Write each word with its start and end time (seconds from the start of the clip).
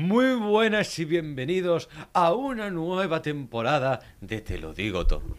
Muy 0.00 0.34
buenas 0.34 0.98
y 0.98 1.04
bienvenidos 1.04 1.90
a 2.14 2.32
una 2.32 2.70
nueva 2.70 3.20
temporada 3.20 4.00
de 4.22 4.40
Te 4.40 4.56
lo 4.56 4.72
digo 4.72 5.06
todo, 5.06 5.36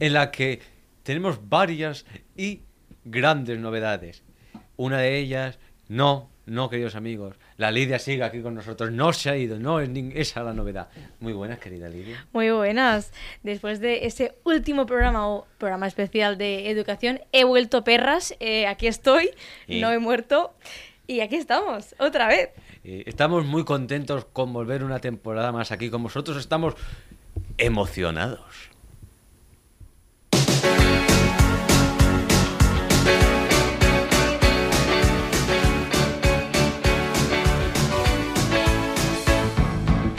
en 0.00 0.12
la 0.12 0.32
que 0.32 0.58
tenemos 1.04 1.48
varias 1.48 2.04
y 2.36 2.62
grandes 3.04 3.60
novedades. 3.60 4.24
Una 4.76 4.98
de 4.98 5.18
ellas, 5.18 5.60
no, 5.86 6.30
no 6.46 6.68
queridos 6.68 6.96
amigos, 6.96 7.36
la 7.58 7.70
Lidia 7.70 8.00
sigue 8.00 8.24
aquí 8.24 8.40
con 8.40 8.56
nosotros, 8.56 8.90
no 8.90 9.12
se 9.12 9.30
ha 9.30 9.36
ido, 9.36 9.60
no 9.60 9.78
es 9.78 9.88
esa 10.16 10.42
la 10.42 10.52
novedad. 10.52 10.88
Muy 11.20 11.32
buenas, 11.32 11.60
querida 11.60 11.88
Lidia. 11.88 12.26
Muy 12.32 12.50
buenas. 12.50 13.12
Después 13.44 13.78
de 13.78 14.04
ese 14.04 14.34
último 14.42 14.84
programa 14.84 15.28
o 15.28 15.46
programa 15.58 15.86
especial 15.86 16.38
de 16.38 16.70
educación, 16.70 17.20
he 17.30 17.44
vuelto 17.44 17.84
perras. 17.84 18.34
eh, 18.40 18.66
aquí 18.66 18.88
estoy, 18.88 19.30
no 19.68 19.92
he 19.92 20.00
muerto. 20.00 20.56
Y 21.10 21.22
aquí 21.22 21.34
estamos, 21.34 21.96
otra 21.98 22.28
vez. 22.28 22.50
Eh, 22.84 23.02
estamos 23.06 23.44
muy 23.44 23.64
contentos 23.64 24.26
con 24.26 24.52
volver 24.52 24.84
una 24.84 25.00
temporada 25.00 25.50
más 25.50 25.72
aquí 25.72 25.90
con 25.90 26.04
vosotros, 26.04 26.36
estamos 26.36 26.74
emocionados. 27.58 28.70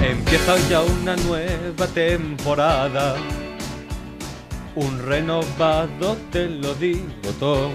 Empieza 0.02 0.58
ya 0.70 0.82
una 0.82 1.16
nueva 1.16 1.88
temporada, 1.88 3.16
un 4.76 5.00
renovado 5.08 6.18
te 6.34 6.50
lo 6.50 6.74
digo 6.76 7.32
todo. 7.40 7.70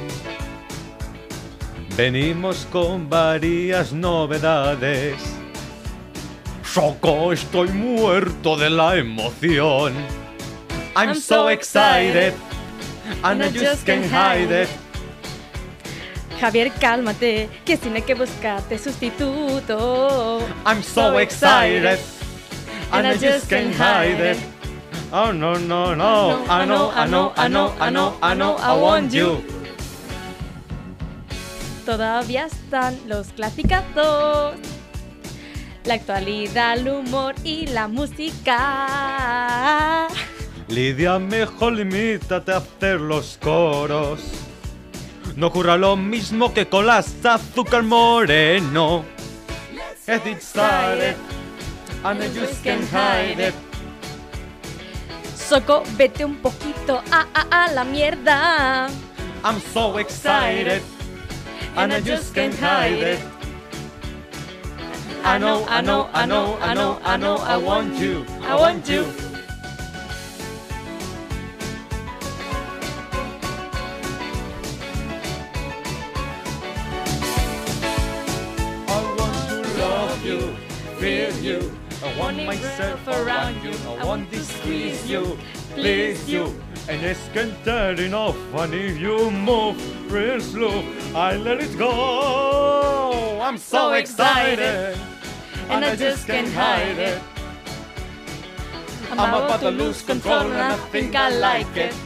Venimos 1.97 2.67
con 2.71 3.09
varias 3.09 3.91
novedades. 3.91 5.17
Choco, 6.63 7.33
estoy 7.33 7.69
muerto 7.71 8.55
de 8.55 8.69
la 8.69 8.97
emoción. 8.97 9.95
I'm, 10.95 11.15
so 11.15 11.49
excited, 11.49 12.35
and 13.23 13.43
I 13.43 13.49
just 13.49 13.87
can't 13.87 14.05
hide 14.13 14.53
it. 14.53 14.69
Javier, 16.39 16.71
cálmate, 16.79 17.49
que 17.65 17.79
tiene 17.79 18.03
que 18.03 18.15
buscarte 18.15 18.79
sustituto. 18.79 20.41
I'm 20.67 20.83
so 20.83 21.19
excited, 21.19 21.99
and 22.93 23.07
I 23.07 23.17
just 23.17 23.49
can't 23.49 23.75
hide 23.75 24.21
it. 24.21 24.39
Oh 25.13 25.33
no 25.33 25.55
no 25.55 25.95
no, 25.95 26.45
I 26.47 26.67
know 26.67 26.91
I 26.95 27.07
know 27.07 27.33
I 27.37 27.49
know 27.49 27.73
I 27.81 27.89
know 27.89 28.19
I 28.23 28.35
know 28.35 28.57
I 28.57 28.75
want 28.77 29.15
you. 29.15 29.43
Todavía 31.87 32.47
están 32.47 32.99
los 33.07 33.29
clasicazos. 33.29 34.57
La 35.85 35.95
actualidad, 35.95 36.77
el 36.77 36.89
humor 36.89 37.37
y 37.45 37.69
la 37.69 37.87
música. 37.87 38.59
Lidia, 40.67 41.21
mejor 41.21 41.75
limítate 41.75 42.53
a 42.53 42.57
hacer 42.57 43.01
los 43.01 43.39
coros. 43.41 44.21
No 45.37 45.47
ocurra 45.47 45.77
lo 45.77 45.97
mismo 45.97 46.53
que 46.53 46.67
con 46.67 46.87
las 46.87 47.25
azúcar 47.25 47.85
moreno. 47.85 49.05
Get 50.05 50.27
it 50.27 50.43
started, 50.43 51.15
and 52.03 52.21
just 52.35 52.65
can't 52.65 52.83
hide 52.91 53.39
it. 53.49 53.55
Soco, 55.37 55.85
vete 55.97 56.25
un 56.25 56.37
poquito 56.37 57.01
a, 57.13 57.27
a, 57.33 57.65
a 57.65 57.73
la 57.73 57.85
mierda. 57.85 58.89
I'm 59.45 59.61
so 59.73 59.99
excited, 59.99 60.83
and 61.77 61.93
I 61.93 62.01
just 62.01 62.35
can't 62.35 62.55
hide 62.55 62.93
it. 62.93 63.21
I 65.23 65.39
know, 65.39 65.65
I 65.69 65.81
know, 65.83 66.09
I 66.13 66.25
know, 66.25 66.57
I 66.61 66.73
know, 66.73 66.99
I 67.03 67.17
know, 67.17 67.37
I 67.37 67.57
want 67.57 67.95
you, 67.97 68.25
I 68.41 68.55
want 68.55 68.89
you. 68.89 69.05
I 78.89 79.15
want 79.19 79.49
to 79.49 79.79
love 79.79 80.25
you, 80.25 80.57
feel 80.99 81.35
you. 81.37 81.79
I 82.03 82.19
want 82.19 82.45
myself 82.47 83.07
around 83.09 83.63
you. 83.63 83.75
I 83.99 84.05
want 84.05 84.31
to 84.33 84.39
squeeze 84.45 85.11
you, 85.11 85.37
please 85.75 86.29
you. 86.31 86.55
And 86.89 87.03
it's 87.05 87.29
can't 87.35 87.99
enough. 87.99 88.37
I 88.55 88.67
need 88.67 88.97
you 88.97 89.31
move 89.31 89.77
real 90.11 90.41
slow. 90.41 90.85
I 91.17 91.39
let 91.39 91.63
it 91.63 91.79
go. 91.79 93.41
I'm 93.41 93.57
so 93.57 93.95
excited, 93.95 94.99
and 95.71 95.83
I 95.83 95.97
just 95.97 96.27
can't 96.27 96.53
hide 96.53 96.99
it. 96.99 97.23
I'm 99.11 99.21
about 99.21 99.61
to 99.61 99.71
lose 99.71 100.03
control, 100.03 100.53
and 100.53 100.61
I 100.61 100.77
think 100.93 101.17
I 101.17 101.31
like 101.31 101.75
it. 101.75 101.97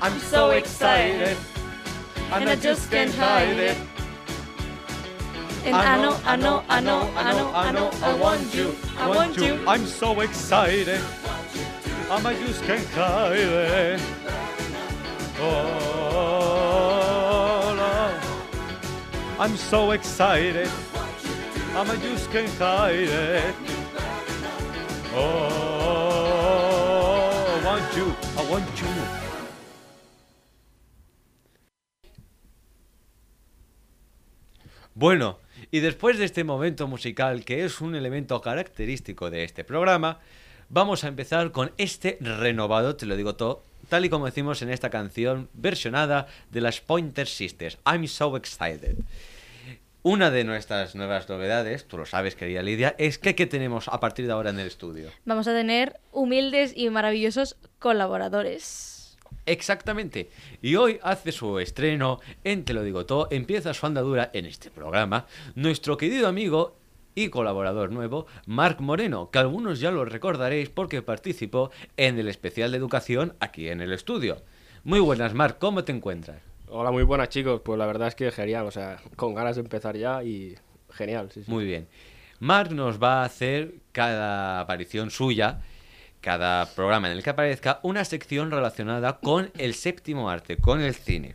I'm 0.00 0.18
so 0.20 0.52
excited, 0.52 1.36
and 2.32 2.48
I 2.48 2.56
just 2.56 2.90
can't 2.90 3.12
hide 3.14 3.58
it. 3.58 3.76
And 5.66 5.76
I 5.76 6.00
know, 6.00 6.18
I 6.24 6.36
know, 6.36 6.64
I 6.66 6.80
know, 6.80 7.12
I 7.14 7.32
know, 7.34 7.52
I 7.52 7.72
know, 7.72 7.90
I 8.02 8.14
want 8.14 8.54
you, 8.54 8.74
I 8.96 9.06
want 9.06 9.36
you. 9.36 9.60
I'm 9.68 9.84
so 9.84 10.20
excited. 10.20 11.02
I'm 12.10 12.24
a 12.24 12.32
just 12.40 12.64
can't 12.64 12.88
hide 12.88 13.36
it. 13.36 14.00
Oh, 15.40 16.07
I'm 19.40 19.56
so 19.56 19.92
excited. 19.92 20.68
I'm 21.76 21.88
a 21.88 21.96
just 21.98 22.28
can't 22.32 22.50
hide 22.58 23.08
it. 23.08 23.54
Oh, 25.14 26.40
I 27.54 27.64
want 27.64 27.96
you. 27.96 28.12
I 28.36 28.42
want 28.50 28.66
you. 28.80 28.88
Bueno, 34.94 35.38
y 35.70 35.78
después 35.78 36.18
de 36.18 36.24
este 36.24 36.42
momento 36.42 36.88
musical, 36.88 37.44
que 37.44 37.64
es 37.64 37.80
un 37.80 37.94
elemento 37.94 38.40
característico 38.40 39.30
de 39.30 39.44
este 39.44 39.62
programa, 39.62 40.18
vamos 40.68 41.04
a 41.04 41.08
empezar 41.08 41.52
con 41.52 41.70
este 41.78 42.18
renovado, 42.20 42.96
te 42.96 43.06
lo 43.06 43.16
digo 43.16 43.36
todo, 43.36 43.67
tal 43.88 44.04
y 44.04 44.08
como 44.10 44.26
decimos 44.26 44.62
en 44.62 44.70
esta 44.70 44.90
canción 44.90 45.48
versionada 45.54 46.26
de 46.50 46.60
las 46.60 46.80
Pointer 46.80 47.26
Sisters, 47.26 47.78
I'm 47.84 48.06
So 48.06 48.36
Excited. 48.36 48.96
Una 50.02 50.30
de 50.30 50.44
nuestras 50.44 50.94
nuevas 50.94 51.28
novedades, 51.28 51.86
tú 51.86 51.98
lo 51.98 52.06
sabes, 52.06 52.36
querida 52.36 52.62
Lidia, 52.62 52.94
es 52.98 53.18
que 53.18 53.34
¿qué 53.34 53.46
tenemos 53.46 53.88
a 53.88 53.98
partir 53.98 54.26
de 54.26 54.32
ahora 54.32 54.50
en 54.50 54.60
el 54.60 54.68
estudio? 54.68 55.10
Vamos 55.24 55.48
a 55.48 55.52
tener 55.52 55.98
humildes 56.12 56.72
y 56.76 56.88
maravillosos 56.88 57.56
colaboradores. 57.78 59.18
Exactamente. 59.44 60.30
Y 60.62 60.76
hoy 60.76 61.00
hace 61.02 61.32
su 61.32 61.58
estreno 61.58 62.20
en 62.44 62.64
Te 62.64 62.74
lo 62.74 62.82
digo 62.82 63.06
todo, 63.06 63.28
empieza 63.30 63.74
su 63.74 63.86
andadura 63.86 64.30
en 64.32 64.46
este 64.46 64.70
programa, 64.70 65.26
nuestro 65.54 65.96
querido 65.96 66.28
amigo 66.28 66.77
y 67.24 67.30
colaborador 67.30 67.90
nuevo, 67.90 68.26
Marc 68.46 68.80
Moreno, 68.80 69.30
que 69.30 69.40
algunos 69.40 69.80
ya 69.80 69.90
lo 69.90 70.04
recordaréis 70.04 70.68
porque 70.70 71.02
participó 71.02 71.72
en 71.96 72.16
el 72.18 72.28
especial 72.28 72.70
de 72.70 72.78
educación 72.78 73.34
aquí 73.40 73.68
en 73.68 73.80
el 73.80 73.92
estudio. 73.92 74.42
Muy 74.84 75.00
buenas, 75.00 75.34
Marc, 75.34 75.58
¿cómo 75.58 75.82
te 75.82 75.90
encuentras? 75.90 76.40
Hola, 76.68 76.92
muy 76.92 77.02
buenas 77.02 77.28
chicos. 77.30 77.60
Pues 77.64 77.76
la 77.76 77.86
verdad 77.86 78.08
es 78.08 78.14
que 78.14 78.30
genial, 78.30 78.66
o 78.66 78.70
sea, 78.70 78.98
con 79.16 79.34
ganas 79.34 79.56
de 79.56 79.62
empezar 79.62 79.96
ya 79.96 80.22
y 80.22 80.56
genial, 80.92 81.30
sí, 81.32 81.42
sí. 81.42 81.50
Muy 81.50 81.64
bien. 81.64 81.88
Marc 82.38 82.70
nos 82.70 83.02
va 83.02 83.22
a 83.22 83.24
hacer 83.24 83.74
cada 83.90 84.60
aparición 84.60 85.10
suya, 85.10 85.60
cada 86.20 86.66
programa 86.66 87.10
en 87.10 87.16
el 87.16 87.24
que 87.24 87.30
aparezca, 87.30 87.80
una 87.82 88.04
sección 88.04 88.52
relacionada 88.52 89.18
con 89.18 89.50
el 89.58 89.74
séptimo 89.74 90.30
arte, 90.30 90.56
con 90.56 90.80
el 90.80 90.94
cine. 90.94 91.34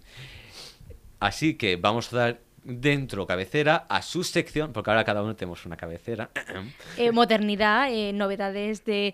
Así 1.19 1.55
que 1.55 1.75
vamos 1.75 2.13
a 2.13 2.17
dar 2.17 2.39
dentro 2.63 3.25
cabecera 3.27 3.85
a 3.89 4.01
su 4.01 4.23
sección, 4.23 4.73
porque 4.73 4.89
ahora 4.89 5.03
cada 5.03 5.21
uno 5.21 5.35
tenemos 5.35 5.65
una 5.65 5.77
cabecera. 5.77 6.29
Eh, 6.97 7.11
modernidad, 7.11 7.91
eh, 7.91 8.13
novedades 8.13 8.85
de 8.85 9.13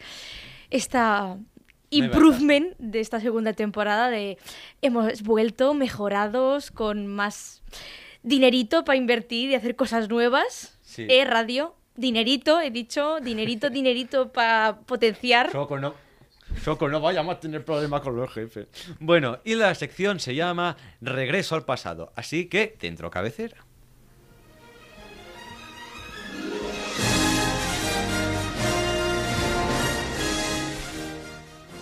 esta 0.69 1.37
improvement 1.89 2.75
de 2.77 2.99
esta 2.99 3.19
segunda 3.19 3.53
temporada 3.53 4.09
de 4.09 4.37
hemos 4.81 5.23
vuelto 5.23 5.73
mejorados 5.73 6.71
con 6.71 7.07
más 7.07 7.63
dinerito 8.21 8.83
para 8.83 8.97
invertir 8.97 9.49
y 9.49 9.55
hacer 9.55 9.75
cosas 9.75 10.09
nuevas. 10.09 10.77
Sí. 10.81 11.07
Eh, 11.09 11.25
radio, 11.25 11.75
dinerito, 11.95 12.61
he 12.61 12.71
dicho, 12.71 13.19
dinerito, 13.21 13.69
dinerito 13.69 14.31
para 14.31 14.79
potenciar. 14.85 15.51
Soco, 15.51 15.79
no. 15.79 15.93
Soco, 16.69 16.87
no 16.87 17.01
vayamos 17.01 17.33
a 17.35 17.39
tener 17.39 17.65
problemas 17.65 18.01
con 18.01 18.15
los 18.15 18.31
jefes. 18.31 18.67
Bueno, 18.99 19.39
y 19.43 19.55
la 19.55 19.73
sección 19.73 20.19
se 20.19 20.35
llama 20.35 20.77
Regreso 21.01 21.55
al 21.55 21.65
pasado. 21.65 22.13
Así 22.15 22.45
que, 22.45 22.77
dentro 22.79 23.09
cabecera. 23.09 23.65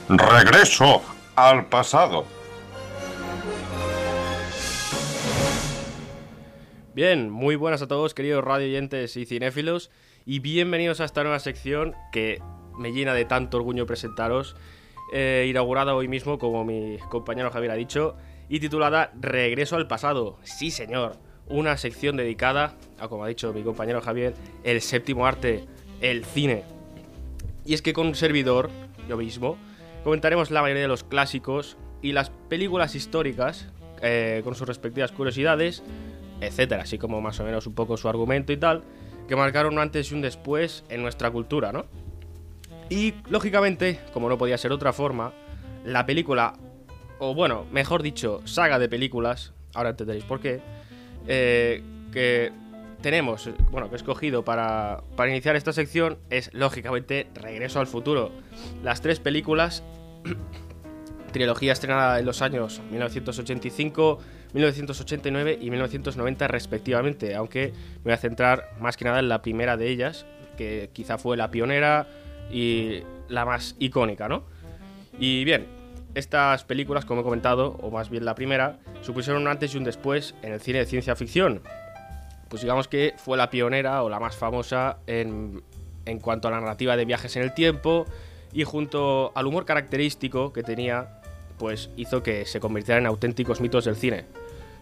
Regreso 0.07 1.01
al 1.35 1.65
pasado. 1.65 2.25
Bien, 6.93 7.29
muy 7.29 7.57
buenas 7.57 7.81
a 7.81 7.87
todos, 7.89 8.13
queridos 8.13 8.41
radio 8.41 8.67
oyentes 8.67 9.17
y 9.17 9.25
cinéfilos, 9.25 9.91
y 10.25 10.39
bienvenidos 10.39 11.01
a 11.01 11.03
esta 11.03 11.23
nueva 11.23 11.39
sección 11.39 11.93
que 12.13 12.41
me 12.77 12.93
llena 12.93 13.13
de 13.13 13.25
tanto 13.25 13.57
orgullo 13.57 13.85
presentaros, 13.85 14.55
inaugurada 15.13 15.95
hoy 15.95 16.07
mismo, 16.07 16.37
como 16.37 16.63
mi 16.65 16.97
compañero 17.09 17.51
Javier 17.51 17.71
ha 17.71 17.75
dicho, 17.75 18.15
y 18.49 18.59
titulada 18.59 19.11
Regreso 19.19 19.75
al 19.75 19.87
pasado. 19.87 20.37
Sí, 20.43 20.71
señor, 20.71 21.17
una 21.49 21.77
sección 21.77 22.17
dedicada 22.17 22.75
a, 22.99 23.07
como 23.07 23.23
ha 23.23 23.27
dicho 23.27 23.53
mi 23.53 23.63
compañero 23.63 24.01
Javier, 24.01 24.33
el 24.63 24.81
séptimo 24.81 25.25
arte, 25.25 25.65
el 26.01 26.25
cine. 26.25 26.63
Y 27.65 27.73
es 27.73 27.81
que 27.81 27.93
con 27.93 28.07
un 28.07 28.15
servidor, 28.15 28.69
yo 29.07 29.17
mismo, 29.17 29.57
comentaremos 30.03 30.51
la 30.51 30.61
mayoría 30.61 30.83
de 30.83 30.87
los 30.87 31.03
clásicos 31.03 31.77
y 32.01 32.11
las 32.11 32.29
películas 32.29 32.95
históricas 32.95 33.67
eh, 34.01 34.41
con 34.43 34.55
sus 34.55 34.67
respectivas 34.67 35.11
curiosidades, 35.11 35.83
etcétera, 36.39 36.83
así 36.83 36.97
como 36.97 37.19
más 37.21 37.39
o 37.39 37.43
menos 37.43 37.67
un 37.67 37.73
poco 37.73 37.97
su 37.97 38.07
argumento 38.07 38.53
y 38.53 38.57
tal, 38.57 38.83
que 39.27 39.35
marcaron 39.35 39.73
un 39.73 39.79
antes 39.79 40.11
y 40.11 40.15
un 40.15 40.21
después 40.21 40.83
en 40.89 41.01
nuestra 41.01 41.31
cultura, 41.31 41.71
¿no? 41.71 41.85
Y 42.89 43.15
lógicamente, 43.29 43.99
como 44.13 44.29
no 44.29 44.37
podía 44.37 44.57
ser 44.57 44.71
otra 44.71 44.93
forma, 44.93 45.33
la 45.85 46.05
película, 46.05 46.53
o 47.19 47.33
bueno, 47.33 47.65
mejor 47.71 48.01
dicho, 48.01 48.41
saga 48.45 48.79
de 48.79 48.87
películas, 48.87 49.53
ahora 49.73 49.89
entenderéis 49.89 50.25
por 50.25 50.39
qué, 50.39 50.61
eh, 51.27 51.83
que 52.11 52.51
tenemos, 53.01 53.49
bueno, 53.71 53.89
que 53.89 53.95
he 53.95 53.97
escogido 53.97 54.43
para, 54.43 55.03
para 55.15 55.29
iniciar 55.29 55.55
esta 55.55 55.73
sección 55.73 56.17
es 56.29 56.53
lógicamente 56.53 57.27
Regreso 57.35 57.79
al 57.79 57.87
futuro. 57.87 58.31
Las 58.83 59.01
tres 59.01 59.19
películas, 59.19 59.83
trilogía 61.31 61.73
estrenada 61.73 62.19
en 62.19 62.25
los 62.25 62.41
años 62.41 62.81
1985, 62.89 64.19
1989 64.53 65.59
y 65.61 65.69
1990 65.69 66.47
respectivamente, 66.47 67.35
aunque 67.35 67.73
me 67.97 68.03
voy 68.05 68.13
a 68.13 68.17
centrar 68.17 68.71
más 68.79 68.97
que 68.97 69.05
nada 69.05 69.19
en 69.19 69.29
la 69.29 69.41
primera 69.41 69.77
de 69.77 69.89
ellas, 69.89 70.25
que 70.57 70.89
quizá 70.93 71.17
fue 71.17 71.37
la 71.37 71.51
pionera 71.51 72.07
y 72.51 73.03
la 73.29 73.45
más 73.45 73.75
icónica, 73.79 74.27
¿no? 74.27 74.43
Y 75.19 75.43
bien, 75.43 75.65
estas 76.15 76.63
películas, 76.63 77.05
como 77.05 77.21
he 77.21 77.23
comentado, 77.23 77.77
o 77.81 77.91
más 77.91 78.09
bien 78.09 78.25
la 78.25 78.35
primera, 78.35 78.77
supusieron 79.01 79.41
un 79.43 79.47
antes 79.47 79.73
y 79.73 79.77
un 79.77 79.83
después 79.83 80.35
en 80.41 80.53
el 80.53 80.59
cine 80.61 80.79
de 80.79 80.85
ciencia 80.85 81.15
ficción. 81.15 81.61
Pues 82.49 82.61
digamos 82.61 82.87
que 82.87 83.13
fue 83.17 83.37
la 83.37 83.49
pionera 83.49 84.03
o 84.03 84.09
la 84.09 84.19
más 84.19 84.35
famosa 84.35 84.97
en, 85.07 85.61
en 86.05 86.19
cuanto 86.19 86.47
a 86.47 86.51
la 86.51 86.59
narrativa 86.61 86.95
de 86.95 87.05
viajes 87.05 87.35
en 87.35 87.43
el 87.43 87.53
tiempo 87.53 88.05
y 88.53 88.63
junto 88.63 89.31
al 89.35 89.45
humor 89.47 89.65
característico 89.65 90.53
que 90.53 90.63
tenía, 90.63 91.19
pues 91.59 91.89
hizo 91.97 92.23
que 92.23 92.45
se 92.45 92.59
convirtieran 92.61 93.03
en 93.03 93.07
auténticos 93.07 93.59
mitos 93.59 93.83
del 93.85 93.95
cine. 93.97 94.25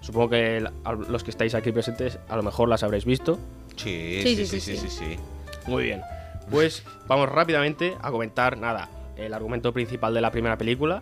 Supongo 0.02 0.30
que 0.30 0.58
el- 0.58 0.68
a 0.84 0.94
los 0.94 1.24
que 1.24 1.32
estáis 1.32 1.56
aquí 1.56 1.72
presentes 1.72 2.20
a 2.30 2.36
lo 2.36 2.44
mejor 2.44 2.70
las 2.70 2.84
habréis 2.84 3.06
visto. 3.06 3.40
Sí, 3.76 4.20
Sí, 4.22 4.36
sí, 4.36 4.46
sí, 4.46 4.60
sí, 4.60 4.60
sí, 4.60 4.78
sí, 4.78 4.90
sí, 4.90 5.16
sí. 5.16 5.20
Muy 5.68 5.84
bien. 5.86 6.02
Pues 6.50 6.84
vamos 7.08 7.30
rápidamente 7.30 7.96
a 8.02 8.12
comentar, 8.12 8.58
nada, 8.58 8.90
el 9.18 9.34
argumento 9.34 9.74
principal 9.74 10.14
de 10.14 10.22
la 10.22 10.32
primera 10.32 10.58
película. 10.58 11.02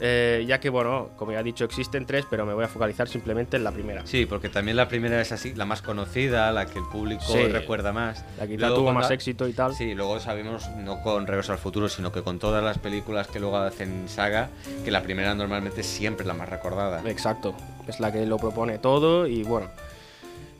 eh, 0.00 0.44
ya 0.46 0.60
que, 0.60 0.68
bueno, 0.70 1.10
como 1.16 1.32
ya 1.32 1.40
he 1.40 1.42
dicho, 1.42 1.64
existen 1.64 2.06
tres, 2.06 2.24
pero 2.30 2.46
me 2.46 2.54
voy 2.54 2.62
a 2.62 2.68
focalizar 2.68 3.08
simplemente 3.08 3.56
en 3.56 3.64
la 3.64 3.72
primera. 3.72 4.06
Sí, 4.06 4.26
porque 4.26 4.48
también 4.48 4.76
la 4.76 4.86
primera 4.86 5.20
es 5.20 5.32
así, 5.32 5.54
la 5.56 5.64
más 5.64 5.82
conocida, 5.82 6.52
la 6.52 6.66
que 6.66 6.78
el 6.78 6.84
público 6.84 7.24
Sí. 7.24 7.48
recuerda 7.48 7.92
más. 7.92 8.24
La 8.38 8.46
quizá 8.46 8.60
Luego 8.60 8.76
tuvo 8.76 8.92
más 8.92 9.10
éxito 9.10 9.48
y 9.48 9.52
tal. 9.54 9.74
Sí, 9.74 9.96
luego 9.96 10.20
sabemos, 10.20 10.68
no 10.76 11.02
con 11.02 11.26
Regreso 11.26 11.50
al 11.50 11.58
Futuro, 11.58 11.88
sino 11.88 12.12
que 12.12 12.22
con 12.22 12.38
todas 12.38 12.62
las 12.62 12.78
películas 12.78 13.26
que 13.26 13.40
luego 13.40 13.56
hacen 13.56 14.08
saga, 14.08 14.50
que 14.84 14.92
la 14.92 15.02
primera 15.02 15.34
normalmente 15.34 15.80
es 15.80 15.88
siempre 15.88 16.24
la 16.24 16.34
más 16.34 16.48
recordada. 16.48 17.02
Exacto, 17.10 17.56
es 17.88 17.98
la 17.98 18.12
que 18.12 18.24
lo 18.24 18.36
propone 18.36 18.78
todo 18.78 19.26
y 19.26 19.42
bueno. 19.42 19.66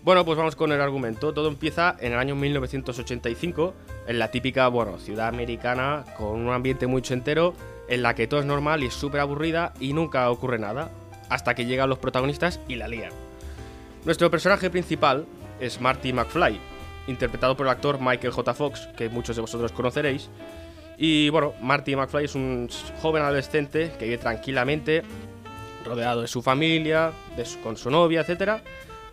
Bueno, 0.08 0.24
pues 0.24 0.38
vamos 0.38 0.56
con 0.56 0.72
el 0.72 0.80
argumento. 0.80 1.34
Todo 1.34 1.48
empieza 1.48 1.94
en 2.00 2.14
el 2.14 2.18
año 2.18 2.34
1985, 2.34 3.74
en 4.06 4.18
la 4.18 4.30
típica, 4.30 4.66
bueno, 4.68 4.98
ciudad 4.98 5.28
americana 5.28 6.06
con 6.16 6.28
un 6.46 6.50
ambiente 6.50 6.86
muy 6.86 7.02
entero 7.10 7.52
en 7.90 8.00
la 8.00 8.14
que 8.14 8.26
todo 8.26 8.40
es 8.40 8.46
normal 8.46 8.82
y 8.82 8.86
es 8.86 8.94
súper 8.94 9.20
aburrida 9.20 9.74
y 9.80 9.92
nunca 9.92 10.30
ocurre 10.30 10.58
nada, 10.58 10.90
hasta 11.28 11.54
que 11.54 11.66
llegan 11.66 11.90
los 11.90 11.98
protagonistas 11.98 12.58
y 12.68 12.76
la 12.76 12.88
lían. 12.88 13.12
Nuestro 14.06 14.30
personaje 14.30 14.70
principal 14.70 15.26
es 15.60 15.78
Marty 15.78 16.14
McFly, 16.14 16.58
interpretado 17.06 17.54
por 17.54 17.66
el 17.66 17.72
actor 17.72 18.00
Michael 18.00 18.32
J. 18.32 18.54
Fox, 18.54 18.88
que 18.96 19.10
muchos 19.10 19.36
de 19.36 19.42
vosotros 19.42 19.72
conoceréis. 19.72 20.30
Y 20.96 21.28
bueno, 21.28 21.52
Marty 21.60 21.96
McFly 21.96 22.24
es 22.24 22.34
un 22.34 22.70
joven 23.02 23.24
adolescente 23.24 23.92
que 23.98 24.06
vive 24.06 24.16
tranquilamente 24.16 25.02
rodeado 25.84 26.22
de 26.22 26.28
su 26.28 26.40
familia, 26.40 27.12
con 27.62 27.76
su 27.76 27.90
novia, 27.90 28.22
etcétera. 28.22 28.62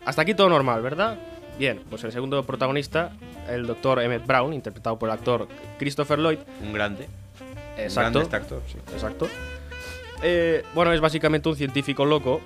Hasta 0.06 0.22
aquí 0.22 0.34
todo 0.34 0.50
normal, 0.50 0.82
¿verdad? 0.82 1.18
Bien, 1.58 1.82
pues 1.90 2.04
el 2.04 2.12
segundo 2.12 2.44
protagonista, 2.44 3.12
el 3.50 3.66
doctor 3.66 4.02
Emmett 4.02 4.26
Brown, 4.26 4.54
interpretado 4.54 5.00
por 5.00 5.10
el 5.10 5.14
actor 5.14 5.48
Christopher 5.80 6.20
Lloyd. 6.20 6.40
Un 6.62 6.74
grande. 6.74 7.08
Exacto. 7.78 8.20
Un 8.20 8.26
grande 8.26 8.36
este 8.36 8.36
actor, 8.36 8.62
sí. 8.68 8.78
Exacto. 8.94 9.28
Eh, 10.22 10.64
bueno, 10.74 10.94
es 10.94 11.02
básicamente 11.02 11.50
un 11.50 11.56
científico 11.56 12.06
loco 12.06 12.42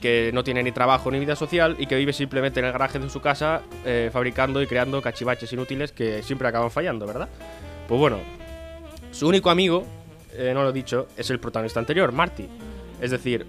que 0.00 0.30
no 0.34 0.44
tiene 0.44 0.62
ni 0.62 0.72
trabajo 0.72 1.10
ni 1.10 1.18
vida 1.18 1.36
social 1.36 1.76
y 1.78 1.86
que 1.86 1.96
vive 1.96 2.12
simplemente 2.12 2.60
en 2.60 2.66
el 2.66 2.72
garaje 2.72 2.98
de 2.98 3.08
su 3.08 3.20
casa 3.20 3.62
eh, 3.84 4.10
fabricando 4.12 4.60
y 4.60 4.66
creando 4.66 5.00
cachivaches 5.00 5.52
inútiles 5.52 5.92
que 5.92 6.22
siempre 6.22 6.48
acaban 6.48 6.70
fallando, 6.70 7.06
¿verdad? 7.06 7.28
Pues 7.88 7.98
bueno, 7.98 8.18
su 9.12 9.28
único 9.28 9.50
amigo, 9.50 9.86
eh, 10.32 10.52
no 10.52 10.62
lo 10.62 10.70
he 10.70 10.72
dicho, 10.72 11.08
es 11.16 11.30
el 11.30 11.38
protagonista 11.38 11.80
anterior, 11.80 12.12
Marty. 12.12 12.48
Es 13.00 13.10
decir, 13.10 13.46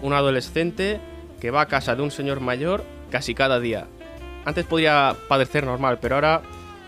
un 0.00 0.12
adolescente 0.12 1.00
que 1.40 1.50
va 1.50 1.62
a 1.62 1.66
casa 1.66 1.94
de 1.94 2.02
un 2.02 2.10
señor 2.10 2.40
mayor 2.40 2.84
casi 3.12 3.34
cada 3.34 3.60
día. 3.60 3.86
Antes 4.44 4.64
podía 4.64 5.14
padecer 5.28 5.64
normal, 5.64 5.98
pero 6.00 6.16
ahora, 6.16 6.42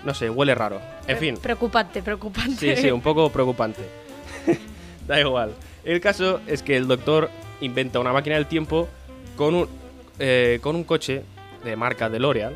no 0.05 0.15
sé, 0.15 0.29
huele 0.29 0.55
raro. 0.57 0.81
En 1.07 1.19
fin. 1.19 1.37
Preocupante, 1.37 2.03
preocupante. 2.03 2.75
Sí, 2.75 2.83
sí, 2.83 2.91
un 2.91 3.03
poco 3.03 3.29
preocupante. 3.33 3.83
da 5.07 5.21
igual. 5.21 5.55
El 5.85 6.01
caso 6.01 6.41
es 6.47 6.63
que 6.63 6.77
el 6.77 6.89
doctor 6.89 7.31
inventa 7.61 8.01
una 8.01 8.13
máquina 8.13 8.37
del 8.37 8.47
tiempo 8.47 8.89
con 9.37 9.55
un, 9.55 9.69
eh, 10.19 10.59
con 10.63 10.75
un 10.75 10.85
coche 10.85 11.23
de 11.63 11.77
marca 11.77 12.09
DeLorean, 12.09 12.55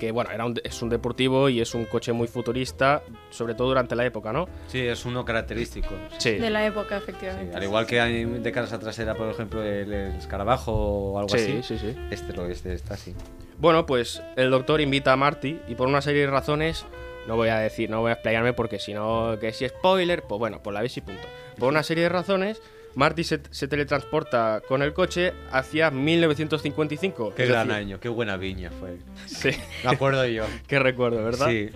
que 0.00 0.10
bueno, 0.10 0.30
era 0.32 0.44
un, 0.46 0.54
es 0.64 0.82
un 0.82 0.88
deportivo 0.88 1.48
y 1.48 1.60
es 1.60 1.74
un 1.74 1.84
coche 1.84 2.12
muy 2.12 2.26
futurista, 2.26 3.02
sobre 3.30 3.54
todo 3.54 3.68
durante 3.68 3.94
la 3.94 4.04
época, 4.04 4.32
¿no? 4.32 4.48
Sí, 4.66 4.80
es 4.80 5.04
uno 5.04 5.24
característico. 5.24 5.90
Sí. 6.18 6.32
De 6.32 6.50
la 6.50 6.66
época, 6.66 6.96
Sí, 6.98 7.04
efectivamente. 7.04 7.56
al 7.56 7.62
igual 7.62 7.86
que 7.86 8.00
hay 8.00 8.24
décadas 8.24 8.72
atrás 8.72 8.98
era, 8.98 9.14
por 9.14 9.28
ejemplo, 9.28 9.62
el, 9.62 9.92
el 9.92 10.16
escarabajo 10.16 10.72
o 10.72 11.18
algo 11.20 11.28
Sí, 11.28 11.58
así. 11.60 11.62
sí, 11.62 11.78
sí. 11.78 11.96
Este 12.10 12.32
lo 12.32 12.46
este 12.46 12.72
está 12.72 12.94
así. 12.94 13.14
Bueno, 13.58 13.86
pues 13.86 14.22
el 14.36 14.50
doctor 14.50 14.80
invita 14.80 15.12
a 15.12 15.16
Marty 15.16 15.60
y 15.68 15.74
por 15.74 15.86
una 15.86 16.00
serie 16.00 16.22
de 16.22 16.30
razones, 16.30 16.86
no 17.28 17.36
voy 17.36 17.50
a 17.50 17.58
decir, 17.58 17.90
no 17.90 18.00
voy 18.00 18.08
a 18.10 18.14
explayarme 18.14 18.54
porque 18.54 18.78
si 18.78 18.94
no, 18.94 19.36
que 19.38 19.52
si 19.52 19.68
spoiler, 19.68 20.22
pues 20.22 20.38
bueno, 20.38 20.62
pues 20.62 20.72
la 20.72 20.80
veis 20.80 20.96
y 20.96 21.02
punto. 21.02 21.28
Por 21.58 21.68
una 21.68 21.82
serie 21.82 22.04
de 22.04 22.08
razones, 22.08 22.62
Marty 22.94 23.24
se, 23.24 23.40
se 23.50 23.68
teletransporta 23.68 24.62
con 24.66 24.82
el 24.82 24.92
coche 24.92 25.32
hacia 25.52 25.90
1955. 25.90 27.34
Qué 27.34 27.46
gran 27.46 27.68
decir- 27.68 27.80
año, 27.82 28.00
qué 28.00 28.08
buena 28.08 28.36
viña 28.36 28.70
fue. 28.80 28.98
Sí, 29.26 29.50
Me 29.84 29.90
acuerdo 29.90 30.26
yo. 30.26 30.44
qué 30.66 30.78
recuerdo, 30.78 31.22
¿verdad? 31.24 31.48
Sí. 31.48 31.70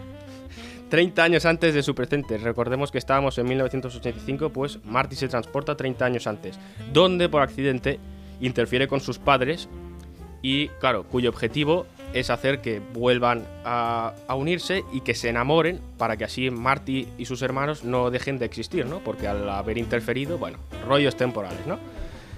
30 0.91 1.23
años 1.25 1.45
antes 1.47 1.75
de 1.75 1.83
su 1.83 1.95
presente. 1.95 2.39
Recordemos 2.39 2.91
que 2.93 2.99
estábamos 2.99 3.39
en 3.39 3.47
1985, 3.49 4.51
pues 4.51 4.79
Marty 4.85 5.17
se 5.17 5.29
transporta 5.29 5.77
30 5.77 6.05
años 6.05 6.27
antes, 6.27 6.59
donde 6.93 7.29
por 7.29 7.43
accidente 7.43 7.99
interfiere 8.41 8.87
con 8.87 9.01
sus 9.01 9.19
padres 9.19 9.69
y, 10.43 10.69
claro, 10.81 11.05
cuyo 11.05 11.31
objetivo 11.31 11.87
es 12.15 12.31
hacer 12.31 12.61
que 12.61 12.81
vuelvan 12.81 13.45
a, 13.65 14.15
unirse 14.37 14.85
y 14.93 15.01
que 15.01 15.15
se 15.15 15.29
enamoren 15.29 15.81
para 15.99 16.17
que 16.17 16.25
así 16.25 16.49
Marty 16.49 17.09
y 17.19 17.27
sus 17.27 17.43
hermanos 17.43 17.83
no 17.83 18.11
dejen 18.11 18.39
de 18.39 18.47
existir, 18.47 18.87
¿no? 18.87 19.01
Porque 19.01 19.27
al 19.27 19.49
haber 19.51 19.79
interferido, 19.79 20.39
bueno, 20.39 20.59
rollos 20.87 21.17
temporales, 21.17 21.67
¿no? 21.67 21.79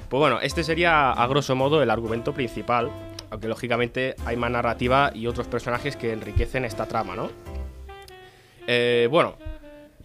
Pues 0.08 0.18
bueno, 0.18 0.40
este 0.40 0.64
sería 0.64 1.12
a 1.12 1.26
grosso 1.26 1.54
modo 1.54 1.82
el 1.82 1.90
argumento 1.90 2.32
principal, 2.32 2.90
aunque 3.30 3.48
lógicamente 3.48 4.16
hay 4.24 4.36
más 4.36 4.50
narrativa 4.50 5.10
y 5.14 5.26
otros 5.26 5.46
personajes 5.46 5.94
que 5.94 6.12
enriquecen 6.12 6.64
esta 6.64 6.86
trama, 6.86 7.14
¿no? 7.14 7.30
Eh, 8.66 9.08
bueno, 9.10 9.36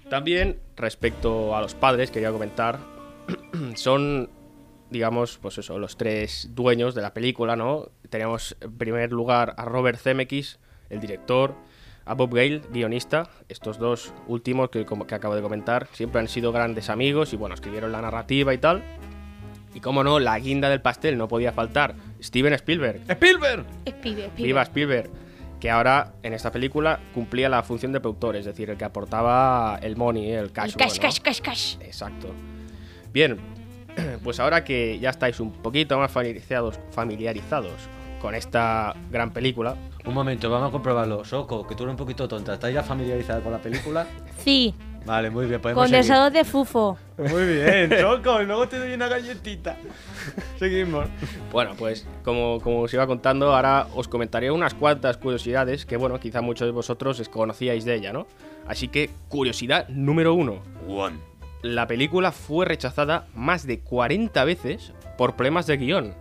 También, 0.09 0.59
respecto 0.75 1.55
a 1.55 1.61
los 1.61 1.73
padres, 1.73 2.11
quería 2.11 2.33
comentar, 2.33 2.79
son, 3.75 4.29
digamos, 4.91 5.39
pues 5.41 5.57
eso, 5.57 5.79
los 5.79 5.97
tres 5.97 6.49
dueños 6.51 6.93
de 6.93 7.01
la 7.01 7.13
película, 7.13 7.55
¿no? 7.55 7.89
Tenemos 8.09 8.55
en 8.61 8.77
primer 8.77 9.11
lugar 9.11 9.55
a 9.57 9.65
Robert 9.65 9.97
Zemeckis, 9.97 10.59
el 10.89 10.99
director, 10.99 11.55
a 12.05 12.13
Bob 12.13 12.35
Gale, 12.35 12.61
guionista. 12.71 13.29
Estos 13.47 13.79
dos 13.79 14.13
últimos 14.27 14.69
que, 14.69 14.85
como 14.85 15.07
que 15.07 15.15
acabo 15.15 15.33
de 15.33 15.41
comentar 15.41 15.87
siempre 15.93 16.19
han 16.19 16.27
sido 16.27 16.51
grandes 16.51 16.89
amigos 16.89 17.33
y, 17.33 17.37
bueno, 17.37 17.55
escribieron 17.55 17.91
la 17.91 18.01
narrativa 18.01 18.53
y 18.53 18.57
tal. 18.57 18.83
Y 19.73 19.79
como 19.79 20.03
no, 20.03 20.19
la 20.19 20.37
guinda 20.37 20.69
del 20.69 20.81
pastel 20.81 21.17
no 21.17 21.29
podía 21.29 21.53
faltar. 21.53 21.95
Steven 22.21 22.51
Spielberg. 22.53 23.01
¡Spielberg! 23.07 23.65
Pibe. 24.01 24.29
Viva 24.35 24.63
Spielberg, 24.63 25.09
que 25.61 25.69
ahora 25.69 26.15
en 26.23 26.33
esta 26.33 26.51
película 26.51 26.99
cumplía 27.13 27.47
la 27.47 27.63
función 27.63 27.93
de 27.93 28.01
productor, 28.01 28.35
es 28.35 28.43
decir, 28.43 28.69
el 28.69 28.77
que 28.77 28.83
aportaba 28.83 29.79
el 29.81 29.95
money, 29.95 30.31
el 30.31 30.51
cash. 30.51 30.71
El 30.71 30.75
cash, 30.75 30.99
cash, 30.99 31.19
cash, 31.21 31.39
cash. 31.39 31.77
Exacto. 31.79 32.33
Bien, 33.13 33.37
pues 34.23 34.39
ahora 34.39 34.63
que 34.63 34.99
ya 34.99 35.09
estáis 35.09 35.39
un 35.39 35.51
poquito 35.51 35.97
más 35.97 36.11
familiarizados, 36.11 36.79
familiarizados 36.91 37.73
con 38.21 38.35
esta 38.35 38.93
gran 39.09 39.31
película, 39.31 39.75
Un 40.05 40.13
momento, 40.13 40.49
vamos 40.49 40.69
a 40.69 40.71
comprobarlo. 40.71 41.25
Soco, 41.25 41.65
que 41.67 41.73
tú 41.75 41.83
eres 41.83 41.91
un 41.91 41.97
poquito 41.97 42.27
tonta. 42.27 42.53
¿Estás 42.53 42.73
ya 42.73 42.83
familiarizada 42.83 43.41
con 43.41 43.51
la 43.51 43.59
película? 43.59 44.05
Sí, 44.43 44.73
Vale, 45.05 45.31
muy 45.31 45.47
bien, 45.47 45.59
podemos 45.59 45.89
seguir. 45.89 45.99
condensador 46.01 46.31
de 46.31 46.43
fufo. 46.43 46.97
Muy 47.17 47.45
bien, 47.45 47.91
Soco, 47.99 48.41
y 48.41 48.45
luego 48.45 48.67
te 48.67 48.77
doy 48.77 48.93
una 48.93 49.07
galletita. 49.07 49.75
Seguimos. 50.59 51.07
bueno, 51.51 51.71
pues 51.77 52.07
como, 52.23 52.59
como 52.61 52.81
os 52.81 52.93
iba 52.93 53.07
contando, 53.07 53.55
ahora 53.55 53.87
os 53.95 54.07
comentaré 54.07 54.51
unas 54.51 54.75
cuantas 54.75 55.17
curiosidades 55.17 55.85
que, 55.87 55.97
bueno, 55.97 56.19
quizá 56.19 56.41
muchos 56.41 56.67
de 56.67 56.71
vosotros 56.71 57.17
desconocíais 57.17 57.83
de 57.85 57.95
ella, 57.95 58.13
¿no? 58.13 58.27
Así 58.67 58.87
que, 58.87 59.09
curiosidad 59.27 59.87
número 59.89 60.35
uno. 60.35 60.61
One. 60.87 61.30
La 61.61 61.87
película 61.87 62.31
fue 62.31 62.65
rechazada 62.65 63.27
más 63.33 63.65
de 63.67 63.79
40 63.79 64.43
veces 64.45 64.93
por 65.17 65.35
problemas 65.35 65.67
de 65.67 65.77
guion, 65.77 66.15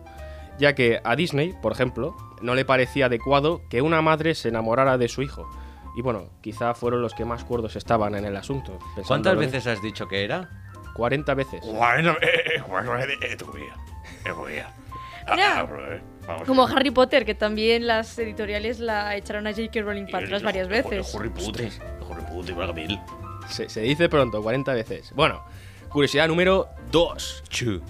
ya 0.58 0.74
que 0.74 1.00
a 1.04 1.16
Disney, 1.16 1.54
por 1.62 1.72
ejemplo, 1.72 2.16
no 2.42 2.54
le 2.54 2.64
parecía 2.64 3.06
adecuado 3.06 3.62
que 3.70 3.82
una 3.82 4.02
madre 4.02 4.34
se 4.34 4.48
enamorara 4.48 4.98
de 4.98 5.08
su 5.08 5.22
hijo. 5.22 5.48
Y 5.96 6.02
bueno, 6.02 6.30
quizá 6.40 6.74
fueron 6.74 7.02
los 7.02 7.14
que 7.14 7.24
más 7.24 7.44
cuerdos 7.44 7.76
estaban 7.76 8.14
en 8.14 8.24
el 8.24 8.36
asunto. 8.36 8.78
¿Cuántas 9.06 9.36
veces 9.36 9.66
has 9.66 9.82
dicho 9.82 10.06
que 10.06 10.24
era? 10.24 10.48
40 10.94 11.34
veces. 11.34 11.60
Bueno, 11.66 12.14
eh, 12.20 12.62
bueno, 12.68 12.98
eh, 12.98 13.06
eh, 13.22 13.36
tu 13.36 13.50
vida, 13.52 13.74
eh, 14.24 14.30
tu 14.32 14.44
vida. 14.44 14.74
Ah, 15.26 15.36
ah, 15.38 15.66
eh, 15.90 16.00
como 16.46 16.66
Harry 16.66 16.90
Potter, 16.90 17.24
que 17.24 17.34
también 17.34 17.86
las 17.86 18.18
editoriales 18.18 18.80
la 18.80 19.16
echaron 19.16 19.46
a 19.46 19.50
J.K. 19.50 19.80
Rowling 19.82 20.06
para 20.10 20.26
atrás 20.26 20.42
varias 20.42 20.68
veces. 20.68 21.14
Harry 21.14 21.28
Potter, 21.28 21.70
Harry 22.10 22.22
Potter. 22.22 22.98
Se, 23.50 23.68
se 23.68 23.80
dice 23.82 24.08
pronto, 24.08 24.42
40 24.42 24.72
veces. 24.74 25.12
Bueno, 25.14 25.42
curiosidad 25.90 26.28
número 26.28 26.68
2. 26.90 27.44
Chu. 27.48 27.80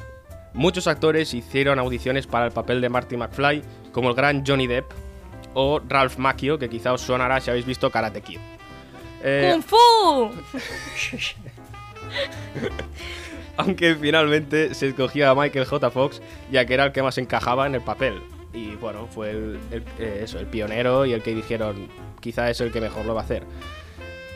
Muchos 0.52 0.87
actores 0.88 1.33
hicieron 1.35 1.79
audiciones 1.79 2.26
para 2.26 2.47
el 2.47 2.52
papel 2.52 2.81
de 2.81 2.88
Marty 2.88 3.17
McFly, 3.17 3.62
como 3.93 4.09
el 4.11 4.17
gran 4.17 4.45
Johnny 4.45 4.67
Depp 4.67 4.90
o 5.55 5.81
Ralph 5.88 6.17
Macchio, 6.19 6.59
que 6.59 6.69
quizá 6.69 6.93
os 6.93 7.00
sonará 7.02 7.40
si 7.40 7.50
habéis 7.50 7.67
visto 7.67 7.90
Karate 7.90 8.21
Kid. 8.21 8.38
Eh, 9.23 9.50
¡Kung 9.52 9.62
Fu! 9.62 10.31
aunque 13.57 13.95
finalmente 13.95 14.75
se 14.75 14.88
escogió 14.88 15.31
a 15.31 15.35
Michael 15.35 15.67
J. 15.67 15.90
Fox, 15.90 16.23
ya 16.50 16.64
que 16.64 16.75
era 16.75 16.87
el 16.87 16.93
que 16.93 17.02
más 17.02 17.19
encajaba 17.19 17.67
en 17.67 17.75
el 17.75 17.83
papel. 17.83 18.21
Y 18.52 18.75
bueno, 18.76 19.07
fue 19.07 19.31
el, 19.31 19.59
el- 19.71 19.85
eh, 19.99 20.21
eso, 20.25 20.38
el 20.38 20.47
pionero 20.47 21.07
y 21.07 21.12
el 21.12 21.23
que 21.23 21.35
dijeron, 21.35 21.88
quizá 22.21 22.50
es 22.50 22.61
el 22.61 22.73
que 22.73 22.81
mejor 22.81 23.05
lo 23.07 23.14
va 23.14 23.21
a 23.21 23.25
hacer. 23.25 23.45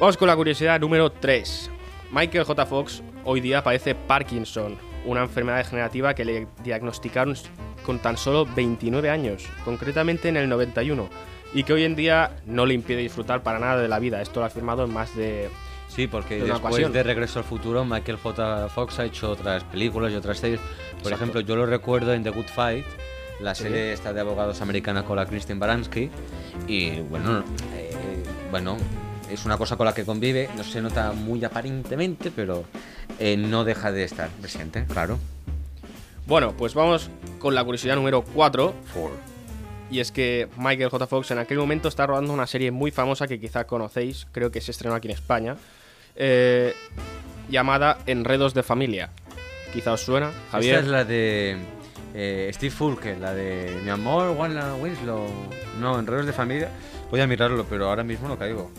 Vamos 0.00 0.16
con 0.16 0.28
la 0.28 0.36
curiosidad 0.36 0.80
número 0.80 1.10
3. 1.12 1.70
Michael 2.12 2.44
J. 2.44 2.66
Fox 2.66 3.02
hoy 3.24 3.40
día 3.40 3.62
padece 3.62 3.94
Parkinson, 3.94 4.76
una 5.04 5.22
enfermedad 5.22 5.58
degenerativa 5.58 6.14
que 6.14 6.24
le 6.24 6.46
diagnosticaron 6.62 7.36
con 7.84 7.98
tan 7.98 8.16
solo 8.16 8.46
29 8.46 9.10
años, 9.10 9.46
concretamente 9.64 10.28
en 10.28 10.36
el 10.36 10.48
91, 10.48 11.08
y 11.52 11.64
que 11.64 11.72
hoy 11.72 11.84
en 11.84 11.96
día 11.96 12.36
no 12.46 12.66
le 12.66 12.74
impide 12.74 12.98
disfrutar 13.02 13.42
para 13.42 13.58
nada 13.58 13.80
de 13.80 13.88
la 13.88 13.98
vida. 13.98 14.20
Esto 14.20 14.40
lo 14.40 14.44
ha 14.44 14.48
afirmado 14.48 14.84
en 14.84 14.92
más 14.92 15.14
de 15.16 15.48
Sí, 15.88 16.08
porque 16.08 16.36
De 16.36 16.40
después 16.44 16.60
ocasión. 16.60 16.92
de 16.92 17.02
Regreso 17.04 17.38
al 17.38 17.44
Futuro, 17.44 17.84
Michael 17.84 18.18
J. 18.18 18.68
Fox 18.68 18.98
ha 18.98 19.04
hecho 19.04 19.30
otras 19.30 19.62
películas 19.64 20.12
y 20.12 20.16
otras 20.16 20.38
series. 20.38 20.58
Por 20.60 20.72
Exacto. 20.98 21.14
ejemplo, 21.14 21.40
yo 21.42 21.54
lo 21.56 21.66
recuerdo 21.66 22.12
en 22.14 22.24
The 22.24 22.30
Good 22.30 22.46
Fight, 22.46 22.84
la 23.40 23.54
Sí. 23.54 23.64
serie 23.64 23.92
esta 23.92 24.12
de 24.12 24.20
abogados 24.20 24.60
americana 24.60 25.04
con 25.04 25.16
la 25.16 25.26
Kristen 25.26 25.60
Baranski. 25.60 26.10
Y 26.66 26.98
bueno, 27.02 27.44
eh, 27.76 28.22
bueno, 28.50 28.76
es 29.30 29.44
una 29.44 29.56
cosa 29.56 29.76
con 29.76 29.86
la 29.86 29.94
que 29.94 30.04
convive, 30.04 30.48
no 30.56 30.64
se 30.64 30.80
nota 30.80 31.12
muy 31.12 31.44
aparentemente, 31.44 32.30
pero 32.30 32.64
eh, 33.18 33.36
no 33.36 33.64
deja 33.64 33.92
de 33.92 34.04
estar 34.04 34.28
presente, 34.30 34.84
claro. 34.86 35.18
Bueno, 36.26 36.54
pues 36.56 36.74
vamos 36.74 37.10
con 37.38 37.54
la 37.54 37.62
curiosidad 37.64 37.96
número 37.96 38.22
4. 38.22 38.74
Y 39.90 40.00
es 40.00 40.10
que 40.10 40.48
Michael 40.56 40.88
J. 40.88 41.06
Fox 41.06 41.30
en 41.30 41.38
aquel 41.38 41.58
momento 41.58 41.88
está 41.88 42.06
rodando 42.06 42.32
una 42.32 42.46
serie 42.46 42.70
muy 42.70 42.90
famosa 42.90 43.26
que 43.26 43.38
quizá 43.38 43.66
conocéis, 43.66 44.26
creo 44.32 44.50
que 44.50 44.60
se 44.60 44.70
estrenó 44.70 44.94
aquí 44.94 45.08
en 45.08 45.14
España, 45.14 45.56
eh, 46.16 46.74
llamada 47.50 47.98
Enredos 48.06 48.54
de 48.54 48.62
Familia. 48.62 49.10
Quizá 49.72 49.92
os 49.92 50.00
suena, 50.00 50.32
Javier. 50.50 50.76
Esta 50.76 50.86
es 50.86 50.90
la 50.90 51.04
de 51.04 51.58
eh, 52.14 52.50
Steve 52.54 52.70
Fulke, 52.70 53.16
la 53.20 53.34
de 53.34 53.80
Mi 53.84 53.90
amor, 53.90 54.30
Wanda 54.36 54.74
Winslow. 54.76 55.26
No, 55.80 55.98
Enredos 55.98 56.26
de 56.26 56.32
Familia. 56.32 56.70
Voy 57.10 57.20
a 57.20 57.26
mirarlo, 57.26 57.66
pero 57.68 57.88
ahora 57.88 58.02
mismo 58.02 58.28
no 58.28 58.38
caigo. 58.38 58.70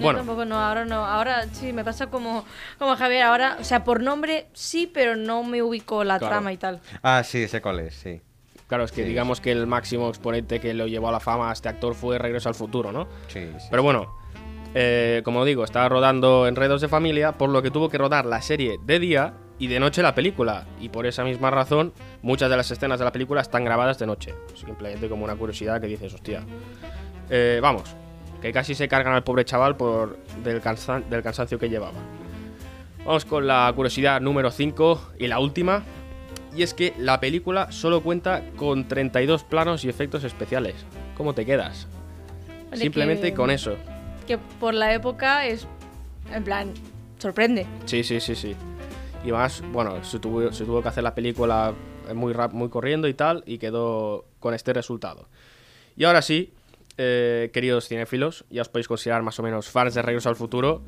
Bueno. 0.00 0.18
tampoco, 0.20 0.44
no, 0.44 0.58
ahora 0.58 0.84
no. 0.84 1.04
Ahora 1.06 1.44
sí, 1.52 1.72
me 1.72 1.84
pasa 1.84 2.06
como, 2.08 2.44
como 2.78 2.96
Javier. 2.96 3.22
Ahora, 3.22 3.56
o 3.60 3.64
sea, 3.64 3.84
por 3.84 4.02
nombre 4.02 4.46
sí, 4.52 4.90
pero 4.92 5.16
no 5.16 5.42
me 5.44 5.62
ubico 5.62 6.04
la 6.04 6.18
Claro. 6.18 6.32
trama 6.34 6.52
y 6.52 6.56
tal. 6.56 6.80
Ah, 7.02 7.22
sí, 7.24 7.46
sé 7.48 7.60
cuál 7.60 7.80
es, 7.80 7.94
sí. 7.94 8.20
Claro, 8.68 8.84
es 8.84 8.92
que 8.92 9.02
Sí, 9.02 9.08
digamos 9.08 9.40
que 9.40 9.52
el 9.52 9.66
máximo 9.66 10.08
exponente 10.08 10.58
que 10.60 10.72
lo 10.72 10.86
llevó 10.86 11.08
a 11.08 11.12
la 11.12 11.20
fama 11.20 11.50
a 11.50 11.52
este 11.52 11.68
actor 11.68 11.94
fue 11.94 12.18
Regreso 12.18 12.48
al 12.48 12.54
Futuro, 12.54 12.90
¿no? 12.90 13.06
Sí, 13.28 13.46
sí. 13.58 13.66
Pero 13.70 13.82
bueno, 13.82 14.14
eh, 14.74 15.20
como 15.24 15.44
digo, 15.44 15.62
estaba 15.64 15.88
rodando 15.90 16.46
Enredos 16.46 16.80
de 16.80 16.88
Familia, 16.88 17.32
por 17.32 17.50
lo 17.50 17.60
que 17.62 17.70
tuvo 17.70 17.90
que 17.90 17.98
rodar 17.98 18.24
la 18.24 18.40
serie 18.40 18.78
de 18.82 18.98
día 18.98 19.34
y 19.58 19.66
de 19.66 19.78
noche 19.78 20.00
la 20.00 20.14
película. 20.14 20.64
Y 20.80 20.88
por 20.88 21.04
esa 21.06 21.22
misma 21.22 21.50
razón, 21.50 21.92
muchas 22.22 22.48
de 22.48 22.56
las 22.56 22.70
escenas 22.70 22.98
de 22.98 23.04
la 23.04 23.12
película 23.12 23.42
están 23.42 23.62
grabadas 23.64 23.98
de 23.98 24.06
noche. 24.06 24.34
Simplemente 24.54 25.06
como 25.08 25.24
una 25.24 25.36
curiosidad 25.36 25.78
que 25.78 25.86
dices, 25.88 26.14
hostia. 26.14 26.42
Eh, 27.28 27.58
vamos, 27.62 27.94
que 28.42 28.52
casi 28.52 28.74
se 28.74 28.88
cargan 28.88 29.14
al 29.14 29.22
pobre 29.24 29.44
chaval 29.44 29.76
por 29.76 30.18
del, 30.44 30.60
cansan- 30.60 31.04
del 31.08 31.22
cansancio 31.22 31.58
que 31.58 31.68
llevaba. 31.70 31.98
Vamos 33.06 33.24
con 33.24 33.46
la 33.46 33.72
curiosidad 33.74 34.20
número 34.20 34.50
5 34.50 35.12
y 35.18 35.26
la 35.28 35.38
última. 35.38 35.82
Y 36.54 36.62
es 36.62 36.74
que 36.74 36.92
la 36.98 37.18
película 37.18 37.72
solo 37.72 38.02
cuenta 38.02 38.42
con 38.56 38.86
32 38.86 39.44
planos 39.44 39.84
y 39.84 39.88
efectos 39.88 40.22
especiales. 40.24 40.74
¿Cómo 41.16 41.34
te 41.34 41.46
quedas? 41.46 41.86
Vale, 42.70 42.82
Simplemente 42.82 43.30
que- 43.30 43.34
con 43.34 43.50
eso. 43.50 43.76
Que 44.26 44.36
por 44.38 44.74
la 44.74 44.92
época 44.92 45.46
es. 45.46 45.66
En 46.32 46.44
plan, 46.44 46.72
sorprende. 47.18 47.66
Sí, 47.86 48.04
sí, 48.04 48.20
sí, 48.20 48.34
sí. 48.34 48.54
Y 49.24 49.32
más, 49.32 49.62
bueno, 49.72 50.02
se 50.04 50.18
tuvo, 50.18 50.52
se 50.52 50.64
tuvo 50.64 50.82
que 50.82 50.88
hacer 50.88 51.02
la 51.04 51.14
película 51.14 51.72
muy 52.14 52.32
rap, 52.32 52.52
muy 52.52 52.68
corriendo 52.68 53.08
y 53.08 53.14
tal, 53.14 53.42
y 53.46 53.58
quedó 53.58 54.24
con 54.40 54.52
este 54.54 54.72
resultado. 54.72 55.28
Y 55.96 56.04
ahora 56.04 56.22
sí, 56.22 56.52
eh, 56.98 57.50
queridos 57.52 57.88
cinéfilos, 57.88 58.44
ya 58.50 58.62
os 58.62 58.68
podéis 58.68 58.88
considerar 58.88 59.22
más 59.22 59.38
o 59.38 59.42
menos 59.42 59.68
fans 59.68 59.94
de 59.94 60.02
Regreso 60.02 60.28
al 60.28 60.36
Futuro. 60.36 60.82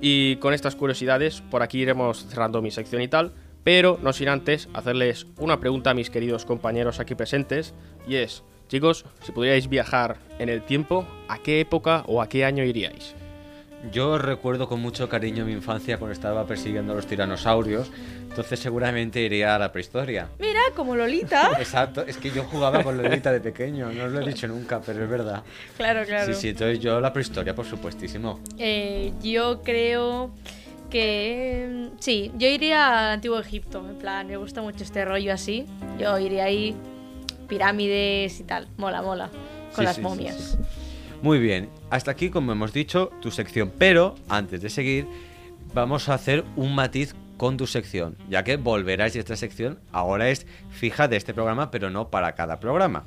Y 0.00 0.36
con 0.36 0.54
estas 0.54 0.76
curiosidades, 0.76 1.42
por 1.50 1.62
aquí 1.62 1.80
iremos 1.80 2.26
cerrando 2.26 2.62
mi 2.62 2.70
sección 2.70 3.02
y 3.02 3.08
tal. 3.08 3.32
Pero 3.64 3.98
no 4.02 4.12
sin 4.12 4.28
antes 4.28 4.68
hacerles 4.72 5.26
una 5.36 5.60
pregunta 5.60 5.90
a 5.90 5.94
mis 5.94 6.10
queridos 6.10 6.44
compañeros 6.44 6.98
aquí 6.98 7.14
presentes. 7.14 7.74
Y 8.06 8.16
es, 8.16 8.42
chicos, 8.68 9.04
si 9.22 9.32
pudierais 9.32 9.68
viajar 9.68 10.16
en 10.38 10.48
el 10.48 10.62
tiempo, 10.62 11.06
¿a 11.28 11.38
qué 11.38 11.60
época 11.60 12.04
o 12.06 12.22
a 12.22 12.28
qué 12.28 12.44
año 12.44 12.64
iríais? 12.64 13.14
Yo 13.92 14.18
recuerdo 14.18 14.68
con 14.68 14.80
mucho 14.80 15.08
cariño 15.08 15.46
mi 15.46 15.52
infancia 15.52 15.98
cuando 15.98 16.12
estaba 16.12 16.46
persiguiendo 16.46 16.92
a 16.92 16.96
los 16.96 17.06
tiranosaurios, 17.06 17.90
entonces 18.30 18.58
seguramente 18.60 19.20
iría 19.20 19.56
a 19.56 19.58
la 19.58 19.70
prehistoria. 19.72 20.28
Mira, 20.38 20.60
como 20.74 20.96
Lolita. 20.96 21.50
Exacto, 21.58 22.02
es 22.06 22.16
que 22.16 22.30
yo 22.30 22.44
jugaba 22.44 22.82
con 22.82 22.96
Lolita 22.96 23.32
de 23.32 23.40
pequeño, 23.40 23.90
no 23.92 24.04
os 24.04 24.12
lo 24.12 24.20
he 24.20 24.26
dicho 24.28 24.46
nunca, 24.48 24.80
pero 24.80 25.02
es 25.04 25.10
verdad. 25.10 25.42
claro, 25.76 26.04
claro. 26.06 26.32
Sí, 26.32 26.40
sí, 26.40 26.48
entonces 26.50 26.78
yo 26.80 27.00
la 27.00 27.12
prehistoria, 27.12 27.54
por 27.54 27.66
supuestísimo. 27.66 28.40
Eh, 28.58 29.12
yo 29.22 29.62
creo 29.62 30.30
que 30.90 31.88
mm, 31.92 31.96
sí, 32.00 32.30
yo 32.36 32.48
iría 32.48 33.06
al 33.06 33.10
antiguo 33.14 33.38
Egipto, 33.38 33.84
en 33.88 33.96
plan, 33.96 34.26
me 34.26 34.36
gusta 34.36 34.62
mucho 34.62 34.84
este 34.84 35.04
rollo 35.04 35.32
así. 35.32 35.66
Yo 35.98 36.18
iría 36.18 36.44
ahí, 36.44 36.74
pirámides 37.48 38.40
y 38.40 38.44
tal, 38.44 38.68
mola, 38.76 39.02
mola, 39.02 39.28
con 39.74 39.76
Sí, 39.78 39.82
las 39.82 39.96
sí, 39.96 40.02
momias. 40.02 40.36
sí. 40.36 40.58
Muy 41.22 41.38
bien, 41.38 41.68
hasta 41.90 42.10
aquí, 42.12 42.30
como 42.30 42.52
hemos 42.52 42.72
dicho, 42.72 43.10
tu 43.20 43.30
sección, 43.30 43.70
pero 43.76 44.14
antes 44.28 44.62
de 44.62 44.70
seguir, 44.70 45.06
vamos 45.74 46.08
a 46.08 46.14
hacer 46.14 46.44
un 46.56 46.74
matiz 46.74 47.14
con 47.40 47.56
tu 47.56 47.66
sección, 47.66 48.18
ya 48.28 48.44
que 48.44 48.58
volverás 48.58 49.16
y 49.16 49.18
esta 49.18 49.34
sección 49.34 49.80
ahora 49.92 50.28
es 50.28 50.46
fija 50.68 51.08
de 51.08 51.16
este 51.16 51.32
programa, 51.32 51.70
pero 51.70 51.88
no 51.88 52.10
para 52.10 52.34
cada 52.34 52.60
programa. 52.60 53.06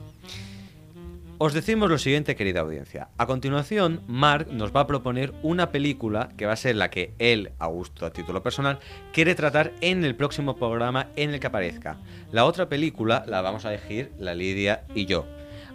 Os 1.37 1.53
decimos 1.53 1.87
lo 1.87 1.99
siguiente, 1.99 2.35
querida 2.35 2.61
audiencia. 2.61 3.09
A 3.19 3.27
continuación, 3.27 4.01
Mark 4.07 4.47
nos 4.49 4.75
va 4.75 4.79
a 4.79 4.87
proponer 4.87 5.35
una 5.43 5.69
película 5.69 6.29
que 6.35 6.47
va 6.47 6.53
a 6.53 6.55
ser 6.55 6.77
la 6.77 6.89
que 6.89 7.13
él, 7.19 7.51
a 7.59 7.67
gusto 7.67 8.07
a 8.07 8.09
título 8.09 8.41
personal, 8.41 8.79
quiere 9.11 9.35
tratar 9.35 9.71
en 9.81 10.03
el 10.03 10.15
próximo 10.15 10.55
programa 10.55 11.09
en 11.15 11.29
el 11.29 11.39
que 11.39 11.45
aparezca. 11.45 11.97
La 12.31 12.45
otra 12.45 12.67
película 12.67 13.25
la 13.27 13.41
vamos 13.41 13.65
a 13.65 13.69
elegir 13.71 14.13
la 14.17 14.33
Lidia 14.33 14.85
y 14.95 15.05
yo. 15.05 15.27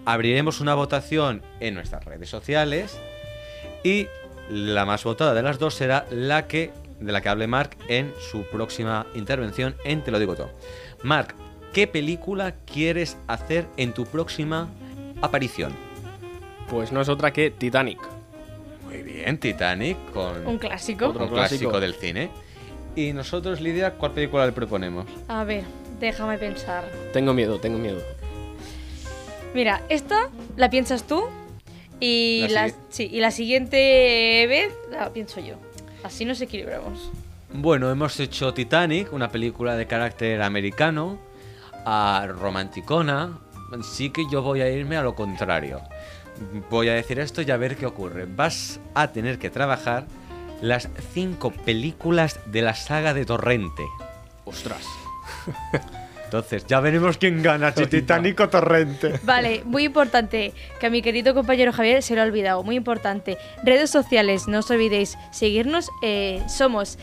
Abriremos 0.04 0.60
una 0.60 0.74
votación 0.74 1.42
en 1.60 1.74
nuestras 1.74 2.04
redes 2.04 2.28
sociales 2.28 2.98
y 3.84 4.08
la 4.50 4.84
más 4.84 5.04
votada 5.04 5.32
de 5.32 5.42
las 5.42 5.60
dos 5.60 5.74
será 5.74 6.06
la 6.10 6.48
que 6.48 6.72
de 7.00 7.12
la 7.12 7.20
que 7.20 7.28
hable 7.28 7.46
Mark 7.46 7.76
en 7.88 8.12
su 8.30 8.42
próxima 8.44 9.06
intervención 9.14 9.74
en 9.84 10.02
Te 10.02 10.10
lo 10.10 10.18
digo 10.18 10.34
todo. 10.34 10.50
Mark, 11.02 11.34
¿qué 11.72 11.86
película 11.86 12.54
quieres 12.72 13.16
hacer 13.26 13.66
en 13.76 13.92
tu 13.92 14.04
próxima 14.04 14.68
aparición? 15.22 15.72
Pues 16.70 16.92
no 16.92 17.00
es 17.00 17.08
otra 17.08 17.32
que 17.32 17.50
Titanic. 17.50 17.98
Muy 18.84 19.02
bien, 19.02 19.38
Titanic 19.38 19.96
con 20.12 20.46
Un 20.46 20.58
clásico. 20.58 21.06
Otro 21.08 21.24
un 21.24 21.30
clásico 21.30 21.70
clásico. 21.70 21.80
del 21.80 21.94
cine. 21.94 22.30
Y 22.96 23.12
nosotros, 23.12 23.60
Lidia, 23.60 23.94
¿cuál 23.94 24.12
película 24.12 24.44
le 24.46 24.52
proponemos? 24.52 25.06
A 25.28 25.44
ver, 25.44 25.64
déjame 26.00 26.36
pensar. 26.38 26.84
Tengo 27.12 27.32
miedo, 27.32 27.58
tengo 27.60 27.78
miedo. 27.78 28.00
Mira, 29.54 29.82
esta 29.88 30.28
la 30.56 30.68
piensas 30.68 31.04
tú 31.06 31.24
y 32.00 32.46
La 32.48 32.62
la, 32.62 32.68
sigui- 32.68 32.74
sí, 32.90 33.08
y 33.12 33.20
la 33.20 33.30
siguiente 33.30 34.46
vez 34.48 34.72
la 34.90 35.12
pienso 35.12 35.40
yo. 35.40 35.54
Así 36.02 36.24
nos 36.24 36.40
equilibramos. 36.40 37.10
Bueno, 37.52 37.90
hemos 37.90 38.18
hecho 38.20 38.52
Titanic, 38.52 39.12
una 39.12 39.30
película 39.30 39.74
de 39.74 39.86
carácter 39.86 40.42
americano, 40.42 41.18
a 41.84 42.26
romanticona. 42.28 43.38
Sí 43.82 44.10
que 44.10 44.24
yo 44.30 44.42
voy 44.42 44.60
a 44.60 44.70
irme 44.70 44.96
a 44.96 45.02
lo 45.02 45.14
contrario. 45.14 45.80
Voy 46.70 46.88
a 46.88 46.94
decir 46.94 47.18
esto 47.18 47.42
y 47.42 47.50
a 47.50 47.56
ver 47.56 47.76
qué 47.76 47.86
ocurre. 47.86 48.26
Vas 48.26 48.80
a 48.94 49.08
tener 49.08 49.38
que 49.38 49.50
trabajar 49.50 50.06
las 50.60 50.88
cinco 51.12 51.50
películas 51.50 52.40
de 52.46 52.62
la 52.62 52.74
saga 52.74 53.14
de 53.14 53.24
Torrente. 53.24 53.84
Ostras. 54.44 54.84
Entonces, 56.28 56.66
ya 56.66 56.78
veremos 56.80 57.16
quién 57.16 57.42
gana, 57.42 57.72
si 57.72 57.86
Titanic 57.86 58.38
o 58.40 58.50
Torrente. 58.50 59.18
Vale, 59.22 59.62
muy 59.64 59.84
importante, 59.84 60.52
que 60.78 60.86
a 60.86 60.90
mi 60.90 61.00
querido 61.00 61.32
compañero 61.32 61.72
Javier 61.72 62.02
se 62.02 62.14
lo 62.14 62.20
ha 62.20 62.24
olvidado, 62.24 62.62
muy 62.62 62.76
importante. 62.76 63.38
Redes 63.64 63.88
sociales, 63.88 64.46
no 64.46 64.58
os 64.58 64.70
olvidéis 64.70 65.16
seguirnos, 65.32 65.88
eh, 66.02 66.42
somos 66.46 66.98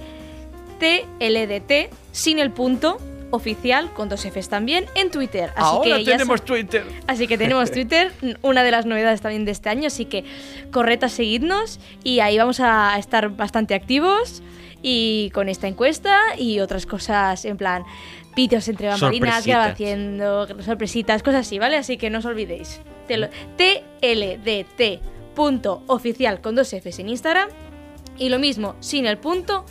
tldt 0.79 1.91
sin 2.13 2.39
el 2.39 2.53
punto 2.53 2.99
oficial 3.31 3.93
con 3.95 4.09
dos 4.09 4.25
Fs 4.25 4.49
también 4.49 4.87
en 4.95 5.11
Twitter. 5.11 5.51
Así 5.51 5.63
Ahora 5.65 5.99
que 5.99 6.05
tenemos 6.05 6.45
Twitter. 6.45 6.85
Así 7.07 7.27
que 7.27 7.37
tenemos 7.39 7.71
Twitter, 7.75 8.13
una 8.43 8.63
de 8.63 8.71
las 8.71 8.87
novedades 8.87 9.21
también 9.21 9.45
de 9.45 9.53
este 9.53 9.69
año, 9.69 9.87
así 9.87 10.05
que 10.05 10.25
corred 10.73 11.03
a 11.05 11.09
seguidnos 11.09 11.81
y 12.05 12.21
ahí 12.21 12.37
vamos 12.39 12.61
a 12.61 12.97
estar 12.99 13.29
bastante 13.31 13.75
activos 13.75 14.43
y 14.83 15.31
con 15.35 15.49
esta 15.49 15.69
encuesta 15.69 16.19
y 16.39 16.61
otras 16.61 16.87
cosas 16.87 17.45
en 17.45 17.57
plan 17.57 17.85
vídeos 18.35 18.67
entre 18.69 18.89
bambalinas, 18.89 19.47
grabaciendo, 19.47 20.47
sorpresitas, 20.63 21.23
cosas 21.23 21.47
así, 21.47 21.59
¿vale? 21.59 21.77
Así 21.77 21.97
que 21.99 22.09
no 22.11 22.19
os 22.21 22.25
olvidéis. 22.25 22.81
Te 23.09 23.17
lo- 23.17 23.29
tldt.oficial 24.81 26.41
con 26.41 26.55
dos 26.55 26.69
Fs 26.71 26.99
en 27.01 27.09
Instagram 27.09 27.49
y 28.19 28.29
lo 28.29 28.39
mismo 28.39 28.77
sin 28.81 29.07
el 29.07 29.19
punto 29.19 29.65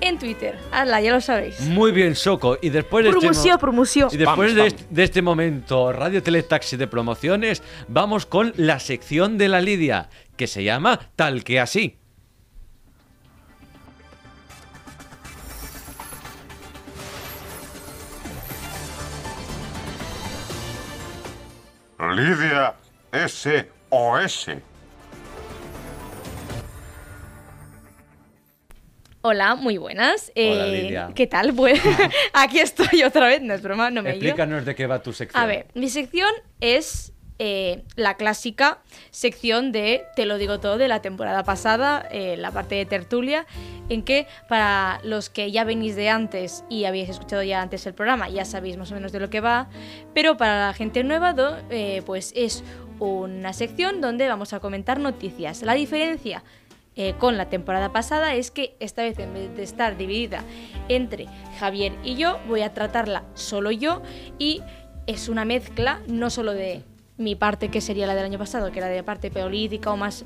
en 0.00 0.18
Twitter. 0.18 0.58
Hazla, 0.72 1.00
ya 1.00 1.12
lo 1.12 1.20
sabéis. 1.20 1.60
Muy 1.60 1.92
bien, 1.92 2.14
Soco. 2.14 2.58
Y 2.60 2.70
después 2.70 3.04
de 3.04 3.10
este 3.10 3.16
mo- 3.26 3.30
Promoción, 3.32 3.58
promoción. 3.58 4.08
Y 4.12 4.16
después 4.16 4.36
Vamos, 4.36 4.54
de, 4.54 4.60
vamos. 4.62 4.74
este, 4.74 4.94
de 4.94 5.02
este 5.04 5.22
momento, 5.22 5.92
Radio 5.92 6.22
Teletaxi 6.22 6.76
de 6.76 6.86
promociones, 6.86 7.62
vamos 7.88 8.26
con 8.26 8.52
la 8.56 8.78
sección 8.80 9.38
de 9.38 9.48
la 9.48 9.60
Lidia, 9.60 10.08
que 10.36 10.46
se 10.46 10.64
llama 10.64 11.00
Tal 11.16 11.44
que 11.44 11.60
así. 11.60 11.98
Lidia 21.98 22.74
SOS. 23.12 24.48
Hola, 29.26 29.54
muy 29.54 29.78
buenas. 29.78 30.30
Hola, 30.36 30.66
Eh, 30.66 30.82
Lidia. 30.82 31.08
¿Qué 31.14 31.26
tal? 31.26 31.54
Pues 31.54 31.80
aquí 32.34 32.58
estoy 32.58 33.04
otra 33.04 33.26
vez, 33.26 33.40
no 33.40 33.54
es 33.54 33.62
broma, 33.62 33.90
no 33.90 34.02
me 34.02 34.10
he 34.10 34.16
ido. 34.16 34.26
Explícanos 34.26 34.66
de 34.66 34.74
qué 34.74 34.86
va 34.86 35.02
tu 35.02 35.14
sección. 35.14 35.42
A 35.42 35.46
ver, 35.46 35.66
mi 35.72 35.88
sección 35.88 36.28
es 36.60 37.14
eh, 37.38 37.84
la 37.96 38.18
clásica 38.18 38.80
sección 39.10 39.72
de 39.72 40.02
Te 40.14 40.26
lo 40.26 40.36
digo 40.36 40.60
todo 40.60 40.76
de 40.76 40.88
la 40.88 41.00
temporada 41.00 41.42
pasada, 41.42 42.06
eh, 42.10 42.36
la 42.36 42.50
parte 42.50 42.74
de 42.74 42.84
tertulia, 42.84 43.46
en 43.88 44.02
que 44.02 44.26
para 44.46 45.00
los 45.04 45.30
que 45.30 45.50
ya 45.50 45.64
venís 45.64 45.96
de 45.96 46.10
antes 46.10 46.62
y 46.68 46.84
habéis 46.84 47.08
escuchado 47.08 47.42
ya 47.42 47.62
antes 47.62 47.86
el 47.86 47.94
programa, 47.94 48.28
ya 48.28 48.44
sabéis 48.44 48.76
más 48.76 48.92
o 48.92 48.94
menos 48.94 49.10
de 49.10 49.20
lo 49.20 49.30
que 49.30 49.40
va, 49.40 49.70
pero 50.12 50.36
para 50.36 50.66
la 50.66 50.74
gente 50.74 51.02
nueva, 51.02 51.32
do- 51.32 51.56
eh, 51.70 52.02
pues 52.04 52.30
es 52.36 52.62
una 53.00 53.52
sección 53.54 54.00
donde 54.00 54.28
vamos 54.28 54.52
a 54.52 54.60
comentar 54.60 55.00
noticias. 55.00 55.62
La 55.62 55.72
diferencia 55.74 56.44
eh, 56.96 57.14
con 57.18 57.36
la 57.36 57.48
temporada 57.48 57.92
pasada 57.92 58.34
es 58.34 58.52
que 58.52 58.76
esta 58.78 59.02
vez 59.02 59.18
en 59.18 59.34
vez 59.34 59.56
de 59.56 59.64
estar 59.64 59.96
dividida 59.96 60.44
entre 60.88 61.26
Javier 61.58 61.92
y 62.04 62.14
yo, 62.14 62.38
voy 62.46 62.62
a 62.62 62.72
tratarla 62.72 63.24
solo 63.34 63.72
yo 63.72 64.00
y 64.38 64.62
es 65.06 65.28
una 65.28 65.44
mezcla 65.44 66.00
no 66.06 66.30
solo 66.30 66.52
de 66.52 66.82
mi 67.16 67.34
parte 67.34 67.68
que 67.68 67.80
sería 67.80 68.06
la 68.06 68.14
del 68.14 68.24
año 68.24 68.38
pasado, 68.38 68.70
que 68.70 68.78
era 68.78 68.88
de 68.88 69.02
parte 69.02 69.30
política 69.30 69.90
o 69.90 69.96
más 69.96 70.24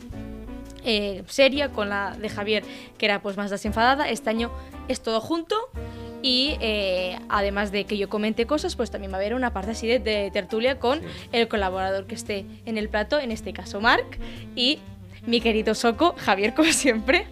eh, 0.84 1.22
seria, 1.26 1.70
con 1.70 1.88
la 1.88 2.16
de 2.18 2.28
Javier 2.28 2.64
que 2.98 3.06
era 3.06 3.22
pues 3.22 3.38
más 3.38 3.50
desenfadada, 3.50 4.08
este 4.08 4.28
año 4.28 4.50
es 4.88 5.00
todo 5.00 5.22
junto 5.22 5.56
y 6.20 6.56
eh, 6.60 7.18
además 7.30 7.72
de 7.72 7.84
que 7.84 7.96
yo 7.96 8.10
comente 8.10 8.46
cosas, 8.46 8.76
pues 8.76 8.90
también 8.90 9.10
va 9.10 9.16
a 9.16 9.20
haber 9.20 9.34
una 9.34 9.54
parte 9.54 9.70
así 9.70 9.86
de, 9.86 10.00
de 10.00 10.30
tertulia 10.32 10.78
con 10.78 11.00
el 11.32 11.48
colaborador 11.48 12.06
que 12.06 12.14
esté 12.14 12.44
en 12.66 12.76
el 12.76 12.90
plato, 12.90 13.18
en 13.18 13.30
este 13.30 13.54
caso 13.54 13.80
Marc, 13.80 14.18
y 14.54 14.80
mi 15.28 15.40
querido 15.40 15.74
Soco, 15.74 16.14
Javier, 16.18 16.54
como 16.54 16.72
siempre. 16.72 17.26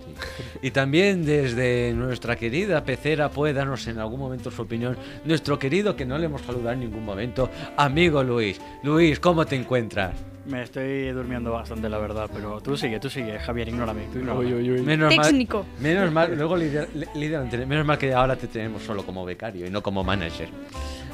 Y 0.63 0.71
también 0.71 1.25
desde 1.25 1.93
nuestra 1.93 2.37
querida 2.37 2.85
pecera 2.85 3.31
puede 3.31 3.55
darnos 3.55 3.87
en 3.89 3.99
algún 3.99 4.21
momento 4.21 4.51
su 4.51 4.63
opinión 4.63 4.97
nuestro 5.25 5.59
querido, 5.59 5.97
que 5.97 6.05
no 6.05 6.19
le 6.19 6.27
hemos 6.27 6.43
saludado 6.43 6.73
en 6.73 6.81
ningún 6.81 7.05
momento, 7.05 7.51
amigo 7.77 8.23
Luis. 8.23 8.61
Luis, 8.83 9.19
¿cómo 9.21 9.47
te 9.47 9.57
encuentras? 9.57 10.15
Me 10.47 10.63
estoy 10.63 11.11
durmiendo 11.11 11.51
bastante, 11.51 11.89
la 11.89 11.99
verdad, 11.99 12.31
pero 12.33 12.61
tú 12.61 12.77
sigue, 12.77 13.01
tú 13.01 13.11
sigue, 13.11 13.37
Javier, 13.39 13.69
ignórame, 13.69 14.03
tú 14.13 14.19
ignórame. 14.21 14.47
Uy, 14.47 14.55
uy, 14.55 14.71
uy. 14.73 14.83
Menos 14.83 15.15
Técnico. 15.15 15.59
mal, 15.65 15.83
menos 15.83 16.13
mal, 16.13 16.37
luego 16.37 16.57
Lidia, 16.57 16.87
Lidia 17.15 17.41
menos 17.67 17.85
mal 17.85 17.99
que 17.99 18.15
ahora 18.15 18.37
te 18.37 18.47
tenemos 18.47 18.83
solo 18.83 19.05
como 19.05 19.25
becario 19.25 19.67
y 19.67 19.71
no 19.71 19.83
como 19.83 20.05
manager. 20.05 20.49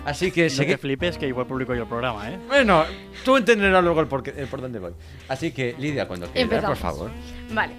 Así 0.05 0.31
que 0.33 0.49
No 0.51 0.57
te 0.73 0.79
flipes 0.79 1.17
que 1.19 1.27
igual 1.29 1.47
publico 1.47 1.75
yo 1.75 1.83
el 1.83 1.89
programa, 1.89 2.29
¿eh? 2.31 2.39
Bueno, 2.49 2.85
tú 3.25 3.37
entenderás 3.37 3.83
luego 3.85 4.01
el 4.01 4.07
por, 4.09 4.23
qué- 4.23 4.35
el 4.37 4.47
por 4.49 4.61
dónde 4.61 4.79
voy. 4.79 4.93
Así 5.29 5.53
que, 5.53 5.75
Lidia, 5.79 6.09
cuando 6.09 6.27
quieras, 6.27 6.65
por 6.65 6.77
favor. 6.77 7.11
Vale, 7.53 7.75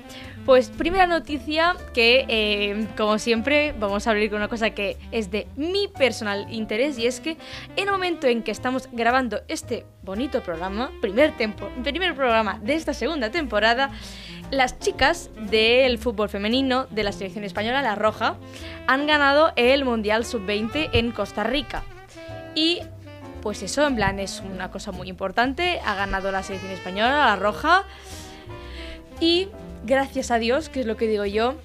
pues 0.46 0.70
primera 0.70 1.06
noticia 1.08 1.76
que, 1.94 2.26
eh, 2.30 2.88
como 2.96 3.18
siempre, 3.20 3.74
vamos 3.80 4.08
a 4.08 4.12
abrir 4.12 4.30
con 4.30 4.38
una 4.38 4.48
cosa 4.48 4.70
que 4.70 4.98
es 5.12 5.32
de 5.32 5.48
mi 5.58 5.88
personal 5.90 6.46
interés 6.54 6.98
y 7.00 7.08
es 7.08 7.20
que 7.20 7.32
en 7.76 7.88
el 7.88 7.92
momento 7.92 8.28
en 8.28 8.42
que 8.44 8.52
estamos 8.52 8.88
grabando 8.92 9.42
este 9.48 9.86
bonito 10.04 10.42
programa, 10.44 10.92
primer, 11.02 11.36
tempo- 11.36 11.70
primer 11.84 12.14
programa 12.16 12.60
de 12.62 12.76
esta 12.76 12.94
segunda 12.94 13.32
temporada, 13.32 13.90
las 14.52 14.80
chicas 14.80 15.30
del 15.50 15.98
fútbol 15.98 16.30
femenino 16.30 16.86
de 16.92 17.04
la 17.04 17.12
selección 17.12 17.44
española, 17.44 17.82
La 17.82 17.96
Roja, 17.96 18.36
han 18.88 19.08
ganado 19.08 19.52
el 19.56 19.84
Mundial 19.86 20.26
Sub-20 20.26 20.90
en 20.94 21.12
Costa 21.12 21.44
Rica. 21.44 21.84
Y 22.56 22.80
pues 23.42 23.62
eso, 23.62 23.86
en 23.86 23.96
plan, 23.96 24.20
es 24.20 24.42
una 24.42 24.72
cosa 24.72 24.92
muy 24.92 25.10
importante. 25.10 25.82
Ha 25.86 25.96
ganado 25.96 26.32
la 26.32 26.44
selección 26.44 26.72
española, 26.72 27.26
La 27.26 27.36
Roja. 27.36 27.84
Y 29.20 29.50
gracias 29.86 30.32
a 30.32 30.40
Dios, 30.40 30.70
que 30.70 30.82
es 30.82 30.86
lo 30.86 30.98
que 30.98 31.08
digo 31.08 31.26
yo, 31.26 31.56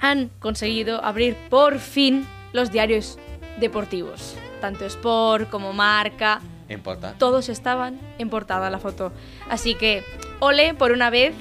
han 0.00 0.30
conseguido 0.40 1.04
abrir 1.04 1.36
por 1.48 1.78
fin 1.78 2.26
los 2.52 2.72
diarios 2.72 3.18
deportivos. 3.60 4.36
Tanto 4.60 4.84
Sport 4.84 5.48
como 5.48 5.72
Marca, 5.72 6.40
¿En 6.68 6.80
porta? 6.80 7.14
todos 7.18 7.48
estaban 7.48 7.98
en 8.18 8.28
portada 8.28 8.70
la 8.70 8.78
foto. 8.78 9.12
Así 9.48 9.74
que, 9.74 10.02
ole 10.40 10.74
por 10.74 10.92
una 10.92 11.10
vez 11.10 11.34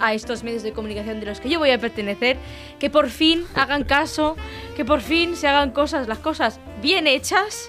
a 0.00 0.14
estos 0.14 0.44
medios 0.44 0.62
de 0.62 0.72
comunicación 0.72 1.20
de 1.20 1.26
los 1.26 1.40
que 1.40 1.48
yo 1.48 1.58
voy 1.58 1.70
a 1.70 1.78
pertenecer, 1.78 2.36
que 2.78 2.90
por 2.90 3.10
fin 3.10 3.44
hagan 3.54 3.84
caso, 3.84 4.36
que 4.76 4.84
por 4.84 5.00
fin 5.00 5.36
se 5.36 5.48
hagan 5.48 5.70
cosas, 5.70 6.08
las 6.08 6.18
cosas 6.18 6.60
bien 6.80 7.06
hechas 7.06 7.68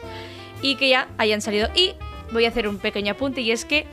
y 0.61 0.75
que 0.75 0.89
ya 0.89 1.07
hayan 1.17 1.41
salido. 1.41 1.69
Y 1.75 1.93
voy 2.31 2.45
a 2.45 2.49
hacer 2.49 2.67
un 2.67 2.77
pequeño 2.77 3.13
apunte 3.13 3.41
y 3.41 3.51
es 3.51 3.65
que 3.65 3.85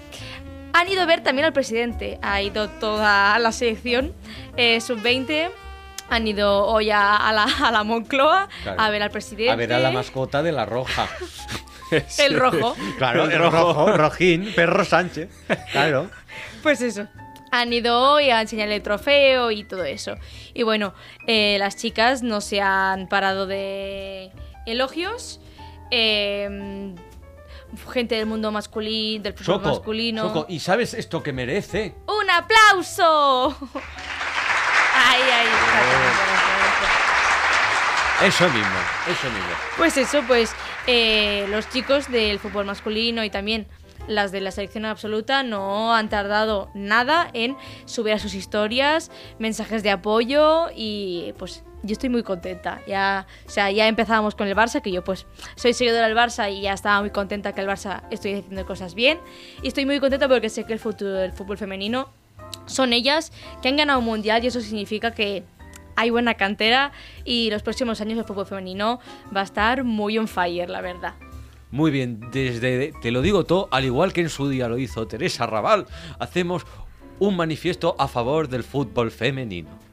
han 0.73 0.89
ido 0.89 1.03
a 1.03 1.07
ver 1.07 1.23
también 1.23 1.47
al 1.47 1.53
presidente, 1.53 2.19
ha 2.23 2.43
ido 2.43 2.69
toda 2.69 3.39
la 3.39 3.51
selección 3.53 4.13
eh, 4.57 4.81
sub-20 4.81 5.51
han 6.09 6.29
ido 6.29 6.67
hoy 6.67 6.91
a, 6.91 7.17
a 7.17 7.33
la, 7.33 7.45
a 7.45 7.73
la 7.73 7.83
Moncloa 7.83 8.49
Claro. 8.63 8.81
a 8.81 8.91
ver 8.91 9.03
al 9.03 9.11
presidente. 9.11 9.51
A 9.51 9.57
ver 9.57 9.73
a 9.73 9.79
la 9.81 9.91
mascota 9.91 10.41
de 10.43 10.53
la 10.53 10.65
roja. 10.65 11.09
El 12.19 12.39
rojo. 12.39 12.77
Claro, 12.99 13.25
El 13.25 13.33
el 13.33 13.39
rojo. 13.39 13.57
rojo, 13.57 13.97
Rojín, 13.97 14.53
perro 14.55 14.85
Sánchez. 14.85 15.29
Claro. 15.73 16.11
Pues 16.63 16.81
eso. 16.81 17.07
Han 17.53 17.73
ido 17.73 17.97
hoy 18.15 18.31
a 18.31 18.41
enseñarle 18.41 18.75
el 18.77 18.83
trofeo 18.83 19.53
y 19.53 19.63
todo 19.65 19.85
eso. 19.85 20.15
Y 20.53 20.65
bueno, 20.65 20.95
eh, 21.29 21.57
las 21.61 21.77
chicas 21.77 22.23
no 22.25 22.41
se 22.41 22.61
han 22.61 23.07
parado 23.09 23.47
de 23.47 24.33
elogios. 24.67 25.41
Eh, 25.91 26.95
gente 27.93 28.15
del 28.15 28.27
mundo 28.27 28.51
masculino, 28.51 29.23
del 29.23 29.35
fútbol 29.35 29.63
masculino. 29.63 30.47
¿y 30.49 30.61
sabes 30.61 30.95
esto 30.95 31.23
que 31.23 31.33
merece? 31.33 31.95
¡Un 32.07 32.31
aplauso! 32.31 33.57
Ay, 34.95 35.23
ay, 35.23 35.47
Eso 38.27 38.45
mismo, 38.45 38.79
eso 39.07 39.31
mismo. 39.31 39.51
Pues 39.77 39.97
eso, 39.99 40.23
pues 40.27 40.55
eh, 40.87 41.47
los 41.51 41.69
chicos 41.69 42.11
del 42.11 42.39
fútbol 42.39 42.65
masculino 42.65 43.23
y 43.25 43.31
también 43.31 43.67
las 44.09 44.33
de 44.33 44.41
la 44.41 44.51
selección 44.53 44.85
absoluta 44.85 45.43
no 45.43 45.95
han 45.95 46.09
tardado 46.09 46.71
nada 46.75 47.29
en 47.33 47.57
subir 47.85 48.15
a 48.15 48.19
sus 48.19 48.35
historias, 48.35 49.11
mensajes 49.39 49.83
de 49.83 49.91
apoyo 49.91 50.69
y 50.75 51.35
pues 51.39 51.65
yo 51.87 51.93
estoy 51.93 52.09
muy 52.09 52.23
contenta. 52.23 52.81
Ya, 52.87 53.27
o 53.47 53.51
sea, 53.51 53.71
ya 53.71 53.89
empezábamos 53.89 54.35
con 54.35 54.49
el 54.49 54.55
Barça, 54.55 54.83
que 54.83 54.93
yo 54.93 55.03
pues 55.03 55.27
soy 55.55 55.73
seguidora 55.73 56.07
del 56.07 56.17
Barça 56.17 56.53
y 56.53 56.61
ya 56.61 56.73
estaba 56.73 57.01
muy 57.01 57.11
contenta 57.11 57.53
que 57.53 57.61
el 57.61 57.69
Barça 57.69 58.03
estoy 58.11 58.35
haciendo 58.35 58.67
cosas 58.67 58.95
bien. 58.95 59.19
Y 59.63 59.69
estoy 59.69 59.87
muy 59.87 60.01
contenta 60.01 60.29
porque 60.29 60.49
sé 60.49 60.65
que 60.65 60.73
el 60.73 60.79
futuro 60.79 61.13
del 61.13 61.33
fútbol 61.33 61.59
femenino 61.59 62.09
son 62.67 62.93
ellas 62.93 63.33
que 63.63 63.69
han 63.69 63.77
ganado 63.77 63.99
un 63.99 64.05
mundial 64.05 64.45
y 64.45 64.49
eso 64.49 64.61
significa 64.61 65.13
que 65.13 65.45
hay 65.97 66.11
buena 66.11 66.35
cantera 66.35 66.93
y 67.25 67.51
los 67.51 67.63
próximos 67.63 68.01
años 68.01 68.19
el 68.19 68.25
fútbol 68.25 68.47
femenino 68.47 69.01
va 69.35 69.41
a 69.41 69.45
estar 69.45 69.83
muy 69.85 70.19
on 70.19 70.29
fire, 70.29 70.69
la 70.69 70.81
verdad. 70.81 71.15
Muy 71.71 71.91
bien, 71.91 72.21
desde 72.33 72.93
te 73.03 73.11
lo 73.11 73.23
digo 73.23 73.45
todo, 73.45 73.69
al 73.73 73.85
igual 73.85 74.13
que 74.13 74.21
en 74.21 74.31
su 74.31 74.49
día 74.49 74.69
lo 74.69 74.79
hizo 74.79 75.07
Teresa 75.09 75.47
Raval, 75.47 75.87
hacemos 76.19 76.65
un 77.19 77.37
manifiesto 77.37 77.97
a 77.99 78.09
favor 78.09 78.49
del 78.49 78.63
fútbol 78.63 79.11
femenino. 79.11 79.86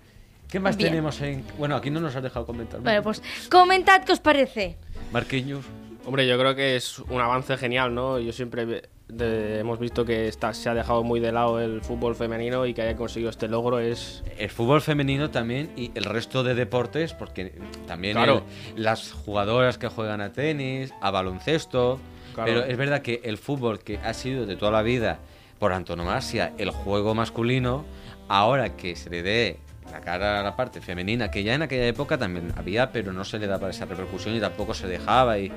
¿Qué 0.54 0.60
más 0.60 0.78
Bien. 0.78 0.92
tenemos 0.92 1.20
en.? 1.20 1.44
Bueno, 1.58 1.76
aquí 1.76 1.89
no 1.89 2.00
nos 2.00 2.16
has 2.16 2.22
dejado 2.22 2.46
comentar. 2.46 2.80
Bueno, 2.80 3.02
pues 3.02 3.24
comentad 3.50 4.04
qué 4.04 4.12
os 4.12 4.20
parece. 4.20 4.78
Marqueños. 5.12 5.66
Hombre, 6.06 6.28
yo 6.28 6.38
creo 6.38 6.54
que 6.54 6.76
es 6.76 7.00
un 7.00 7.20
avance 7.20 7.58
genial, 7.58 7.96
¿no? 7.96 8.20
Yo 8.20 8.32
siempre 8.34 8.68
de- 9.08 9.60
hemos 9.60 9.80
visto 9.80 10.06
que 10.06 10.28
está, 10.28 10.54
se 10.54 10.70
ha 10.70 10.76
dejado 10.76 11.02
muy 11.04 11.20
de 11.20 11.32
lado 11.32 11.60
el 11.60 11.82
fútbol 11.82 12.16
femenino 12.16 12.68
y 12.68 12.76
que 12.76 12.84
haya 12.84 12.96
conseguido 12.96 13.32
este 13.32 13.48
logro 13.48 13.80
es... 13.80 14.24
El 14.38 14.52
fútbol 14.52 14.82
femenino 14.84 15.32
también 15.32 15.72
y 15.76 15.89
el 15.96 16.04
resto 16.04 16.44
de 16.44 16.54
deportes, 16.54 17.13
porque 17.13 17.54
también 17.88 18.13
Claro. 18.16 18.44
el- 18.76 18.84
las 18.84 19.12
jugadoras 19.12 19.80
que 19.80 19.88
juegan 19.88 20.22
a 20.22 20.34
tenis, 20.34 20.94
a 21.02 21.10
baloncesto. 21.10 22.00
Claro. 22.36 22.52
Pero 22.52 22.66
es 22.66 22.78
verdad 22.78 23.02
que 23.02 23.22
el 23.24 23.39
fútbol, 23.39 23.80
que 23.80 23.98
ha 23.98 24.13
sido 24.13 24.46
de 24.46 24.56
toda 24.56 24.72
la 24.72 24.84
vida, 24.84 25.18
por 25.58 25.74
antonomasia, 25.74 26.54
el 26.60 26.70
juego 26.70 27.16
masculino, 27.16 27.86
ahora 28.28 28.76
que 28.78 28.96
se 28.96 29.10
le 29.10 29.24
dé 29.24 29.58
la 29.93 30.01
cara 30.01 30.39
a 30.39 30.43
la 30.43 30.56
parte 30.56 30.82
femenina, 30.82 31.29
que 31.29 31.43
ya 31.43 31.53
en 31.53 31.62
aquella 31.62 31.86
época 31.86 32.17
también 32.17 32.51
había, 32.58 32.91
pero 32.91 33.13
no 33.13 33.23
se 33.23 33.38
le 33.38 33.45
daba 33.47 33.69
esa 33.69 33.86
repercusión 33.86 34.36
y 34.36 34.39
tampoco 34.39 34.73
se 34.73 34.88
dejaba. 34.88 35.38
Y, 35.38 35.51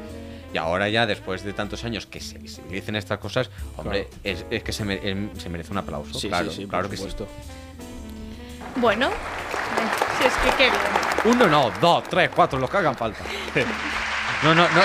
y 0.52 0.58
ahora 0.58 0.88
ya, 0.90 1.06
después 1.06 1.42
de 1.42 1.52
tantos 1.54 1.84
años 1.84 2.06
que 2.06 2.20
se, 2.20 2.38
dicen 2.38 2.96
estas 2.96 3.18
cosas, 3.18 3.50
hombre, 3.78 4.08
es, 4.22 4.44
es 4.50 4.62
que 4.62 4.72
se, 4.72 4.84
me- 4.84 5.00
em- 5.08 5.30
se 5.38 5.48
merece 5.48 5.72
un 5.72 5.78
aplauso. 5.78 6.18
Sí, 6.18 6.28
claro, 6.28 6.50
sí, 6.50 6.56
sí, 6.62 6.66
claro 6.66 6.84
por 6.84 6.90
que 6.90 6.96
sí. 6.98 7.02
supuesto. 7.02 7.26
Bueno, 8.76 9.08
eh, 9.08 9.12
si 10.18 10.24
es 10.26 10.34
que 10.34 10.50
qué 10.56 10.64
bien. 10.70 11.34
Uno 11.34 11.46
no, 11.46 11.70
dos, 11.80 12.04
tres, 12.04 12.28
cuatro, 12.34 12.58
los 12.58 12.68
que 12.70 12.76
hagan 12.76 12.94
falta. 12.94 13.24
No, 14.42 14.54
no, 14.54 14.64
no. 14.68 14.80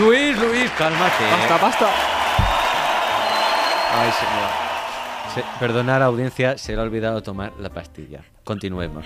Lu- 0.00 0.06
Luis, 0.06 0.36
Luis, 0.40 0.68
cálmate. 0.76 1.24
¡Basta, 1.30 1.56
basta! 1.58 1.88
Ay, 3.94 4.10
señor. 4.10 4.50
Se- 5.34 5.58
perdonar, 5.60 6.02
audiencia, 6.02 6.58
se 6.58 6.72
le 6.74 6.80
ha 6.80 6.82
olvidado 6.82 7.22
tomar 7.22 7.52
la 7.60 7.70
pastilla. 7.70 8.22
Continuemos. 8.48 9.04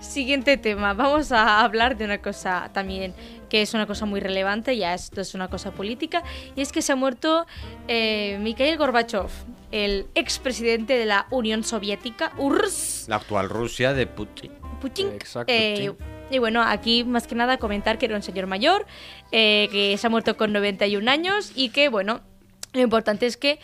Siguiente 0.00 0.58
tema. 0.58 0.92
Vamos 0.92 1.32
a 1.32 1.64
hablar 1.64 1.96
de 1.96 2.04
una 2.04 2.18
cosa 2.20 2.68
también 2.74 3.14
que 3.48 3.62
es 3.62 3.72
una 3.72 3.86
cosa 3.86 4.04
muy 4.04 4.20
relevante, 4.20 4.76
ya 4.76 4.92
esto 4.92 5.22
es 5.22 5.34
una 5.34 5.48
cosa 5.48 5.70
política, 5.70 6.22
y 6.54 6.60
es 6.60 6.72
que 6.72 6.82
se 6.82 6.92
ha 6.92 6.96
muerto 6.96 7.46
eh, 7.88 8.36
Mikhail 8.42 8.76
Gorbachev, 8.76 9.30
el 9.70 10.08
expresidente 10.14 10.98
de 10.98 11.06
la 11.06 11.26
Unión 11.30 11.64
Soviética, 11.64 12.32
URSS. 12.36 13.08
La 13.08 13.16
actual 13.16 13.48
Rusia 13.48 13.94
de 13.94 14.06
Putin. 14.06 14.52
Putin. 14.82 15.08
Exacto, 15.08 15.50
Eh, 15.50 15.94
y 16.30 16.38
bueno, 16.38 16.60
aquí 16.60 17.02
más 17.02 17.26
que 17.26 17.34
nada 17.34 17.56
comentar 17.56 17.96
que 17.96 18.04
era 18.04 18.16
un 18.16 18.22
señor 18.22 18.46
mayor, 18.46 18.84
eh, 19.30 19.70
que 19.72 19.96
se 19.96 20.06
ha 20.06 20.10
muerto 20.10 20.36
con 20.36 20.52
91 20.52 21.10
años 21.10 21.52
y 21.54 21.70
que, 21.70 21.88
bueno, 21.88 22.20
lo 22.74 22.82
importante 22.82 23.24
es 23.24 23.38
que, 23.38 23.58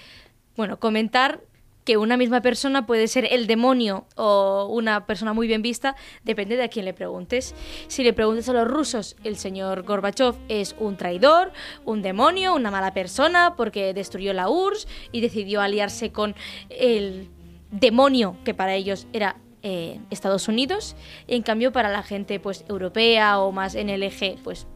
bueno, 0.56 0.78
comentar 0.78 1.40
que 1.88 1.96
una 1.96 2.18
misma 2.18 2.42
persona 2.42 2.84
puede 2.84 3.08
ser 3.08 3.26
el 3.32 3.46
demonio 3.46 4.04
o 4.14 4.66
una 4.70 5.06
persona 5.06 5.32
muy 5.32 5.46
bien 5.46 5.62
vista, 5.62 5.96
depende 6.22 6.54
de 6.54 6.64
a 6.64 6.68
quién 6.68 6.84
le 6.84 6.92
preguntes. 6.92 7.54
Si 7.86 8.04
le 8.04 8.12
preguntas 8.12 8.46
a 8.50 8.52
los 8.52 8.68
rusos, 8.68 9.16
el 9.24 9.38
señor 9.38 9.84
Gorbachev 9.84 10.34
es 10.50 10.76
un 10.78 10.98
traidor, 10.98 11.50
un 11.86 12.02
demonio, 12.02 12.54
una 12.54 12.70
mala 12.70 12.92
persona 12.92 13.54
porque 13.56 13.94
destruyó 13.94 14.34
la 14.34 14.50
URSS 14.50 14.86
y 15.12 15.22
decidió 15.22 15.62
aliarse 15.62 16.12
con 16.12 16.34
el 16.68 17.30
demonio 17.70 18.36
que 18.44 18.52
para 18.52 18.74
ellos 18.74 19.06
era 19.14 19.36
eh, 19.62 19.98
Estados 20.10 20.46
Unidos. 20.46 20.94
En 21.26 21.40
cambio 21.40 21.72
para 21.72 21.88
la 21.88 22.02
gente 22.02 22.38
pues 22.38 22.66
europea 22.68 23.38
o 23.38 23.50
más 23.50 23.74
eje 23.74 24.36
pues 24.44 24.66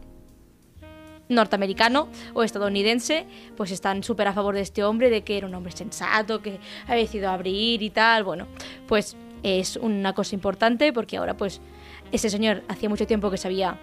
norteamericano 1.34 2.08
o 2.34 2.42
estadounidense, 2.42 3.26
pues 3.56 3.70
están 3.70 4.02
súper 4.02 4.28
a 4.28 4.32
favor 4.32 4.54
de 4.54 4.60
este 4.60 4.84
hombre, 4.84 5.10
de 5.10 5.22
que 5.22 5.36
era 5.38 5.46
un 5.46 5.54
hombre 5.54 5.72
sensato, 5.72 6.40
que 6.42 6.58
ha 6.86 6.94
decidido 6.94 7.30
abrir 7.30 7.82
y 7.82 7.90
tal. 7.90 8.24
Bueno, 8.24 8.46
pues 8.86 9.16
es 9.42 9.76
una 9.76 10.12
cosa 10.14 10.34
importante 10.34 10.92
porque 10.92 11.16
ahora 11.16 11.34
pues 11.34 11.60
ese 12.12 12.30
señor 12.30 12.62
hacía 12.68 12.88
mucho 12.88 13.06
tiempo 13.06 13.30
que 13.30 13.36
se 13.38 13.48
había 13.48 13.76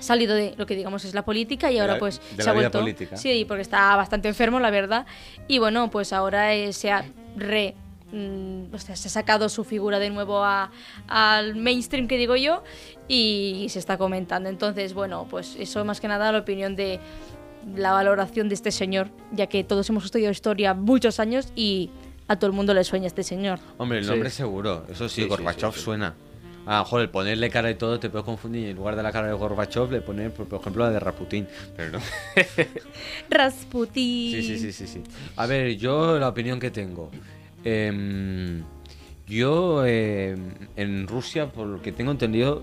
salido 0.00 0.34
de 0.34 0.54
lo 0.56 0.64
que 0.66 0.74
digamos 0.76 1.04
es 1.04 1.12
la 1.14 1.24
política 1.24 1.70
y 1.70 1.74
De 1.74 1.80
ahora 1.80 1.94
la- 1.94 1.98
pues 1.98 2.20
se 2.36 2.48
ha 2.48 2.52
vuelto 2.52 2.78
política. 2.80 3.16
sí 3.16 3.44
porque 3.46 3.62
está 3.62 3.94
bastante 3.96 4.28
enfermo 4.28 4.60
la 4.60 4.70
verdad 4.70 5.06
y 5.48 5.58
bueno 5.58 5.90
pues 5.90 6.12
ahora 6.12 6.54
eh, 6.54 6.72
se 6.72 6.90
ha 6.92 7.04
re 7.36 7.74
mm, 8.12 8.74
o 8.74 8.78
sea, 8.78 8.96
se 8.96 9.08
ha 9.08 9.10
sacado 9.10 9.48
su 9.48 9.64
figura 9.64 9.98
de 9.98 10.10
nuevo 10.10 10.42
a- 10.44 10.70
al 11.08 11.56
mainstream 11.56 12.08
que 12.08 12.16
digo 12.16 12.36
yo 12.36 12.62
y 13.08 13.66
se 13.70 13.78
está 13.78 13.98
comentando 13.98 14.48
entonces 14.48 14.94
bueno 14.94 15.26
pues 15.30 15.56
eso 15.58 15.84
más 15.84 16.00
que 16.00 16.08
nada 16.08 16.30
la 16.32 16.38
opinión 16.38 16.74
de 16.76 17.00
la 17.76 17.92
valoración 17.92 18.48
de 18.48 18.54
este 18.54 18.70
señor 18.70 19.08
ya 19.32 19.46
que 19.46 19.62
todos 19.64 19.88
hemos 19.90 20.04
estudiado 20.04 20.32
historia 20.32 20.74
muchos 20.74 21.20
años 21.20 21.52
y 21.54 21.90
a 22.28 22.36
todo 22.36 22.46
el 22.50 22.56
mundo 22.56 22.72
le 22.74 22.84
sueña 22.84 23.06
este 23.06 23.22
señor 23.22 23.58
Hombre, 23.78 23.98
el 23.98 24.04
Sí. 24.04 24.10
nombre 24.10 24.30
seguro. 24.30 24.84
Eso 24.90 25.08
sí, 25.08 25.16
Sí, 25.16 25.22
sí, 25.22 25.28
Gorbachev 25.28 25.72
sí, 25.72 25.78
sí. 25.78 25.84
suena. 25.84 26.14
A 26.66 26.76
lo 26.76 26.84
mejor 26.84 27.00
el 27.00 27.08
ponerle 27.08 27.48
cara 27.48 27.70
y 27.70 27.74
todo 27.76 27.98
te 27.98 28.10
puede 28.10 28.24
confundir. 28.24 28.66
y 28.66 28.70
En 28.70 28.76
lugar 28.76 28.94
de 28.96 29.02
la 29.02 29.10
cara 29.12 29.26
de 29.28 29.32
Gorbachev 29.32 29.90
le 29.90 30.02
ponen, 30.02 30.30
por 30.32 30.46
por 30.46 30.60
ejemplo, 30.60 30.84
la 30.84 30.90
de 30.90 31.00
Raputín. 31.00 31.48
Pero 31.74 31.92
no. 31.92 31.98
Rasputin 33.30 34.32
Sí, 34.32 34.42
sí, 34.42 34.58
sí, 34.58 34.72
sí, 34.72 34.86
sí. 34.86 35.02
A 35.36 35.46
ver, 35.46 35.76
yo 35.76 36.18
la 36.18 36.28
opinión 36.28 36.60
que 36.60 36.70
tengo. 36.70 37.10
Em, 37.68 38.62
yo 39.26 39.84
em, 39.86 40.38
en 40.76 41.06
Rusia, 41.06 41.46
por 41.52 41.66
lo 41.66 41.82
que 41.82 41.92
tengo 41.92 42.10
entendido, 42.12 42.62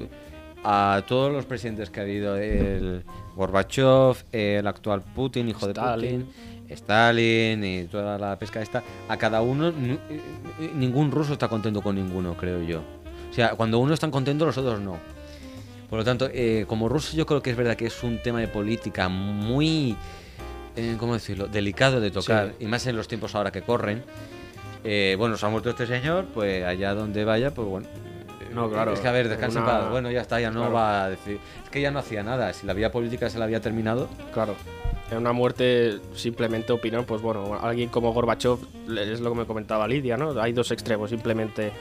a 0.64 1.04
todos 1.08 1.32
los 1.32 1.46
presidentes 1.46 1.92
que 1.92 2.00
ha 2.00 2.04
habido, 2.04 2.38
el 2.38 3.04
Gorbachev, 3.36 4.16
el 4.32 4.66
actual 4.66 5.02
Putin, 5.04 5.50
hijo 5.50 5.68
Stalin. 5.70 6.20
de 6.20 6.26
Putin, 6.26 6.66
Stalin 6.70 7.64
y 7.64 7.84
toda 7.86 8.18
la 8.18 8.40
pesca 8.40 8.62
esta, 8.64 8.82
a 9.08 9.18
cada 9.18 9.42
uno, 9.42 9.70
eh, 9.70 9.74
ningún 10.76 11.12
ruso 11.12 11.34
está 11.34 11.48
contento 11.48 11.82
con 11.84 11.96
ninguno, 11.96 12.36
creo 12.36 12.64
yo. 12.64 12.82
O 13.30 13.34
sea, 13.34 13.50
cuando 13.50 13.78
uno 13.78 13.94
está 13.94 14.10
contento, 14.10 14.46
los 14.46 14.58
otros 14.58 14.80
no. 14.80 14.98
Por 15.88 16.00
lo 16.00 16.04
tanto, 16.06 16.28
eh, 16.34 16.66
como 16.68 16.90
ruso 16.90 17.16
yo 17.16 17.28
creo 17.28 17.44
que 17.44 17.52
es 17.52 17.58
verdad 17.58 17.76
que 17.76 17.86
es 17.86 18.02
un 18.02 18.18
tema 18.24 18.40
de 18.40 18.48
política 18.48 19.08
muy, 19.08 19.96
eh, 20.76 20.96
¿cómo 20.98 21.14
decirlo?, 21.14 21.48
delicado 21.48 22.00
de 22.02 22.10
tocar, 22.10 22.56
Sí. 22.58 22.66
y 22.66 22.68
más 22.68 22.88
en 22.88 22.96
los 22.98 23.08
tiempos 23.08 23.36
ahora 23.36 23.52
que 23.52 23.62
corren. 23.62 24.04
Eh, 24.86 25.16
bueno, 25.18 25.36
se 25.36 25.46
ha 25.46 25.50
muerto 25.50 25.70
este 25.72 25.88
señor, 25.88 26.26
pues 26.34 26.64
allá 26.64 26.94
donde 26.94 27.26
vaya, 27.26 27.52
pues 27.52 27.68
bueno. 27.68 27.88
No, 28.54 28.70
claro, 28.70 28.94
Es 28.94 29.02
que 29.02 29.08
a 29.08 29.12
ver, 29.12 29.28
descansa 29.28 29.60
en 29.60 29.64
una- 29.66 29.80
paz. 29.82 29.90
Bueno, 29.92 30.10
ya 30.12 30.22
está, 30.22 30.40
ya 30.40 30.50
no 30.50 30.62
Claro. 30.62 30.74
va 30.76 31.04
a 31.06 31.10
decir. 31.10 31.40
Es 31.64 31.70
que 31.70 31.82
ya 31.82 31.92
no 31.92 32.00
hacía 32.00 32.24
nada. 32.24 32.54
Si 32.54 32.66
la 32.66 32.72
vía 32.74 32.90
política 32.92 33.30
se 33.30 33.38
la 33.38 33.44
había 33.46 33.60
terminado. 33.60 34.08
Claro. 34.34 34.56
En 35.12 35.18
una 35.18 35.34
muerte, 35.34 36.00
simplemente 36.16 36.72
opinión, 36.72 37.04
pues 37.06 37.22
bueno, 37.22 37.60
alguien 37.62 37.90
como 37.90 38.14
Gorbachev, 38.14 38.58
es 38.98 39.20
lo 39.20 39.32
que 39.34 39.40
me 39.40 39.46
comentaba 39.46 39.88
Lidia, 39.88 40.16
¿no? 40.16 40.40
Hay 40.42 40.54
dos 40.54 40.72
extremos, 40.72 41.10
simplemente 41.10 41.72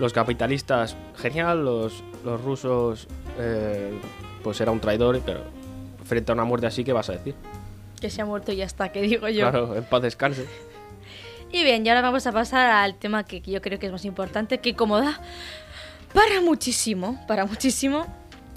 los 0.00 0.12
capitalistas, 0.12 0.96
genial, 1.16 1.64
los, 1.64 2.02
los 2.24 2.42
rusos, 2.42 3.06
eh, 3.38 3.92
pues 4.42 4.60
era 4.60 4.72
un 4.72 4.80
traidor, 4.80 5.20
pero 5.24 5.40
frente 6.04 6.32
a 6.32 6.34
una 6.34 6.44
muerte 6.44 6.66
así, 6.66 6.82
¿qué 6.84 6.92
vas 6.92 7.08
a 7.08 7.12
decir? 7.12 7.34
que 8.00 8.10
se 8.10 8.20
ha 8.20 8.26
muerto 8.26 8.52
y 8.52 8.56
ya 8.56 8.66
está 8.66 8.90
que 8.92 9.00
digo 9.00 9.26
yo 9.28 9.48
Claro, 9.50 9.74
en 9.74 9.84
paz 9.84 10.02
descanse. 10.02 10.44
Y 11.52 11.62
bien, 11.64 11.86
y 11.86 11.88
ahora 11.88 12.02
vamos 12.02 12.26
a 12.26 12.32
pasar 12.32 12.68
al 12.70 12.94
tema 12.96 13.24
que 13.24 13.40
yo 13.40 13.60
creo 13.62 13.78
que 13.78 13.86
es 13.86 13.92
más 13.92 14.04
importante, 14.04 14.58
que 14.58 14.74
como 14.74 14.98
da 14.98 15.20
para 16.12 16.40
muchísimo, 16.40 17.18
para 17.26 17.44
muchísimo. 17.46 18.06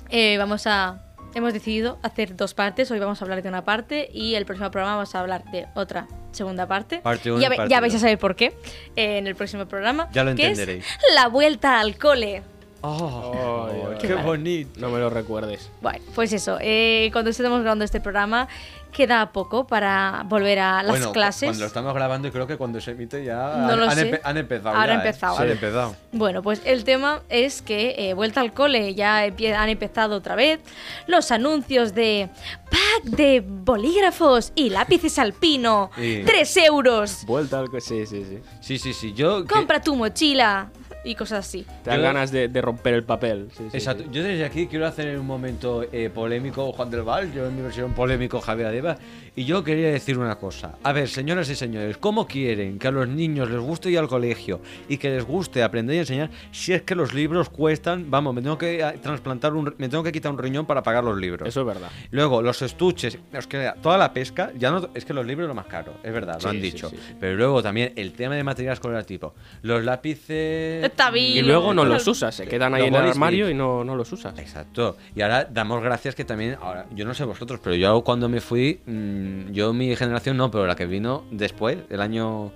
Eh, 0.09 0.37
vamos 0.37 0.65
a. 0.67 1.01
Hemos 1.35 1.53
decidido 1.53 1.99
hacer 2.01 2.35
dos 2.35 2.55
partes. 2.55 2.89
Hoy 2.89 2.97
vamos 2.97 3.21
a 3.21 3.25
hablar 3.25 3.43
de 3.43 3.49
una 3.49 3.63
parte 3.63 4.09
y 4.11 4.33
el 4.33 4.45
próximo 4.45 4.71
programa 4.71 4.95
vamos 4.95 5.13
a 5.13 5.19
hablar 5.19 5.43
de 5.51 5.67
otra 5.75 6.07
segunda 6.31 6.67
parte. 6.67 6.99
Parte 6.99 7.31
uno 7.31 7.39
ya, 7.39 7.49
parte 7.49 7.69
ya 7.69 7.79
vais 7.79 7.93
a 7.93 7.99
saber 7.99 8.17
por 8.17 8.35
qué 8.35 8.47
eh, 8.95 9.19
en 9.19 9.27
el 9.27 9.35
próximo 9.35 9.67
programa. 9.67 10.09
Ya 10.11 10.23
lo 10.23 10.33
que 10.35 10.41
es 10.43 10.49
entenderéis. 10.57 10.85
la 11.13 11.27
vuelta 11.27 11.79
al 11.79 11.97
cole. 11.99 12.41
Oh, 12.81 13.67
Ay, 13.69 13.81
ay, 13.91 13.97
qué 14.01 14.13
ay. 14.13 14.23
bonito. 14.23 14.79
No 14.79 14.89
me 14.89 14.99
lo 14.99 15.09
recuerdes. 15.11 15.69
Bueno, 15.81 15.99
pues 16.15 16.33
eso. 16.33 16.57
eh, 16.61 17.09
cuando 17.11 17.29
estemos 17.29 17.59
grabando 17.61 17.85
este 17.85 17.99
programa, 18.01 18.47
queda 18.91 19.31
poco 19.31 19.65
para 19.67 20.23
volver 20.25 20.59
a 20.59 20.83
las 20.83 20.89
bueno, 20.91 21.11
clases. 21.11 21.47
Cuando 21.49 21.61
lo 21.61 21.67
estamos 21.67 21.93
grabando, 21.93 22.31
creo 22.31 22.47
que 22.47 22.57
cuando 22.57 22.81
se 22.81 22.91
emite 22.91 23.23
ya 23.23 23.35
No 23.57 23.73
han, 23.73 23.79
lo 23.79 23.85
han 23.89 23.95
sé. 23.95 24.11
empe- 24.11 24.21
han 24.23 24.37
empezado. 24.37 24.75
Ahora 24.75 24.87
ya, 24.87 24.93
¿eh? 24.93 24.95
empezado. 24.97 25.37
Han 25.37 25.45
Sí. 25.45 25.51
empezado. 25.51 25.95
Bueno, 26.11 26.41
pues 26.41 26.61
el 26.65 26.83
tema 26.83 27.21
es 27.29 27.61
que 27.61 27.95
eh, 27.97 28.13
vuelta 28.13 28.41
al 28.41 28.53
cole, 28.53 28.95
ya 28.95 29.19
han 29.19 29.69
empezado 29.69 30.15
otra 30.15 30.35
vez 30.35 30.59
los 31.07 31.31
anuncios 31.31 31.93
de 31.93 32.29
pack 32.69 33.03
de 33.03 33.43
bolígrafos 33.45 34.51
y 34.55 34.69
lápices 34.69 35.19
alpino, 35.19 35.91
Sí. 35.95 36.23
3 36.25 36.57
euros, 36.57 37.25
Vuelta 37.25 37.59
al... 37.59 37.67
Sí, 37.81 38.05
sí, 38.05 38.25
sí. 38.27 38.39
Sí, 38.61 38.77
sí, 38.79 38.93
sí. 38.93 39.13
Yo. 39.13 39.45
que- 39.45 39.53
compra 39.53 39.81
tu 39.81 39.95
mochila 39.95 40.69
y 41.03 41.15
cosas 41.15 41.47
así. 41.47 41.65
Te 41.83 41.89
dan 41.91 42.01
ganas 42.01 42.31
de, 42.31 42.47
de 42.47 42.61
romper 42.61 42.93
el 42.93 43.03
papel. 43.03 43.49
Sí, 43.51 43.63
sí, 43.71 43.77
Exacto. 43.77 44.03
sí. 44.03 44.09
Yo 44.11 44.23
desde 44.23 44.43
aquí 44.45 44.67
quiero 44.67 44.85
hacer 44.85 45.17
un 45.17 45.25
momento 45.25 45.83
eh, 45.91 46.09
polémico 46.13 46.71
Juan 46.73 46.89
del 46.89 47.03
Val, 47.03 47.31
yo 47.33 47.47
en 47.47 47.55
mi 47.55 47.61
versión 47.61 47.93
polémico 47.93 48.41
Javier 48.41 48.67
Adeba, 48.67 48.97
y 49.35 49.45
yo 49.45 49.63
quería 49.63 49.91
decir 49.91 50.17
una 50.17 50.35
cosa. 50.35 50.75
A 50.83 50.93
ver, 50.93 51.07
señoras 51.07 51.49
y 51.49 51.55
señores, 51.55 51.97
¿cómo 51.97 52.27
quieren 52.27 52.79
que 52.79 52.87
a 52.87 52.91
los 52.91 53.07
niños 53.07 53.49
les 53.49 53.59
guste 53.59 53.89
ir 53.89 53.99
al 53.99 54.07
colegio 54.07 54.61
y 54.87 54.97
que 54.97 55.09
les 55.09 55.23
guste 55.25 55.63
aprender 55.63 55.95
y 55.95 55.99
enseñar 55.99 56.29
si 56.51 56.73
es 56.73 56.81
que 56.83 56.95
los 56.95 57.13
libros 57.13 57.49
cuestan, 57.49 58.09
vamos, 58.09 58.33
me 58.33 58.41
tengo 58.41 58.57
que 58.57 58.79
eh, 58.81 58.99
trasplantar 59.01 59.53
un, 59.53 59.73
me 59.77 59.89
tengo 59.89 60.03
que 60.03 60.11
quitar 60.11 60.31
un 60.31 60.37
riñón 60.37 60.65
para 60.65 60.83
pagar 60.83 61.03
los 61.03 61.17
libros. 61.17 61.47
Eso 61.47 61.61
es 61.61 61.67
verdad. 61.67 61.89
Luego, 62.11 62.41
los 62.41 62.61
estuches, 62.61 63.17
es 63.33 63.47
que 63.47 63.71
toda 63.81 63.97
la 63.97 64.13
pesca, 64.13 64.51
ya 64.57 64.71
no, 64.71 64.89
es 64.93 65.05
que 65.05 65.13
los 65.13 65.25
libros 65.25 65.45
es 65.45 65.49
lo 65.49 65.55
más 65.55 65.67
caro, 65.67 65.93
es 66.03 66.11
verdad, 66.13 66.37
Sí, 66.39 66.43
lo 66.43 66.49
han 66.49 66.55
sí, 66.57 66.61
dicho. 66.61 66.89
sí, 66.89 66.97
sí. 66.97 67.15
Pero 67.19 67.35
luego 67.35 67.61
también 67.63 67.93
el 67.95 68.13
tema 68.13 68.35
de 68.35 68.43
material 68.43 68.73
escolar 68.73 69.03
tipo, 69.05 69.33
los 69.61 69.83
lápices... 69.83 70.83
Está 70.83 71.11
bien. 71.11 71.37
Y 71.37 71.41
luego 71.47 71.73
no 71.73 71.85
Los- 71.85 72.07
usas, 72.07 72.35
se 72.35 72.47
quedan 72.47 72.73
ahí 72.73 72.81
Los 72.81 72.87
en 72.89 72.95
el 73.05 73.09
armario 73.11 73.49
y 73.49 73.53
no, 73.53 73.83
no 73.83 73.95
los 73.95 74.11
usas. 74.11 74.37
Exacto. 74.39 74.97
Y 75.15 75.21
ahora 75.21 75.45
damos 75.45 75.81
gracias 75.83 76.15
que 76.15 76.25
también, 76.25 76.57
ahora, 76.61 76.85
yo 76.95 77.05
no 77.05 77.13
sé 77.13 77.23
vosotros, 77.23 77.59
pero 77.63 77.75
yo 77.75 78.01
cuando 78.03 78.27
me 78.29 78.41
fui, 78.41 78.79
mm, 78.85 79.28
yo 79.51 79.73
mi 79.73 79.95
generación 79.95 80.37
no, 80.37 80.51
pero 80.51 80.67
la 80.67 80.75
que 80.75 80.85
vino 80.85 81.23
después, 81.31 81.77
el 81.89 82.01
año 82.01 82.51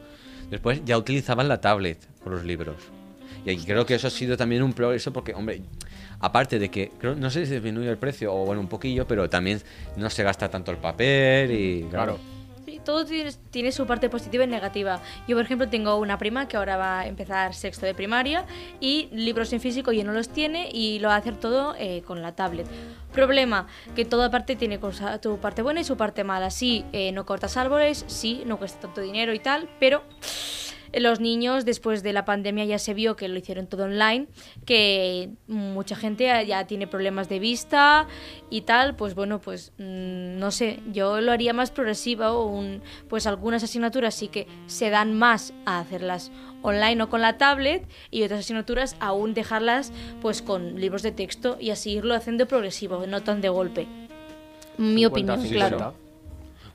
después, 0.49 0.81
ya 0.85 0.97
utilizaban 0.97 1.47
la 1.47 1.61
tablet 1.61 1.97
por 2.23 2.33
los 2.33 2.43
libros. 2.43 2.75
Y 3.45 3.57
creo 3.57 3.85
que 3.85 3.95
eso 3.95 4.07
ha 4.07 4.11
sido 4.11 4.37
también 4.37 4.63
un 4.63 4.73
progreso 4.73 5.11
porque, 5.11 5.33
hombre, 5.33 5.61
aparte 6.19 6.59
de 6.59 6.69
que, 6.69 6.91
creo, 6.99 7.15
no 7.15 7.29
sé 7.29 7.45
si 7.45 7.53
disminuye 7.53 7.89
el 7.89 7.97
precio 7.97 8.33
o 8.33 8.45
bueno, 8.45 8.61
un 8.61 8.69
poquillo, 8.69 9.05
pero 9.05 9.29
también 9.29 9.61
no 9.97 10.09
se 10.09 10.23
gasta 10.23 10.49
tanto 10.49 10.71
el 10.71 10.77
papel 10.77 11.51
y... 11.51 11.83
Claro. 11.89 12.17
Todo 12.83 13.05
tiene, 13.05 13.71
su 13.71 13.85
parte 13.85 14.09
positiva 14.09 14.43
y 14.43 14.47
negativa. 14.47 15.01
Yo, 15.27 15.35
por 15.35 15.45
ejemplo, 15.45 15.69
tengo 15.69 15.95
una 15.97 16.17
prima 16.17 16.47
que 16.47 16.57
ahora 16.57 16.77
va 16.77 17.01
a 17.01 17.07
empezar 17.07 17.53
sexto 17.53 17.85
de 17.85 17.93
primaria 17.93 18.45
y 18.79 19.09
libros 19.11 19.53
en 19.53 19.61
físico 19.61 19.91
ya 19.91 20.03
no 20.03 20.13
los 20.13 20.29
tiene 20.29 20.69
y 20.71 20.99
lo 20.99 21.09
va 21.09 21.15
a 21.15 21.17
hacer 21.17 21.37
todo 21.37 21.75
eh, 21.77 22.03
con 22.05 22.21
la 22.21 22.35
tablet. 22.35 22.67
Problema, 23.11 23.67
que 23.95 24.05
toda 24.05 24.31
parte 24.31 24.55
tiene 24.55 24.79
cosa, 24.79 25.19
parte 25.41 25.61
buena 25.61 25.81
y 25.81 25.83
su 25.83 25.97
parte 25.97 26.23
mala. 26.23 26.49
Sí, 26.49 26.85
eh, 26.93 27.11
no 27.11 27.25
cortas 27.25 27.57
árboles, 27.57 28.05
sí, 28.07 28.43
no 28.45 28.57
cuesta 28.57 28.79
tanto 28.81 29.01
dinero 29.01 29.33
y 29.33 29.39
tal, 29.39 29.69
pero 29.79 30.03
los 30.93 31.19
niños 31.19 31.65
después 31.65 32.03
de 32.03 32.13
la 32.13 32.25
pandemia 32.25 32.65
ya 32.65 32.79
se 32.79 32.93
vio 32.93 33.15
que 33.15 33.27
lo 33.27 33.37
hicieron 33.37 33.67
todo 33.67 33.85
online, 33.85 34.27
que 34.65 35.31
mucha 35.47 35.95
gente 35.95 36.25
ya 36.45 36.65
tiene 36.67 36.87
problemas 36.87 37.29
de 37.29 37.39
vista 37.39 38.07
y 38.49 38.61
tal, 38.61 38.95
pues 38.95 39.15
bueno, 39.15 39.39
pues 39.39 39.71
mm, 39.77 40.37
no 40.37 40.51
sé, 40.51 40.79
yo 40.91 41.21
lo 41.21 41.31
haría 41.31 41.53
más 41.53 41.71
progresiva 41.71 42.33
o 42.33 42.45
un, 42.45 42.81
pues 43.09 43.27
algunas 43.27 43.63
asignaturas 43.63 44.15
sí 44.15 44.27
que 44.27 44.47
se 44.67 44.89
dan 44.89 45.13
más 45.17 45.53
a 45.65 45.79
hacerlas 45.79 46.31
online 46.61 47.03
o 47.03 47.09
con 47.09 47.21
la 47.21 47.37
tablet 47.37 47.87
y 48.09 48.23
otras 48.23 48.41
asignaturas 48.41 48.95
aún 48.99 49.33
dejarlas 49.33 49.91
pues 50.21 50.41
con 50.41 50.79
libros 50.79 51.03
de 51.03 51.11
texto 51.11 51.57
y 51.59 51.71
así 51.71 51.91
irlo 51.91 52.15
haciendo 52.15 52.47
progresivo, 52.47 53.05
no 53.07 53.21
tan 53.21 53.41
de 53.41 53.49
golpe. 53.49 53.87
Mi 54.77 55.03
50, 55.03 55.07
opinión, 55.07 55.41
50. 55.41 55.67
claro. 55.77 56.02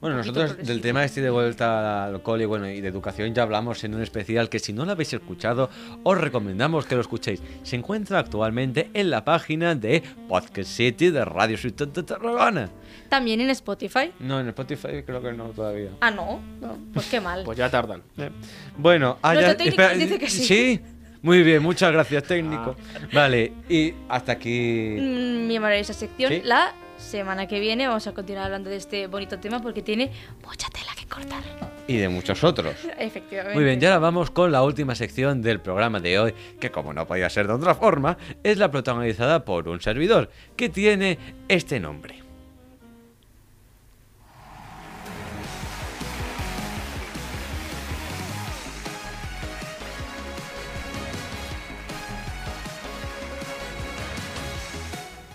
Bueno, 0.00 0.16
nosotros 0.16 0.56
del 0.58 0.80
tema 0.80 1.04
este 1.04 1.20
de 1.20 1.30
vuelta 1.30 2.04
al 2.04 2.22
cole 2.22 2.46
bueno, 2.46 2.68
y 2.70 2.80
de 2.80 2.86
educación 2.88 3.34
ya 3.34 3.42
hablamos 3.42 3.82
en 3.82 3.94
un 3.96 4.02
especial 4.02 4.48
que 4.48 4.60
si 4.60 4.72
no 4.72 4.84
lo 4.84 4.92
habéis 4.92 5.12
escuchado, 5.12 5.70
os 6.04 6.18
recomendamos 6.18 6.86
que 6.86 6.94
lo 6.94 7.00
escuchéis. 7.00 7.42
Se 7.64 7.74
encuentra 7.74 8.20
actualmente 8.20 8.90
en 8.94 9.10
la 9.10 9.24
página 9.24 9.74
de 9.74 10.02
Podcast 10.28 10.70
City 10.70 11.10
de 11.10 11.24
Radio 11.24 11.56
Ciutat 11.58 11.88
de 11.88 12.02
Tarragona. 12.04 12.70
También 13.08 13.40
en 13.40 13.50
Spotify. 13.50 14.12
No, 14.20 14.38
en 14.38 14.48
Spotify 14.48 15.02
creo 15.04 15.20
que 15.20 15.32
no 15.32 15.46
todavía. 15.46 15.90
Ah, 16.00 16.12
no, 16.12 16.40
no, 16.60 16.78
pues 16.94 17.06
qué 17.10 17.20
mal. 17.20 17.42
Pues 17.44 17.58
ya 17.58 17.68
tardan. 17.68 18.02
Eh, 18.18 18.30
Bueno, 18.76 19.18
ah, 19.22 19.34
ya- 19.34 19.50
espera, 19.52 19.94
dice 19.94 20.18
que 20.18 20.30
sí. 20.30 20.44
Sí, 20.44 20.80
muy 21.22 21.42
bien, 21.42 21.60
muchas 21.60 21.90
gracias, 21.90 22.22
técnico. 22.22 22.76
Vale, 23.12 23.52
y 23.68 23.92
hasta 24.08 24.30
aquí. 24.32 24.96
Mm, 25.00 25.46
mi 25.48 25.58
maravillosa 25.58 25.92
sección. 25.94 26.30
Sí. 26.32 26.42
La 26.44 26.72
semana 26.98 27.46
que 27.46 27.60
viene 27.60 27.86
vamos 27.86 28.06
a 28.06 28.12
continuar 28.12 28.46
hablando 28.46 28.68
de 28.68 28.76
este 28.76 29.06
bonito 29.06 29.38
tema 29.38 29.60
porque 29.60 29.82
tiene 29.82 30.10
mucha 30.44 30.68
tela 30.68 30.92
que 30.96 31.06
cortar. 31.06 31.42
Y 31.86 31.96
de 31.96 32.08
muchos 32.08 32.44
otros. 32.44 32.74
Efectivamente. 32.98 33.54
Muy 33.54 33.64
bien, 33.64 33.80
ya 33.80 33.88
ahora 33.88 34.00
vamos 34.00 34.30
con 34.30 34.52
la 34.52 34.62
última 34.62 34.94
sección 34.94 35.40
del 35.40 35.60
programa 35.60 36.00
de 36.00 36.18
hoy, 36.18 36.34
que 36.60 36.70
como 36.70 36.92
no 36.92 37.06
podía 37.06 37.30
ser 37.30 37.46
de 37.46 37.54
otra 37.54 37.74
forma, 37.74 38.18
es 38.42 38.58
la 38.58 38.70
protagonizada 38.70 39.44
por 39.44 39.68
un 39.68 39.80
servidor, 39.80 40.30
que 40.56 40.68
tiene 40.68 41.18
este 41.48 41.80
nombre. 41.80 42.28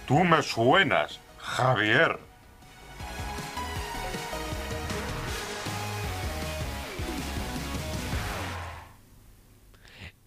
Tú 0.05 0.23
me 0.23 0.43
suenas, 0.43 1.19
Javier. 1.53 2.17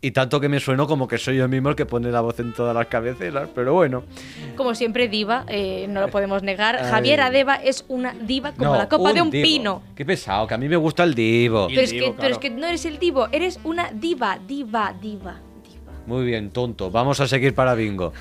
Y 0.00 0.12
tanto 0.12 0.38
que 0.38 0.48
me 0.48 0.60
sueno 0.60 0.86
como 0.86 1.08
que 1.08 1.18
soy 1.18 1.38
yo 1.38 1.48
mismo 1.48 1.70
el 1.70 1.74
que 1.74 1.84
pone 1.84 2.12
la 2.12 2.20
voz 2.20 2.38
en 2.38 2.52
todas 2.52 2.72
las 2.76 2.86
cabeceras, 2.86 3.48
pero 3.52 3.72
bueno. 3.72 4.04
Como 4.54 4.74
siempre, 4.76 5.08
diva, 5.08 5.44
eh, 5.48 5.86
no 5.88 6.00
lo 6.00 6.10
podemos 6.10 6.44
negar. 6.44 6.76
Ay. 6.76 6.90
Javier 6.90 7.20
Adeba 7.22 7.56
es 7.56 7.84
una 7.88 8.12
diva 8.12 8.52
como 8.52 8.72
No, 8.72 8.76
la 8.76 8.88
copa 8.88 9.12
de 9.12 9.22
un 9.22 9.30
divo. 9.30 9.42
pino. 9.42 9.82
Qué 9.96 10.04
pesado, 10.04 10.46
que 10.46 10.54
a 10.54 10.58
mí 10.58 10.68
me 10.68 10.76
gusta 10.76 11.02
el 11.02 11.14
divo. 11.14 11.66
Pero 11.68 11.80
es, 11.80 11.90
divo, 11.90 12.06
que, 12.06 12.12
pero 12.12 12.28
es 12.28 12.38
claro. 12.38 12.54
que 12.54 12.60
no 12.60 12.66
eres 12.68 12.84
el 12.84 12.98
divo, 13.00 13.26
eres 13.32 13.58
una 13.64 13.90
diva, 13.90 14.38
diva, 14.46 14.94
diva, 15.00 15.40
diva. 15.64 15.80
Muy 16.06 16.24
bien, 16.24 16.50
tonto. 16.50 16.88
Vamos 16.90 17.18
a 17.18 17.26
seguir 17.26 17.52
para 17.54 17.74
bingo. 17.74 18.12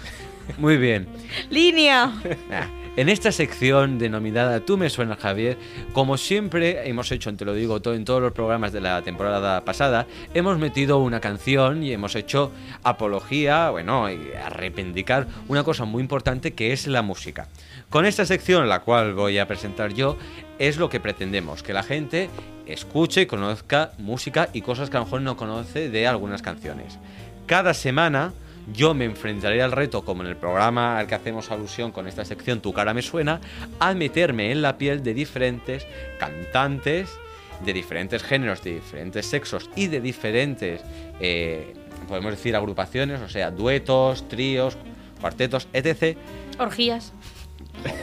Muy 0.58 0.78
bien. 0.78 1.08
¡Línea! 1.52 2.12
En 2.98 3.10
esta 3.10 3.34
sección 3.34 4.00
denominada 4.00 4.62
Tú 4.62 4.78
me 4.78 4.90
suenas 4.90 5.20
Javier, 5.20 5.58
como 5.92 6.16
siempre 6.16 6.88
hemos 6.88 7.12
hecho, 7.12 7.36
te 7.36 7.44
lo 7.44 7.54
digo, 7.54 7.82
en 7.84 8.06
todos 8.06 8.22
los 8.22 8.32
programas 8.32 8.72
de 8.72 8.80
la 8.80 9.02
temporada 9.02 9.66
pasada, 9.66 10.08
hemos 10.34 10.58
metido 10.58 11.00
una 11.00 11.20
canción 11.20 11.84
y 11.84 11.92
hemos 11.92 12.16
hecho 12.16 12.54
apología, 12.84 13.70
bueno, 13.70 14.06
a 14.06 14.50
reivindicar 14.50 15.28
una 15.50 15.66
cosa 15.66 15.84
muy 15.84 16.02
importante 16.02 16.54
que 16.54 16.72
es 16.72 16.88
la 16.88 17.02
música. 17.02 17.50
Con 17.90 18.06
esta 18.06 18.26
sección, 18.26 18.70
la 18.70 18.80
cual 18.80 19.14
voy 19.14 19.40
a 19.40 19.48
presentar 19.48 19.94
yo, 19.94 20.18
es 20.58 20.78
lo 20.78 20.90
que 20.90 21.02
pretendemos, 21.02 21.64
que 21.64 21.74
la 21.74 21.84
gente 21.84 22.30
escuche 22.66 23.24
y 23.24 23.26
conozca 23.26 23.92
música 23.98 24.48
y 24.54 24.62
cosas 24.62 24.90
que 24.90 24.96
a 24.96 25.02
lo 25.02 25.06
mejor 25.06 25.22
no 25.22 25.36
conoce 25.36 25.90
de 25.90 26.08
algunas 26.08 26.42
canciones. 26.42 26.98
Cada 27.46 27.74
semana 27.74 28.32
yo 28.74 28.94
me 28.94 29.06
enfrentaré 29.06 29.62
al 29.62 29.72
reto, 29.72 30.04
como 30.04 30.24
en 30.24 30.30
el 30.30 30.36
programa 30.36 30.98
al 30.98 31.08
que 31.08 31.16
hacemos 31.16 31.52
alusión 31.52 31.92
con 31.92 32.08
esta 32.08 32.26
sección 32.26 32.62
Tu 32.62 32.74
cara 32.74 32.94
me 32.94 33.02
suena, 33.02 33.40
a 33.80 33.94
meterme 33.94 34.52
en 34.52 34.62
la 34.62 34.78
piel 34.78 35.04
de 35.04 35.14
diferentes 35.14 35.86
cantantes, 36.20 37.10
de 37.64 37.74
diferentes 37.74 38.24
géneros, 38.24 38.64
de 38.64 38.76
diferentes 38.76 39.26
sexos 39.26 39.70
y 39.76 39.88
de 39.88 40.02
diferentes, 40.02 40.82
eh, 41.20 41.74
podemos 42.08 42.32
decir, 42.32 42.56
agrupaciones, 42.56 43.22
o 43.22 43.30
sea, 43.30 43.52
duetos, 43.52 44.28
tríos, 44.28 44.78
cuartetos, 45.22 45.68
etc. 45.74 46.18
Orgías. 46.60 47.14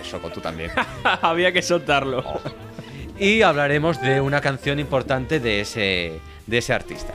Soco, 0.03 0.31
tú 0.31 0.41
también. 0.41 0.71
Había 1.23 1.53
que 1.53 1.63
soltarlo. 1.63 2.25
y 3.19 3.43
hablaremos 3.43 4.01
de 4.01 4.21
una 4.21 4.41
canción 4.41 4.79
importante 4.79 5.41
de 5.41 5.61
ese, 5.61 6.21
de 6.47 6.59
ese 6.59 6.73
artista. 6.73 7.15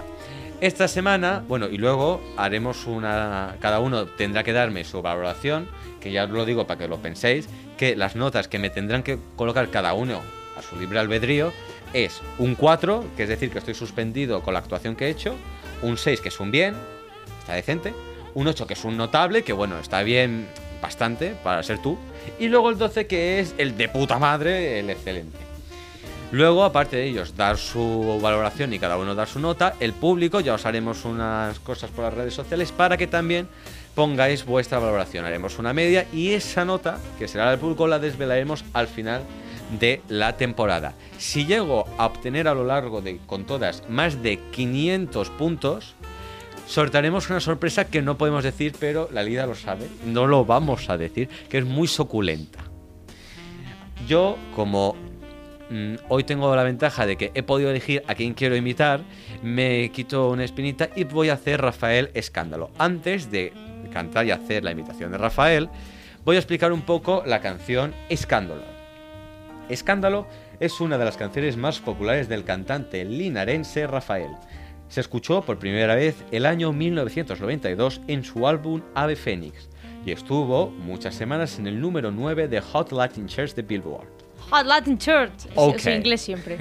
Esta 0.59 0.87
semana, 0.87 1.43
bueno, 1.47 1.67
y 1.67 1.77
luego 1.77 2.19
haremos 2.35 2.87
una. 2.87 3.57
Cada 3.59 3.79
uno 3.79 4.07
tendrá 4.07 4.43
que 4.43 4.53
darme 4.53 4.83
su 4.85 5.03
valoración, 5.03 5.67
que 6.01 6.11
ya 6.11 6.23
os 6.23 6.31
lo 6.31 6.45
digo 6.45 6.65
para 6.65 6.79
que 6.79 6.87
lo 6.87 6.97
penséis, 6.97 7.47
que 7.77 7.95
las 7.95 8.15
notas 8.15 8.47
que 8.47 8.57
me 8.57 8.71
tendrán 8.71 9.03
que 9.03 9.19
colocar 9.35 9.69
cada 9.69 9.93
uno 9.93 10.19
a 10.57 10.63
su 10.63 10.75
libre 10.79 10.97
albedrío 10.97 11.53
es 11.93 12.23
un 12.39 12.55
4, 12.55 13.05
que 13.15 13.23
es 13.23 13.29
decir, 13.29 13.51
que 13.51 13.59
estoy 13.59 13.75
suspendido 13.75 14.41
con 14.41 14.55
la 14.55 14.59
actuación 14.59 14.95
que 14.95 15.05
he 15.05 15.09
hecho, 15.11 15.35
un 15.83 15.95
6, 15.95 16.21
que 16.21 16.29
es 16.29 16.39
un 16.39 16.49
bien, 16.49 16.75
está 17.39 17.53
decente, 17.53 17.93
Un 18.33 18.47
8 18.47 18.67
que 18.67 18.73
es 18.73 18.83
un 18.83 18.97
notable, 18.97 19.43
que 19.43 19.53
bueno, 19.53 19.79
está 19.79 20.01
bien 20.01 20.47
bastante 20.81 21.35
para 21.43 21.61
ser 21.61 21.79
tú. 21.81 21.97
Y 22.39 22.47
luego 22.47 22.71
el 22.71 22.77
12 22.79 23.05
que 23.05 23.39
es 23.39 23.53
el 23.59 23.77
de 23.77 23.89
puta 23.89 24.17
madre, 24.17 24.79
el 24.79 24.89
excelente. 24.89 25.46
Luego, 26.31 26.65
aparte 26.65 26.97
de 26.97 27.05
ellos, 27.05 27.37
dar 27.37 27.57
su 27.57 28.19
valoración 28.21 28.73
y 28.73 28.79
cada 28.79 28.97
uno 28.97 29.15
dar 29.15 29.29
su 29.29 29.39
nota, 29.39 29.75
el 29.79 29.93
público, 29.93 30.41
ya 30.41 30.55
os 30.55 30.65
haremos 30.65 31.05
unas 31.05 31.59
cosas 31.59 31.89
por 31.89 32.03
las 32.03 32.13
redes 32.13 32.33
sociales 32.33 32.73
para 32.73 32.97
que 32.97 33.07
también 33.07 33.47
pongáis 33.95 34.45
vuestra 34.45 34.77
valoración. 34.79 35.23
Haremos 35.23 35.57
una 35.57 35.71
media 35.71 36.05
y 36.11 36.33
esa 36.33 36.65
nota, 36.65 36.99
que 37.17 37.29
será 37.29 37.49
del 37.49 37.59
público, 37.59 37.87
la 37.87 37.99
desvelaremos 37.99 38.65
al 38.73 38.87
final 38.87 39.21
de 39.79 40.01
la 40.09 40.35
temporada. 40.35 40.95
Si 41.17 41.45
llego 41.45 41.85
a 41.97 42.05
obtener 42.05 42.49
a 42.49 42.53
lo 42.53 42.65
largo 42.65 43.01
de, 43.01 43.19
con 43.25 43.45
todas, 43.45 43.83
más 43.89 44.21
de 44.21 44.37
500 44.51 45.29
puntos, 45.29 45.95
sortearemos 46.67 47.29
una 47.29 47.39
sorpresa 47.39 47.85
que 47.85 48.01
no 48.01 48.17
podemos 48.17 48.43
decir, 48.43 48.75
pero 48.77 49.07
la 49.13 49.23
Lida 49.23 49.45
lo 49.45 49.55
sabe, 49.55 49.87
no 50.05 50.27
lo 50.27 50.43
vamos 50.43 50.89
a 50.89 50.97
decir, 50.97 51.29
que 51.49 51.59
es 51.59 51.65
muy 51.65 51.87
suculenta. 51.87 52.59
Yo, 54.07 54.37
como 54.55 54.95
hoy 56.07 56.23
tengo 56.23 56.55
la 56.55 56.63
ventaja 56.63 57.05
de 57.05 57.17
que 57.17 57.31
he 57.33 57.43
podido 57.43 57.69
elegir 57.69 58.03
a 58.07 58.15
quién 58.15 58.33
quiero 58.33 58.55
imitar, 58.55 59.01
me 59.43 59.91
quito 59.91 60.29
una 60.29 60.43
espinita 60.43 60.89
y 60.95 61.03
voy 61.03 61.29
a 61.29 61.33
hacer 61.33 61.61
Rafael 61.61 62.09
Escándalo. 62.13 62.71
Antes 62.77 63.31
de 63.31 63.53
cantar 63.91 64.25
y 64.25 64.31
hacer 64.31 64.63
la 64.63 64.71
imitación 64.71 65.11
de 65.11 65.17
Rafael, 65.17 65.69
voy 66.23 66.35
a 66.35 66.39
explicar 66.39 66.71
un 66.71 66.81
poco 66.81 67.23
la 67.25 67.41
canción 67.41 67.93
Escándalo. 68.09 68.63
Escándalo 69.69 70.27
es 70.59 70.79
una 70.79 70.97
de 70.97 71.05
las 71.05 71.17
canciones 71.17 71.57
más 71.57 71.79
populares 71.79 72.29
del 72.29 72.43
cantante 72.43 73.03
linarense 73.03 73.85
Rafael. 73.85 74.31
Se 74.87 75.01
escuchó 75.01 75.41
por 75.41 75.59
primera 75.59 75.95
vez 75.95 76.23
el 76.31 76.45
año 76.45 76.71
1992 76.71 78.01
en 78.07 78.23
su 78.23 78.47
álbum 78.47 78.81
Ave 78.95 79.17
Fénix 79.17 79.69
y 80.05 80.11
estuvo 80.11 80.69
muchas 80.69 81.15
semanas 81.15 81.59
en 81.59 81.67
el 81.67 81.81
número 81.81 82.11
9 82.11 82.47
de 82.47 82.61
Hot 82.61 82.93
Latin 82.93 83.27
Charts 83.27 83.55
de 83.55 83.63
Billboard. 83.63 84.16
Hot 84.49 84.65
Latin 84.65 84.97
Church. 84.97 85.45
Es- 85.45 85.51
Ok. 85.55 85.75
Es 85.77 85.85
inglés 85.87 86.21
siempre. 86.21 86.57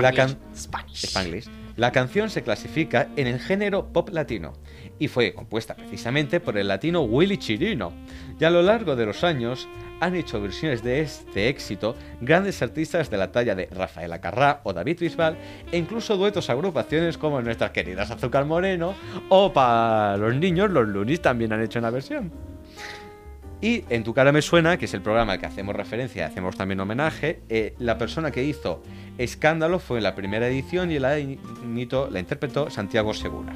La, 0.00 0.12
can- 0.12 0.38
Spanish. 0.54 1.04
Spanglish. 1.04 1.48
La 1.76 1.90
canción 1.92 2.28
se 2.30 2.42
clasifica 2.42 3.08
en 3.16 3.26
el 3.26 3.40
género 3.40 3.86
pop 3.92 4.10
latino 4.10 4.52
y 4.98 5.08
fue 5.08 5.32
compuesta 5.34 5.74
precisamente 5.74 6.38
por 6.40 6.56
el 6.58 6.68
latino 6.68 7.02
Willy 7.02 7.38
Chirino. 7.38 7.92
Y 8.38 8.44
a 8.44 8.50
lo 8.50 8.62
largo 8.62 8.94
de 8.96 9.06
los 9.06 9.24
años 9.24 9.66
han 10.00 10.14
hecho 10.14 10.40
versiones 10.40 10.82
de 10.82 11.00
este 11.00 11.48
éxito 11.48 11.94
grandes 12.20 12.60
artistas 12.60 13.08
de 13.10 13.16
la 13.16 13.32
talla 13.32 13.54
de 13.54 13.66
Rafael 13.70 14.12
Acarrá 14.12 14.60
o 14.64 14.72
David 14.72 14.98
Bisbal 15.00 15.36
e 15.70 15.78
incluso 15.78 16.16
duetos 16.16 16.50
agrupaciones 16.50 17.16
como 17.16 17.40
nuestras 17.40 17.70
queridas 17.70 18.10
Azúcar 18.10 18.44
Moreno 18.44 18.94
o 19.28 19.52
para 19.52 20.16
los 20.16 20.34
niños 20.34 20.70
los 20.70 20.86
Lunis 20.88 21.22
también 21.22 21.52
han 21.52 21.62
hecho 21.62 21.78
una 21.78 21.90
versión. 21.90 22.32
Y 23.62 23.84
en 23.90 24.02
Tu 24.02 24.12
cara 24.12 24.32
me 24.32 24.42
suena, 24.42 24.76
que 24.76 24.86
es 24.86 24.92
el 24.94 25.02
programa 25.02 25.34
al 25.34 25.38
que 25.40 25.46
hacemos 25.46 25.74
referencia, 25.76 26.26
hacemos 26.26 26.56
también 26.56 26.80
homenaje, 26.80 27.40
eh, 27.48 27.74
la 27.78 27.96
persona 27.96 28.30
que 28.32 28.42
hizo 28.44 28.82
Escándalo 29.18 29.78
fue 29.78 29.98
en 29.98 30.02
la 30.04 30.14
primera 30.16 30.48
edición 30.48 30.90
y 30.90 30.98
la, 30.98 31.18
imitó- 31.18 32.10
la 32.10 32.18
interpretó 32.18 32.70
Santiago 32.70 33.14
Segura. 33.14 33.54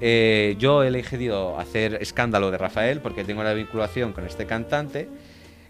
Eh, 0.00 0.56
yo 0.58 0.82
he 0.82 0.88
elegido 0.88 1.58
hacer 1.58 1.98
Escándalo 2.00 2.50
de 2.50 2.58
Rafael 2.58 3.00
porque 3.00 3.24
tengo 3.24 3.40
una 3.40 3.52
vinculación 3.52 4.12
con 4.12 4.26
este 4.26 4.46
cantante, 4.46 5.08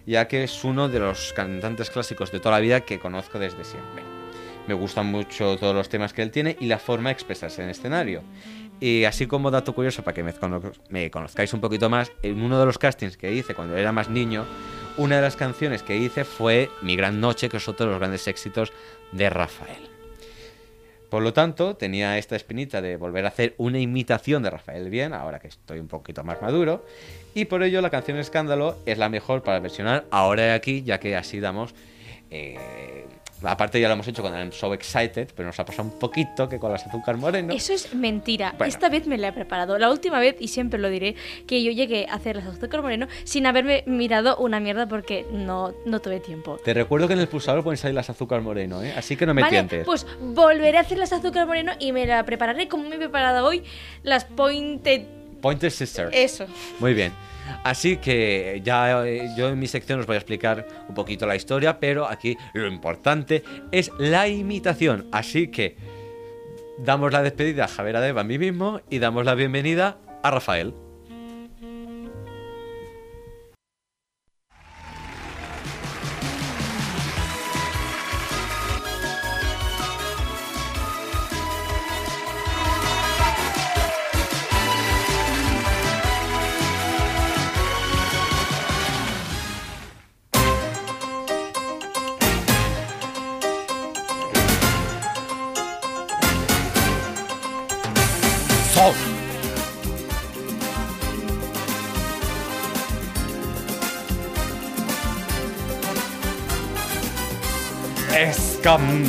ya 0.07 0.27
que 0.27 0.45
es 0.45 0.65
uno 0.65 0.89
de 0.89 1.01
los 1.01 1.35
cantantes 1.35 1.91
clásicos 1.91 2.33
de 2.33 2.41
toda 2.41 2.55
la 2.57 2.61
vida 2.61 2.81
que 2.81 2.99
conozco 2.99 3.39
desde 3.39 3.65
siempre. 3.65 4.03
Me 4.67 4.75
gustan 4.75 5.07
mucho 5.07 5.57
todos 5.59 5.75
los 5.75 5.89
temas 5.89 6.13
que 6.13 6.23
él 6.23 6.31
tiene 6.31 6.57
y 6.61 6.67
la 6.67 6.79
forma 6.79 7.09
de 7.11 7.15
expresarse 7.15 7.63
en 7.63 7.71
escenario. 7.71 8.23
Y 8.81 9.05
así 9.05 9.27
como 9.27 9.51
dato 9.51 9.75
curioso, 9.75 10.05
para 10.05 10.15
que 10.15 10.23
me, 10.23 10.33
cono- 10.33 10.73
me 10.89 11.11
conozcáis 11.11 11.53
un 11.53 11.61
poquito 11.61 11.91
más, 11.91 12.13
en 12.23 12.41
uno 12.41 12.61
de 12.61 12.67
los 12.67 12.79
castings 12.79 13.17
que 13.17 13.33
hice 13.33 13.55
cuando 13.55 13.77
era 13.77 13.91
más 13.91 14.09
niño, 14.09 14.47
una 14.97 15.17
de 15.17 15.23
las 15.23 15.35
canciones 15.35 15.83
que 15.83 15.97
hice 15.97 16.25
fue 16.25 16.71
Mi 16.83 16.95
Gran 16.95 17.21
Noche, 17.21 17.49
que 17.49 17.57
es 17.57 17.69
otro 17.69 17.87
de 17.87 17.93
los 17.93 17.99
grandes 17.99 18.29
éxitos 18.29 18.73
de 19.11 19.31
Rafael. 19.31 19.89
Por 21.11 21.23
lo 21.23 21.33
tanto, 21.33 21.75
tenía 21.75 22.19
esta 22.19 22.37
espinita 22.37 22.81
de 22.81 22.97
volver 22.97 23.25
a 23.25 23.29
hacer 23.29 23.55
una 23.57 23.81
imitación 23.81 24.43
de 24.43 24.51
Rafael 24.51 24.91
bien, 24.91 25.13
ahora 25.15 25.41
que 25.41 25.49
estoy 25.49 25.81
un 25.81 25.89
poquito 25.89 26.23
más 26.23 26.41
maduro, 26.41 26.85
y 27.35 27.47
por 27.47 27.63
ello 27.63 27.81
la 27.81 27.91
canción 27.91 28.19
Escándalo 28.19 28.77
es 28.87 28.99
la 28.99 29.09
mejor 29.09 29.43
para 29.43 29.59
versionar 29.59 30.05
ahora 30.11 30.47
y 30.47 30.51
aquí, 30.51 30.83
ya 30.83 31.01
que 31.01 31.17
así 31.17 31.41
damos... 31.41 31.75
eh, 32.31 33.07
aparte 33.43 33.81
ya 33.81 33.89
lo 33.89 33.95
hemos 33.95 34.09
hecho 34.09 34.23
con 34.23 34.35
el 34.35 34.53
So 34.53 34.73
Excited, 34.75 35.31
pero 35.35 35.47
nos 35.47 35.59
ha 35.59 35.65
pasado 35.65 35.89
un 35.89 35.99
poquito 35.99 36.49
que 36.49 36.59
con 36.59 36.73
las 36.73 36.87
azúcar 36.87 37.17
moreno. 37.17 37.53
Eso 37.53 37.73
es 37.73 37.95
mentira. 37.95 38.55
Bueno. 38.57 38.69
Esta 38.69 38.89
vez 38.89 39.07
me 39.07 39.19
la 39.19 39.29
he 39.29 39.33
preparado. 39.33 39.79
La 39.79 39.91
última 39.91 40.19
vez, 40.19 40.37
y 40.39 40.49
siempre 40.49 40.79
lo 40.79 40.89
diré, 40.91 41.15
que 41.47 41.63
yo 41.63 41.71
llegué 41.71 42.07
a 42.09 42.15
hacer 42.15 42.37
las 42.37 42.47
azúcar 42.47 42.83
moreno 42.83 43.07
sin 43.25 43.47
haberme 43.47 43.85
mirado 43.87 44.37
una 44.37 44.61
mierda 44.61 44.87
porque 44.87 45.27
no, 45.31 45.75
no 45.85 46.01
tuve 46.01 46.21
tiempo. 46.21 46.59
Te 46.65 46.75
recuerdo 46.75 47.07
que 47.07 47.15
en 47.15 47.21
el 47.21 47.29
pulsador 47.29 47.63
pueden 47.63 47.79
salir 47.79 47.95
las 47.95 48.11
azúcar 48.11 48.41
moreno, 48.41 48.83
¿eh? 48.83 48.93
así 48.97 49.17
que 49.17 49.27
no 49.27 49.35
me 49.35 49.43
vale, 49.43 49.53
tientes. 49.53 49.87
pues 49.87 50.07
volveré 50.21 50.79
a 50.79 50.83
hacer 50.83 50.99
las 50.99 51.13
azúcar 51.13 51.47
moreno 51.47 51.73
y 51.79 51.93
me 51.93 52.07
la 52.07 52.25
prepararé 52.25 52.69
como 52.69 52.89
me 52.89 52.97
he 52.97 52.99
preparado 52.99 53.47
hoy 53.47 53.63
las 54.03 54.25
pointed. 54.25 55.03
Pointer 55.41 55.71
Sisters. 55.71 56.11
Eso. 56.13 56.47
Muy 56.81 56.95
bien. 56.95 57.13
Así 57.65 57.97
que 57.99 58.61
ya 58.65 59.07
eh, 59.07 59.31
yo 59.37 59.49
en 59.49 59.59
mi 59.59 59.67
sección 59.67 60.01
os 60.01 60.07
voy 60.07 60.15
a 60.15 60.19
explicar 60.19 60.67
un 60.89 60.95
poquito 60.95 61.27
la 61.27 61.37
historia, 61.37 61.81
pero 61.81 62.09
aquí 62.09 62.37
lo 62.55 62.67
importante 62.67 63.43
es 63.73 63.91
la 63.99 64.29
imitación. 64.29 65.07
Así 65.13 65.49
que 65.49 65.77
damos 66.79 67.13
la 67.13 67.23
despedida 67.23 67.65
a 67.65 67.69
Javier 67.69 67.97
Adeba 67.97 68.23
a 68.23 68.25
mí 68.25 68.39
mismo 68.39 68.81
y 68.89 68.99
damos 68.99 69.25
la 69.25 69.35
bienvenida 69.35 69.99
a 70.23 70.31
Rafael. 70.31 70.88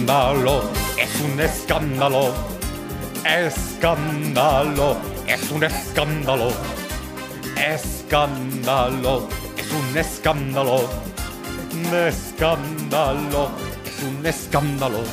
Escándalo, 0.10 0.64
es 0.98 1.22
un 1.22 1.40
escándalo. 1.40 2.34
Escándalo, 3.24 4.98
es 5.28 5.52
un 5.52 5.64
escándalo. 5.64 6.52
Escándalo, 7.56 9.30
es 9.56 9.72
un 9.72 9.96
escándalo. 9.96 10.90
Escándalo, 11.94 13.52
es 13.86 14.04
un 14.04 14.26
escándalo. 14.26 15.04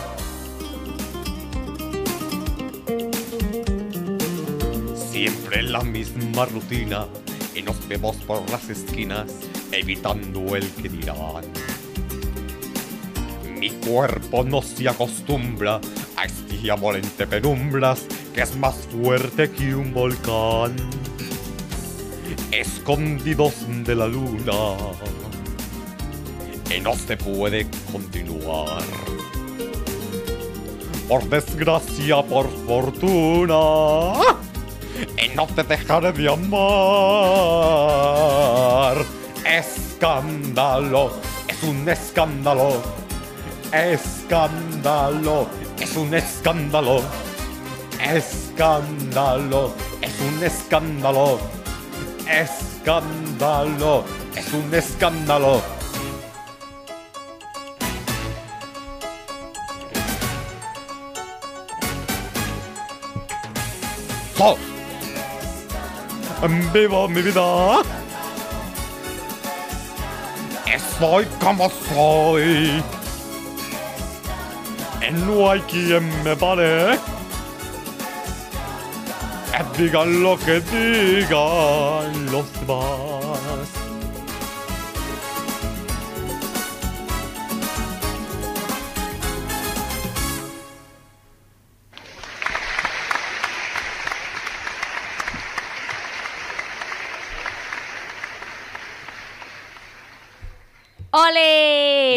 Siempre 5.10 5.62
la 5.62 5.82
misma 5.82 6.46
rutina 6.46 7.06
y 7.54 7.60
nos 7.60 7.86
vemos 7.86 8.16
por 8.26 8.48
las 8.48 8.66
esquinas 8.70 9.26
evitando 9.72 10.56
el 10.56 10.66
que 10.70 10.88
dirán. 10.88 11.44
Mi 13.66 13.72
cuerpo 13.72 14.44
no 14.44 14.62
se 14.62 14.88
acostumbra 14.88 15.80
a 16.16 16.24
este 16.24 16.70
amor 16.70 16.94
entre 16.94 17.26
penumbras 17.26 18.06
que 18.32 18.42
es 18.42 18.54
más 18.54 18.76
fuerte 18.76 19.50
que 19.50 19.74
un 19.74 19.92
volcán. 19.92 20.76
Escondidos 22.52 23.54
de 23.84 23.96
la 23.96 24.06
luna 24.06 24.76
y 26.70 26.80
no 26.80 26.94
se 26.94 27.16
puede 27.16 27.66
continuar. 27.90 28.84
Por 31.08 31.28
desgracia, 31.28 32.22
por 32.22 32.48
fortuna, 32.68 34.12
y 35.20 35.28
no 35.34 35.48
te 35.48 35.64
dejaré 35.64 36.12
de 36.12 36.28
amar. 36.28 36.54
Escándalo, 39.44 41.10
es 41.48 41.60
un 41.64 41.88
escándalo. 41.88 43.05
Escándalo, 43.72 45.48
es 45.78 45.96
un 45.96 46.14
escándalo. 46.14 47.02
Escándalo, 48.00 49.74
es 50.00 50.20
un 50.20 50.42
escándalo. 50.42 51.38
Escándalo, 52.28 54.04
es 54.34 54.52
un 54.52 54.74
escándalo. 54.74 55.62
Sol. 64.36 64.56
Vivo 66.72 67.08
mi 67.08 67.22
vida. 67.22 67.82
Soy 70.98 71.26
como 71.40 71.68
soy. 71.68 72.82
No 75.12 75.50
hay 75.50 75.60
quien 75.60 76.22
me 76.22 76.36
pare. 76.36 76.98
Digan 79.76 80.22
lo 80.22 80.38
que 80.38 80.60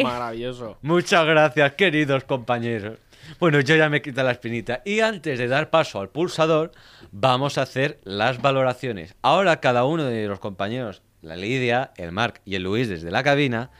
Maravilloso. 0.04 0.78
Muchas 0.82 1.26
gracias, 1.26 1.74
queridos 1.74 2.24
compañeros. 2.24 3.00
Bueno, 3.39 3.60
yo 3.60 3.76
ya 3.76 3.89
me 3.89 4.02
quita 4.02 4.24
la 4.24 4.32
espinita. 4.32 4.82
Y 4.86 5.02
antes 5.02 5.38
de 5.38 5.47
dar 5.47 5.70
paso 5.70 6.00
al 6.00 6.10
pulsador, 6.10 6.72
vamos 7.12 7.58
a 7.58 7.64
hacer 7.64 8.00
las 8.04 8.41
valoraciones. 8.41 9.16
Ahora 9.22 9.60
cada 9.60 9.86
uno 9.86 10.04
de 10.04 10.28
los 10.28 10.39
compañeros, 10.39 11.02
la 11.22 11.36
Lidia, 11.36 11.91
el 11.97 12.12
Marc 12.12 12.41
y 12.45 12.56
el 12.56 12.64
Luis 12.64 12.89
desde 12.89 13.12
la 13.12 13.24
cabina, 13.24 13.72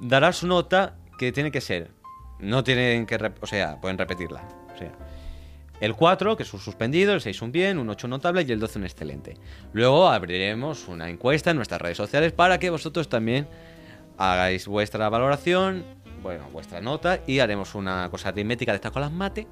dará 0.00 0.32
su 0.32 0.46
nota 0.46 0.96
que 1.18 1.32
tiene 1.32 1.50
que 1.50 1.60
ser. 1.60 1.90
No 2.40 2.64
tienen 2.64 3.06
que... 3.06 3.32
O 3.40 3.46
sea, 3.46 3.80
pueden 3.80 3.98
repetirla. 3.98 4.42
O 4.74 4.78
sea, 4.78 4.92
el 5.80 5.94
4, 5.94 6.36
que 6.36 6.44
es 6.44 6.54
un 6.54 6.60
suspendido, 6.60 7.12
el 7.12 7.20
6 7.20 7.42
un 7.42 7.52
bien, 7.52 7.78
un 7.78 7.88
8 7.88 8.06
un 8.06 8.10
notable 8.10 8.44
y 8.46 8.52
el 8.52 8.60
12 8.60 8.78
un 8.78 8.84
excelente. 8.84 9.36
Luego 9.72 10.08
abriremos 10.08 10.86
una 10.88 11.08
encuesta 11.08 11.50
en 11.50 11.56
nuestras 11.56 11.80
redes 11.80 11.96
sociales 11.96 12.32
para 12.32 12.58
que 12.58 12.70
vosotros 12.70 13.08
también 13.08 13.48
hagáis 14.18 14.66
vuestra 14.66 15.08
valoración, 15.08 15.84
bueno, 16.22 16.48
vuestra 16.52 16.80
nota 16.80 17.20
y 17.26 17.40
haremos 17.40 17.74
una 17.74 18.08
cosa 18.10 18.28
aritmética 18.28 18.72
de 18.72 18.76
estas 18.76 18.92
con 18.92 19.02
las 19.02 19.12
mate 19.12 19.46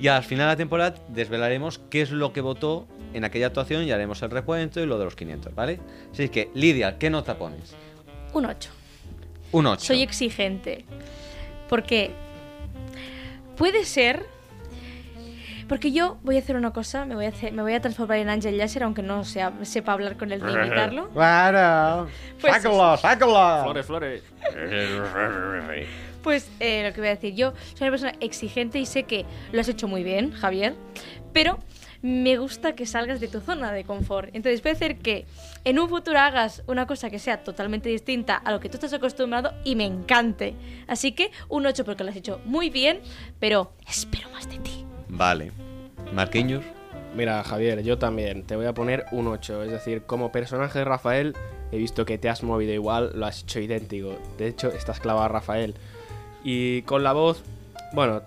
y 0.00 0.08
al 0.08 0.24
final 0.24 0.46
de 0.46 0.52
la 0.52 0.56
temporada 0.56 0.94
desvelaremos 1.08 1.80
qué 1.90 2.02
es 2.02 2.10
lo 2.10 2.32
que 2.32 2.40
votó 2.40 2.86
en 3.14 3.24
aquella 3.24 3.46
actuación 3.46 3.84
y 3.84 3.92
haremos 3.92 4.22
el 4.22 4.30
recuento 4.30 4.80
y 4.80 4.86
lo 4.86 4.98
de 4.98 5.04
los 5.04 5.16
500, 5.16 5.54
¿vale? 5.54 5.80
Así 6.12 6.28
que, 6.28 6.50
Lidia, 6.54 6.98
¿qué 6.98 7.08
nota 7.10 7.38
pones? 7.38 7.74
Un 8.32 8.46
8. 8.46 8.70
Un 9.52 9.66
8. 9.66 9.84
Soy 9.84 10.02
exigente. 10.02 10.84
Porque 11.68 12.10
puede 13.56 13.84
ser. 13.84 14.35
Porque 15.68 15.90
yo 15.90 16.18
voy 16.22 16.36
a 16.36 16.38
hacer 16.38 16.54
una 16.56 16.72
cosa, 16.72 17.04
me 17.06 17.14
voy 17.16 17.24
a, 17.24 17.30
hacer, 17.30 17.52
me 17.52 17.62
voy 17.62 17.72
a 17.74 17.80
transformar 17.80 18.18
en 18.18 18.28
Ángel 18.28 18.56
Yasser, 18.56 18.84
aunque 18.84 19.02
no 19.02 19.24
sea- 19.24 19.52
sepa 19.62 19.92
hablar 19.92 20.16
con 20.16 20.30
él 20.30 20.40
ni 20.44 20.52
imitarlo. 20.52 21.10
Claro. 21.12 22.08
Pues 22.40 22.54
sácalo, 22.54 22.96
sácalo. 22.96 23.62
Flores, 23.64 23.86
flores. 23.86 24.22
Pues 26.22 26.50
eh, 26.60 26.82
lo 26.86 26.92
que 26.92 27.00
voy 27.00 27.08
a 27.08 27.14
decir, 27.14 27.34
yo 27.34 27.52
soy 27.74 27.82
una 27.88 27.90
persona 27.90 28.12
exigente 28.20 28.78
y 28.78 28.86
sé 28.86 29.04
que 29.04 29.24
lo 29.52 29.60
has 29.60 29.68
hecho 29.68 29.86
muy 29.88 30.02
bien, 30.02 30.32
Javier, 30.32 30.74
pero 31.32 31.58
me 32.02 32.36
gusta 32.36 32.74
que 32.74 32.84
salgas 32.86 33.20
de 33.20 33.28
tu 33.28 33.40
zona 33.40 33.72
de 33.72 33.84
confort. 33.84 34.28
Entonces 34.34 34.60
puede 34.60 34.74
ser 34.76 34.98
que 34.98 35.26
en 35.64 35.78
un 35.78 35.88
futuro 35.88 36.18
hagas 36.18 36.62
una 36.66 36.86
cosa 36.86 37.10
que 37.10 37.18
sea 37.18 37.42
totalmente 37.42 37.88
distinta 37.88 38.36
a 38.36 38.52
lo 38.52 38.60
que 38.60 38.68
tú 38.68 38.76
estás 38.76 38.92
acostumbrado 38.92 39.52
y 39.64 39.76
me 39.76 39.84
encante. 39.84 40.54
Así 40.88 41.12
que 41.12 41.30
un 41.48 41.66
8 41.66 41.84
porque 41.84 42.04
lo 42.04 42.10
has 42.10 42.16
hecho 42.16 42.40
muy 42.44 42.70
bien, 42.70 43.00
pero 43.40 43.72
espero 43.88 44.28
más 44.30 44.48
de 44.48 44.58
ti. 44.58 44.84
Vale. 45.16 45.52
Marquinhos. 46.12 46.62
Mira, 47.14 47.42
Javier, 47.44 47.82
yo 47.82 47.96
también 47.98 48.42
te 48.44 48.56
voy 48.56 48.66
a 48.66 48.74
poner 48.74 49.06
un 49.10 49.26
8. 49.26 49.62
Es 49.64 49.70
decir, 49.70 50.02
como 50.02 50.30
personaje 50.32 50.80
de 50.80 50.84
Rafael, 50.84 51.34
he 51.72 51.78
visto 51.78 52.04
que 52.04 52.18
te 52.18 52.28
has 52.28 52.42
movido 52.42 52.72
igual, 52.72 53.12
lo 53.14 53.24
has 53.26 53.42
hecho 53.42 53.58
idéntico. 53.60 54.18
De 54.36 54.48
hecho, 54.48 54.68
estás 54.70 55.00
clavado 55.00 55.24
a 55.24 55.28
Rafael. 55.28 55.74
Y 56.44 56.82
con 56.82 57.02
la 57.02 57.12
voz, 57.12 57.42
bueno, 57.92 58.22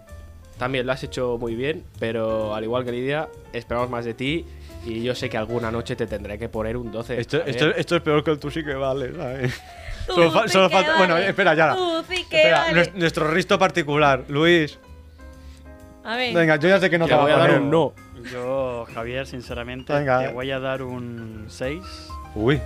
también 0.57 0.85
lo 0.87 0.91
has 0.91 1.03
hecho 1.03 1.37
muy 1.39 1.55
bien, 1.55 1.83
pero 1.99 2.55
al 2.55 2.63
igual 2.63 2.83
que 2.83 2.91
Lidia, 2.91 3.27
esperamos 3.53 3.89
más 3.89 4.05
de 4.05 4.13
ti. 4.15 4.45
Y 4.85 5.03
yo 5.03 5.13
sé 5.13 5.29
que 5.29 5.37
alguna 5.37 5.71
noche 5.71 5.95
te 5.95 6.07
tendré 6.07 6.39
que 6.39 6.49
poner 6.49 6.75
un 6.77 6.91
12. 6.91 7.19
Esto, 7.19 7.43
esto, 7.45 7.69
esto 7.75 7.95
es 7.97 8.01
peor 8.01 8.23
que 8.23 8.31
el 8.31 8.39
tú 8.39 8.49
sí 8.49 8.63
que 8.63 8.73
vale, 8.73 9.13
¿sabes? 9.15 9.53
Tú 10.07 10.13
Solo, 10.15 10.31
fa- 10.31 10.43
sí 10.47 10.53
solo 10.53 10.69
que 10.69 10.75
falta. 10.75 10.97
Bueno, 10.97 11.17
espera, 11.17 11.53
ya. 11.53 11.75
Tú 11.75 12.01
sí 12.09 12.25
que 12.29 12.37
Espera, 12.37 12.59
vale. 12.61 12.81
nues- 12.81 12.93
nuestro 12.95 13.29
risto 13.29 13.59
particular. 13.59 14.23
Luis. 14.29 14.79
A 16.09 16.15
ver. 16.15 16.33
Venga, 16.33 16.55
yo 16.55 16.69
ya 16.69 16.79
sé 16.79 16.89
que 16.89 16.97
no 16.97 17.07
Te 17.07 17.13
voy 17.13 17.31
a 17.31 17.35
a 17.35 17.37
dar 17.37 17.47
poner. 17.49 17.61
un 17.61 17.69
no. 17.69 17.93
Yo, 18.31 18.85
Javier, 18.93 19.27
sinceramente, 19.27 19.93
Venga. 19.93 20.19
te 20.19 20.33
voy 20.33 20.49
a 20.51 20.59
dar 20.59 20.81
un 20.81 21.45
6. 21.47 21.81
Uy. 22.35 22.59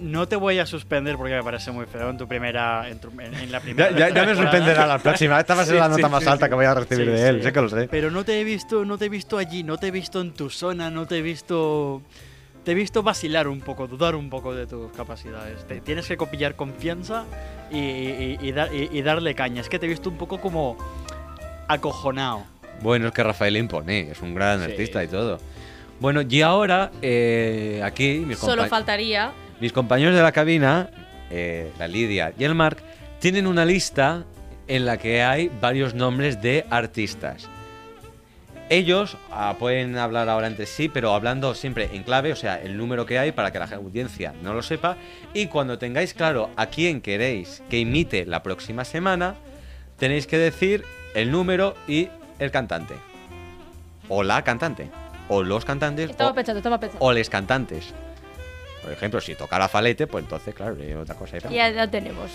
No 0.00 0.26
te 0.28 0.36
voy 0.36 0.58
a 0.58 0.66
suspender 0.66 1.16
porque 1.16 1.34
me 1.34 1.42
parece 1.42 1.70
muy 1.70 1.86
feo 1.86 2.10
en 2.10 2.18
tu 2.18 2.26
primera. 2.28 2.88
En, 2.88 2.98
tu- 3.00 3.10
en- 3.20 3.34
en 3.34 3.50
la 3.52 3.60
primera. 3.60 3.90
Ya, 3.90 4.08
ya, 4.08 4.14
ya 4.14 4.24
me 4.26 4.34
sorprenderá 4.34 4.86
la 4.86 4.98
próxima. 4.98 5.38
Esta 5.40 5.54
va 5.54 5.62
a 5.62 5.66
ser 5.66 5.74
la 5.80 5.88
nota 5.88 6.06
sí, 6.06 6.12
más 6.12 6.22
sí, 6.22 6.28
alta 6.28 6.46
sí. 6.46 6.50
que 6.50 6.54
voy 6.54 6.64
a 6.66 6.74
recibir 6.74 7.06
Sí, 7.06 7.10
de 7.12 7.28
él. 7.28 7.36
sí. 7.38 7.42
Sé 7.44 7.52
que 7.52 7.60
lo 7.60 7.68
sé. 7.68 7.88
Pero 7.88 8.10
no 8.10 8.24
te 8.24 8.40
he 8.40 8.44
visto, 8.44 8.84
no 8.84 8.98
te 8.98 9.06
he 9.06 9.08
visto 9.08 9.38
allí, 9.38 9.62
no 9.62 9.76
te 9.78 9.88
he 9.88 9.90
visto 9.90 10.20
en 10.20 10.32
tu 10.32 10.50
zona, 10.50 10.90
no 10.90 11.06
te 11.06 11.18
he 11.18 11.22
visto. 11.22 12.02
Te 12.64 12.72
he 12.72 12.74
visto 12.74 13.02
vacilar 13.02 13.46
un 13.46 13.60
poco, 13.60 13.86
dudar 13.86 14.14
un 14.16 14.30
poco 14.30 14.54
de 14.54 14.66
tus 14.66 14.90
capacidades. 14.92 15.66
Te, 15.66 15.80
tienes 15.82 16.08
que 16.08 16.16
copillar 16.16 16.54
confianza 16.56 17.24
y, 17.70 17.78
y- 17.78 18.38
y 18.40 18.52
dar- 18.52 18.74
y- 18.74 18.88
y 18.90 19.02
darle 19.02 19.34
caña. 19.34 19.60
Es 19.60 19.68
que 19.68 19.78
te 19.78 19.84
he 19.86 19.88
visto 19.88 20.08
un 20.08 20.16
poco 20.16 20.40
como 20.40 20.76
acojonado. 21.68 22.44
Bueno, 22.82 23.08
es 23.08 23.12
que 23.14 23.22
Rafael 23.22 23.56
impone, 23.56 24.10
es 24.10 24.20
un 24.20 24.34
gran 24.34 24.58
Sí. 24.64 24.70
artista 24.72 25.02
y 25.04 25.08
todo. 25.08 25.38
Bueno, 26.00 26.22
y 26.22 26.42
ahora, 26.42 26.90
eh, 27.02 27.80
aquí, 27.84 28.24
mis, 28.26 28.38
Solo 28.38 28.66
faltaría. 28.66 29.32
mis 29.60 29.72
compañeros 29.72 30.14
de 30.14 30.22
la 30.22 30.32
cabina, 30.32 30.90
eh, 31.30 31.70
la 31.78 31.86
Lidia 31.88 32.32
y 32.38 32.44
el 32.44 32.54
Marc, 32.54 32.78
tienen 33.20 33.46
una 33.46 33.64
lista 33.64 34.24
en 34.66 34.84
la 34.86 34.96
que 34.98 35.22
hay 35.22 35.50
varios 35.60 35.94
nombres 35.94 36.42
de 36.42 36.66
artistas. 36.70 37.48
Ellos 38.70 39.16
ah, 39.30 39.56
pueden 39.58 39.96
hablar 39.98 40.28
ahora 40.30 40.46
entre 40.46 40.64
sí, 40.66 40.88
pero 40.88 41.12
hablando 41.14 41.54
siempre 41.54 41.90
en 41.92 42.02
clave, 42.02 42.32
o 42.32 42.36
sea, 42.36 42.60
el 42.60 42.76
número 42.78 43.04
que 43.04 43.18
hay 43.18 43.30
para 43.30 43.52
que 43.52 43.58
la 43.58 43.66
audiencia 43.66 44.32
no 44.42 44.54
lo 44.54 44.62
sepa. 44.62 44.96
Y 45.34 45.46
cuando 45.46 45.78
tengáis 45.78 46.14
claro 46.14 46.50
a 46.56 46.66
quién 46.66 47.00
queréis 47.02 47.62
que 47.68 47.78
imite 47.78 48.24
la 48.24 48.42
próxima 48.42 48.84
semana, 48.86 49.34
tenéis 50.04 50.26
que 50.26 50.36
decir 50.36 50.84
el 51.14 51.30
número 51.30 51.74
y 51.88 52.10
el 52.38 52.50
cantante. 52.50 52.92
O 54.10 54.22
la 54.22 54.44
cantante. 54.44 54.90
O 55.28 55.42
los 55.42 55.64
cantantes. 55.64 56.10
Estaba 56.10 56.32
o, 56.32 56.34
pensando, 56.34 56.58
estaba 56.58 56.78
pensando. 56.78 57.02
o 57.02 57.10
les 57.10 57.30
cantantes. 57.30 57.94
Por 58.82 58.92
ejemplo, 58.92 59.18
si 59.22 59.34
tocara 59.34 59.66
Falete, 59.66 60.06
pues 60.06 60.24
entonces, 60.24 60.54
claro, 60.54 60.76
otra 61.00 61.14
cosa. 61.14 61.38
era. 61.38 61.48
Ya 61.48 61.70
la 61.70 61.90
tenemos. 61.90 62.30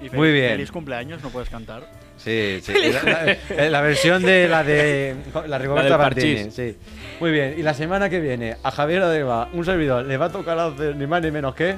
Y 0.00 0.10
Muy 0.14 0.30
bien. 0.30 0.50
Feliz 0.52 0.70
cumpleaños, 0.70 1.20
no 1.24 1.30
puedes 1.30 1.48
cantar. 1.48 1.82
Sí, 2.18 2.60
sí. 2.62 2.72
La, 2.92 3.36
la- 3.56 3.68
la 3.70 3.80
versión 3.80 4.22
de 4.22 4.46
la 4.48 4.62
de 4.62 5.16
la 5.48 5.58
Rigoberta 5.58 5.98
parchís. 5.98 6.54
sí. 6.54 6.76
Muy 7.18 7.32
bien. 7.32 7.56
Y 7.58 7.62
la 7.62 7.74
semana 7.74 8.08
que 8.08 8.20
viene 8.20 8.56
a 8.62 8.70
Javier 8.70 9.02
Adeba, 9.02 9.48
un 9.52 9.64
servidor, 9.64 10.04
le 10.06 10.16
va 10.18 10.26
a 10.26 10.30
tocar 10.30 10.56
hacer 10.56 10.94
ni 10.94 11.08
más 11.08 11.20
ni 11.22 11.32
menos 11.32 11.56
que. 11.56 11.74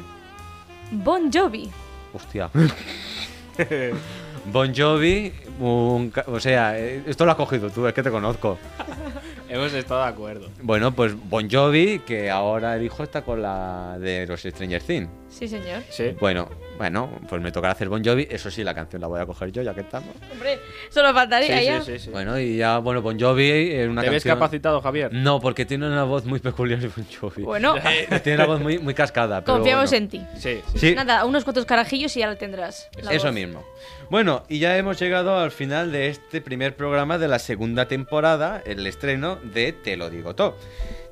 Bon 0.91 1.33
Jovi. 1.33 1.71
Hostia. 2.13 2.51
Bon 4.47 4.73
Jovi, 4.75 5.33
un 5.61 6.11
ca- 6.11 6.25
o 6.27 6.41
sea, 6.41 6.79
eh, 6.79 7.03
esto 7.07 7.25
lo 7.25 7.33
has 7.33 7.37
cogido 7.37 7.71
tú, 7.71 7.87
es 7.87 7.93
que 7.95 8.03
te 8.03 8.11
conozco. 8.11 8.59
Hemos 9.49 9.73
estado 9.73 10.03
de 10.03 10.09
acuerdo. 10.09 10.49
Bueno, 10.63 10.93
pues 10.93 11.13
Bon 11.29 11.49
Jovi, 11.51 11.99
que 12.07 12.31
ahora 12.31 12.77
el 12.77 12.85
hijo 12.85 13.03
está 13.03 13.23
con 13.23 13.43
la 13.43 13.97
de 13.99 14.25
los 14.27 14.41
Stranger 14.43 14.81
Things. 14.81 15.09
Sí, 15.29 15.49
señor. 15.49 15.83
Sí. 15.91 16.15
Bueno, 16.21 16.49
bueno, 16.79 17.11
pues 17.29 17.43
me 17.43 17.51
tocará 17.51 17.73
hacer 17.73 17.89
Bon 17.89 18.03
Jovi. 18.05 18.29
Eso 18.31 18.49
sí, 18.51 18.63
la 18.63 18.75
canción 18.75 19.03
la 19.03 19.09
voy 19.09 19.21
a 19.21 19.27
coger 19.27 19.51
yo, 19.51 19.63
ya 19.63 19.75
que 19.75 19.81
estamos. 19.81 20.15
Hombre, 20.33 20.61
solo 20.91 21.15
faltaría 21.15 21.59
Sí, 21.59 21.65
ya. 21.65 21.83
sí, 21.83 21.93
sí, 21.93 21.99
sí. 22.01 22.11
Bueno, 22.11 22.39
y 22.39 22.57
ya, 22.59 22.79
bueno, 22.79 23.01
Bon 23.03 23.19
Jovi 23.19 23.49
es 23.51 23.89
una 23.89 24.03
¿Te 24.03 24.11
ves 24.11 24.23
canción... 24.23 24.37
capacitado, 24.39 24.81
Javier? 24.83 25.13
No, 25.13 25.41
porque 25.41 25.65
tiene 25.65 25.87
una 25.87 26.05
voz 26.05 26.25
muy 26.27 26.39
peculiar 26.41 26.81
Bon 26.81 27.07
Jovi. 27.21 27.43
Bueno, 27.43 27.75
Tiene 28.23 28.35
una 28.37 28.47
voz 28.47 28.61
muy, 28.61 28.79
muy 28.79 28.93
cascada. 28.95 29.43
pero 29.45 29.59
confiamos 29.59 29.91
bueno. 29.91 30.05
en 30.05 30.11
ti. 30.11 30.21
Sí, 30.37 30.61
sí. 30.75 30.79
Sí, 30.79 30.95
Nada, 30.95 31.25
unos 31.25 31.45
cuantos 31.45 31.65
carajillos 31.65 32.17
y 32.17 32.21
ya 32.21 32.27
lo 32.29 32.37
tendrás. 32.37 32.89
la 33.03 33.13
eso 33.13 33.27
voz. 33.27 33.35
mismo. 33.35 33.65
Bueno, 34.11 34.43
y 34.49 34.59
ya 34.59 34.77
hemos 34.77 34.99
llegado 35.01 35.39
al 35.39 35.53
final 35.53 35.93
de 35.93 36.09
este 36.09 36.41
primer 36.41 36.75
programa 36.77 37.17
de 37.19 37.29
la 37.29 37.39
segunda 37.39 37.87
temporada, 37.87 38.61
el 38.67 38.85
estreno 38.87 39.37
de 39.37 39.73
Te 39.73 39.97
lo 39.97 40.11
digo 40.11 40.35
todo. 40.35 40.57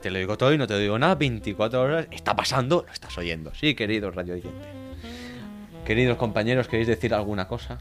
Te 0.02 0.10
lo 0.10 0.18
digo 0.18 0.36
todo 0.38 0.52
y 0.52 0.58
no 0.58 0.66
te 0.66 0.78
digo 0.78 0.98
nada, 0.98 1.14
24 1.16 1.80
horas, 1.80 2.06
está 2.12 2.34
pasando, 2.36 2.84
lo 2.86 2.92
estás 2.92 3.16
oyendo. 3.18 3.52
Sí, 3.54 3.74
queridos 3.74 4.14
radio 4.14 4.34
oyentes. 4.34 4.68
Queridos 5.84 6.16
compañeros, 6.18 6.68
¿queréis 6.68 6.86
decir 6.88 7.14
alguna 7.14 7.48
cosa? 7.48 7.78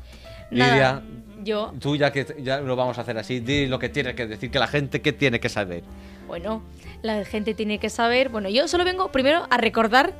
Nada, 0.49 0.71
Lidia, 0.71 1.01
yo, 1.43 1.73
tú 1.79 1.95
ya 1.95 2.11
que 2.11 2.25
ya 2.39 2.59
lo 2.61 2.75
vamos 2.75 2.97
a 2.97 3.01
hacer 3.01 3.17
así, 3.17 3.39
di 3.39 3.67
lo 3.67 3.79
que 3.79 3.89
tienes 3.89 4.15
que 4.15 4.27
decir, 4.27 4.51
que 4.51 4.59
la 4.59 4.67
gente 4.67 5.01
que 5.01 5.13
tiene 5.13 5.39
que 5.39 5.49
saber. 5.49 5.83
bueno, 6.27 6.61
la 7.01 7.23
gente 7.25 7.53
tiene 7.53 7.79
que 7.79 7.89
saber. 7.89 8.29
Bueno, 8.29 8.49
yo 8.49 8.67
solo 8.67 8.83
vengo 8.83 9.11
primero 9.11 9.45
a 9.49 9.57
recordar 9.57 10.13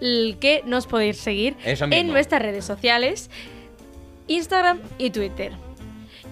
el 0.00 0.36
que 0.40 0.62
nos 0.64 0.86
podéis 0.86 1.18
seguir 1.18 1.56
Eso 1.64 1.84
en 1.84 1.90
mismo. 1.90 2.12
nuestras 2.12 2.40
redes 2.42 2.64
sociales, 2.64 3.30
Instagram 4.28 4.80
y 4.98 5.10
Twitter. 5.10 5.52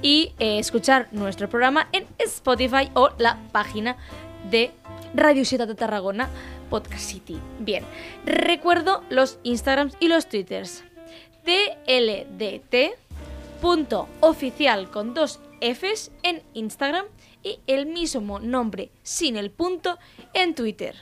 Y 0.01 0.32
eh, 0.39 0.59
escuchar 0.61 1.09
nuestro 1.11 1.49
programa 1.49 1.89
en 1.93 2.07
Spotify 2.18 2.89
o 2.95 3.11
la 3.18 3.39
página 3.51 3.97
de 4.51 4.70
Radio 5.14 5.45
Ciudad 5.45 5.66
de 5.66 5.74
Tarragona 5.74 6.28
Podcast 6.70 7.03
City. 7.11 7.39
Bien, 7.59 7.82
recuerdo 8.24 9.03
los 9.11 9.39
Instagrams 9.43 9.97
y 9.99 10.09
los 10.09 10.28
Twitters. 10.28 10.84
TLDT.oficial 13.61 14.91
con 14.91 15.15
dos 15.15 15.41
Fs 15.61 16.13
en 16.23 16.43
Instagram 16.55 17.07
y 17.43 17.61
el 17.67 17.87
mismo 17.87 18.39
nombre 18.39 18.91
sin 19.03 19.37
el 19.37 19.51
punto 19.51 19.99
en 20.35 20.55
Twitter. 20.55 20.95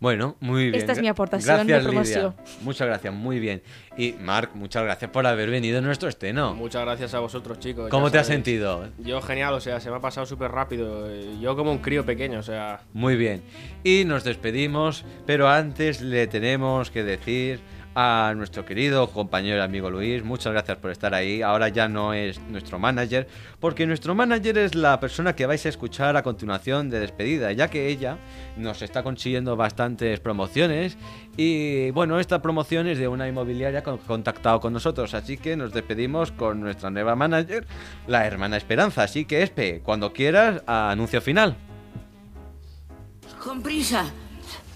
Bueno, 0.00 0.36
muy 0.38 0.70
bien. 0.70 0.76
Esta 0.76 0.92
es 0.92 1.00
mi 1.00 1.08
aportación 1.08 1.56
Gracias, 1.56 1.78
de 1.78 1.88
promoción. 1.88 2.34
Lidia. 2.38 2.58
Muchas 2.62 2.86
gracias, 2.86 3.12
muy 3.12 3.40
bien. 3.40 3.62
Y 3.96 4.12
Marc, 4.12 4.54
muchas 4.54 4.84
gracias 4.84 5.10
por 5.10 5.26
haber 5.26 5.50
venido 5.50 5.78
a 5.78 5.80
nuestro 5.80 6.08
estreno. 6.08 6.54
Muchas 6.54 6.82
gracias 6.82 7.14
a 7.14 7.18
vosotros, 7.18 7.58
chicos. 7.58 7.90
¿Cómo 7.90 8.06
ya 8.06 8.12
te 8.12 8.18
has 8.18 8.28
sentido? 8.28 8.86
Yo 8.98 9.20
genial, 9.20 9.54
o 9.54 9.60
sea, 9.60 9.80
se 9.80 9.90
me 9.90 9.96
ha 9.96 10.00
pasado 10.00 10.24
súper 10.24 10.52
rápido. 10.52 11.08
Yo 11.40 11.56
como 11.56 11.72
un 11.72 11.78
crío 11.78 12.06
pequeño, 12.06 12.38
o 12.38 12.44
sea... 12.44 12.82
Muy 12.92 13.16
bien. 13.16 13.42
Y 13.82 14.04
nos 14.04 14.22
despedimos, 14.22 15.04
pero 15.26 15.48
antes 15.48 16.00
le 16.00 16.28
tenemos 16.28 16.92
que 16.92 17.02
decir 17.02 17.58
a 18.00 18.32
nuestro 18.36 18.64
querido 18.64 19.10
compañero 19.10 19.56
y 19.56 19.60
amigo 19.60 19.90
Luis, 19.90 20.22
muchas 20.22 20.52
gracias 20.52 20.78
por 20.78 20.92
estar 20.92 21.14
ahí. 21.14 21.42
Ahora 21.42 21.68
ya 21.68 21.88
no 21.88 22.14
es 22.14 22.38
nuestro 22.42 22.78
manager, 22.78 23.26
porque 23.58 23.88
nuestro 23.88 24.14
manager 24.14 24.56
es 24.56 24.76
la 24.76 25.00
persona 25.00 25.34
que 25.34 25.46
vais 25.46 25.66
a 25.66 25.68
escuchar 25.68 26.16
a 26.16 26.22
continuación 26.22 26.90
de 26.90 27.00
despedida, 27.00 27.50
ya 27.50 27.66
que 27.66 27.88
ella 27.88 28.18
nos 28.56 28.82
está 28.82 29.02
consiguiendo 29.02 29.56
bastantes 29.56 30.20
promociones 30.20 30.96
y 31.36 31.90
bueno, 31.90 32.20
esta 32.20 32.40
promoción 32.40 32.86
es 32.86 32.98
de 32.98 33.08
una 33.08 33.26
inmobiliaria 33.26 33.82
que 33.82 33.98
contactado 34.06 34.60
con 34.60 34.72
nosotros, 34.72 35.12
así 35.14 35.36
que 35.36 35.56
nos 35.56 35.72
despedimos 35.72 36.30
con 36.30 36.60
nuestra 36.60 36.90
nueva 36.90 37.16
manager, 37.16 37.66
la 38.06 38.28
hermana 38.28 38.58
Esperanza. 38.58 39.02
Así 39.02 39.24
que 39.24 39.42
Espe, 39.42 39.80
cuando 39.80 40.12
quieras, 40.12 40.62
anuncio 40.68 41.20
final. 41.20 41.56
Con 43.42 43.60
prisa. 43.60 44.08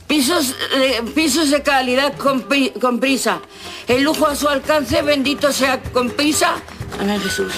Pisos, 0.06 0.54
eh, 0.74 1.02
pisos 1.14 1.50
de 1.50 1.62
calidad 1.62 2.16
con, 2.16 2.44
con 2.80 3.00
prisa. 3.00 3.40
El 3.88 4.02
lujo 4.02 4.26
a 4.26 4.36
su 4.36 4.48
alcance, 4.48 5.02
bendito 5.02 5.52
sea 5.52 5.82
con 5.82 6.10
prisa. 6.10 6.56
Amén 7.00 7.20
Jesús. 7.20 7.52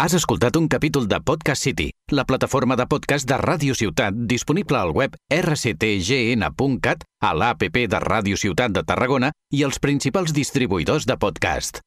Has 0.00 0.14
escoltat 0.16 0.56
un 0.56 0.66
capítol 0.66 1.06
de 1.08 1.18
Podcast 1.20 1.62
City, 1.62 1.90
la 2.08 2.24
plataforma 2.24 2.74
de 2.74 2.86
podcast 2.88 3.28
de 3.28 3.36
Ràdio 3.36 3.74
Ciutat 3.76 4.16
disponible 4.30 4.78
al 4.78 4.94
web 4.96 5.18
rctgn.cat, 5.28 7.04
a 7.20 7.34
l'APP 7.36 7.84
de 7.84 8.00
Ràdio 8.00 8.40
Ciutat 8.40 8.72
de 8.72 8.80
Tarragona 8.88 9.28
i 9.52 9.60
els 9.68 9.76
principals 9.76 10.32
distribuïdors 10.32 11.04
de 11.04 11.18
podcast. 11.20 11.82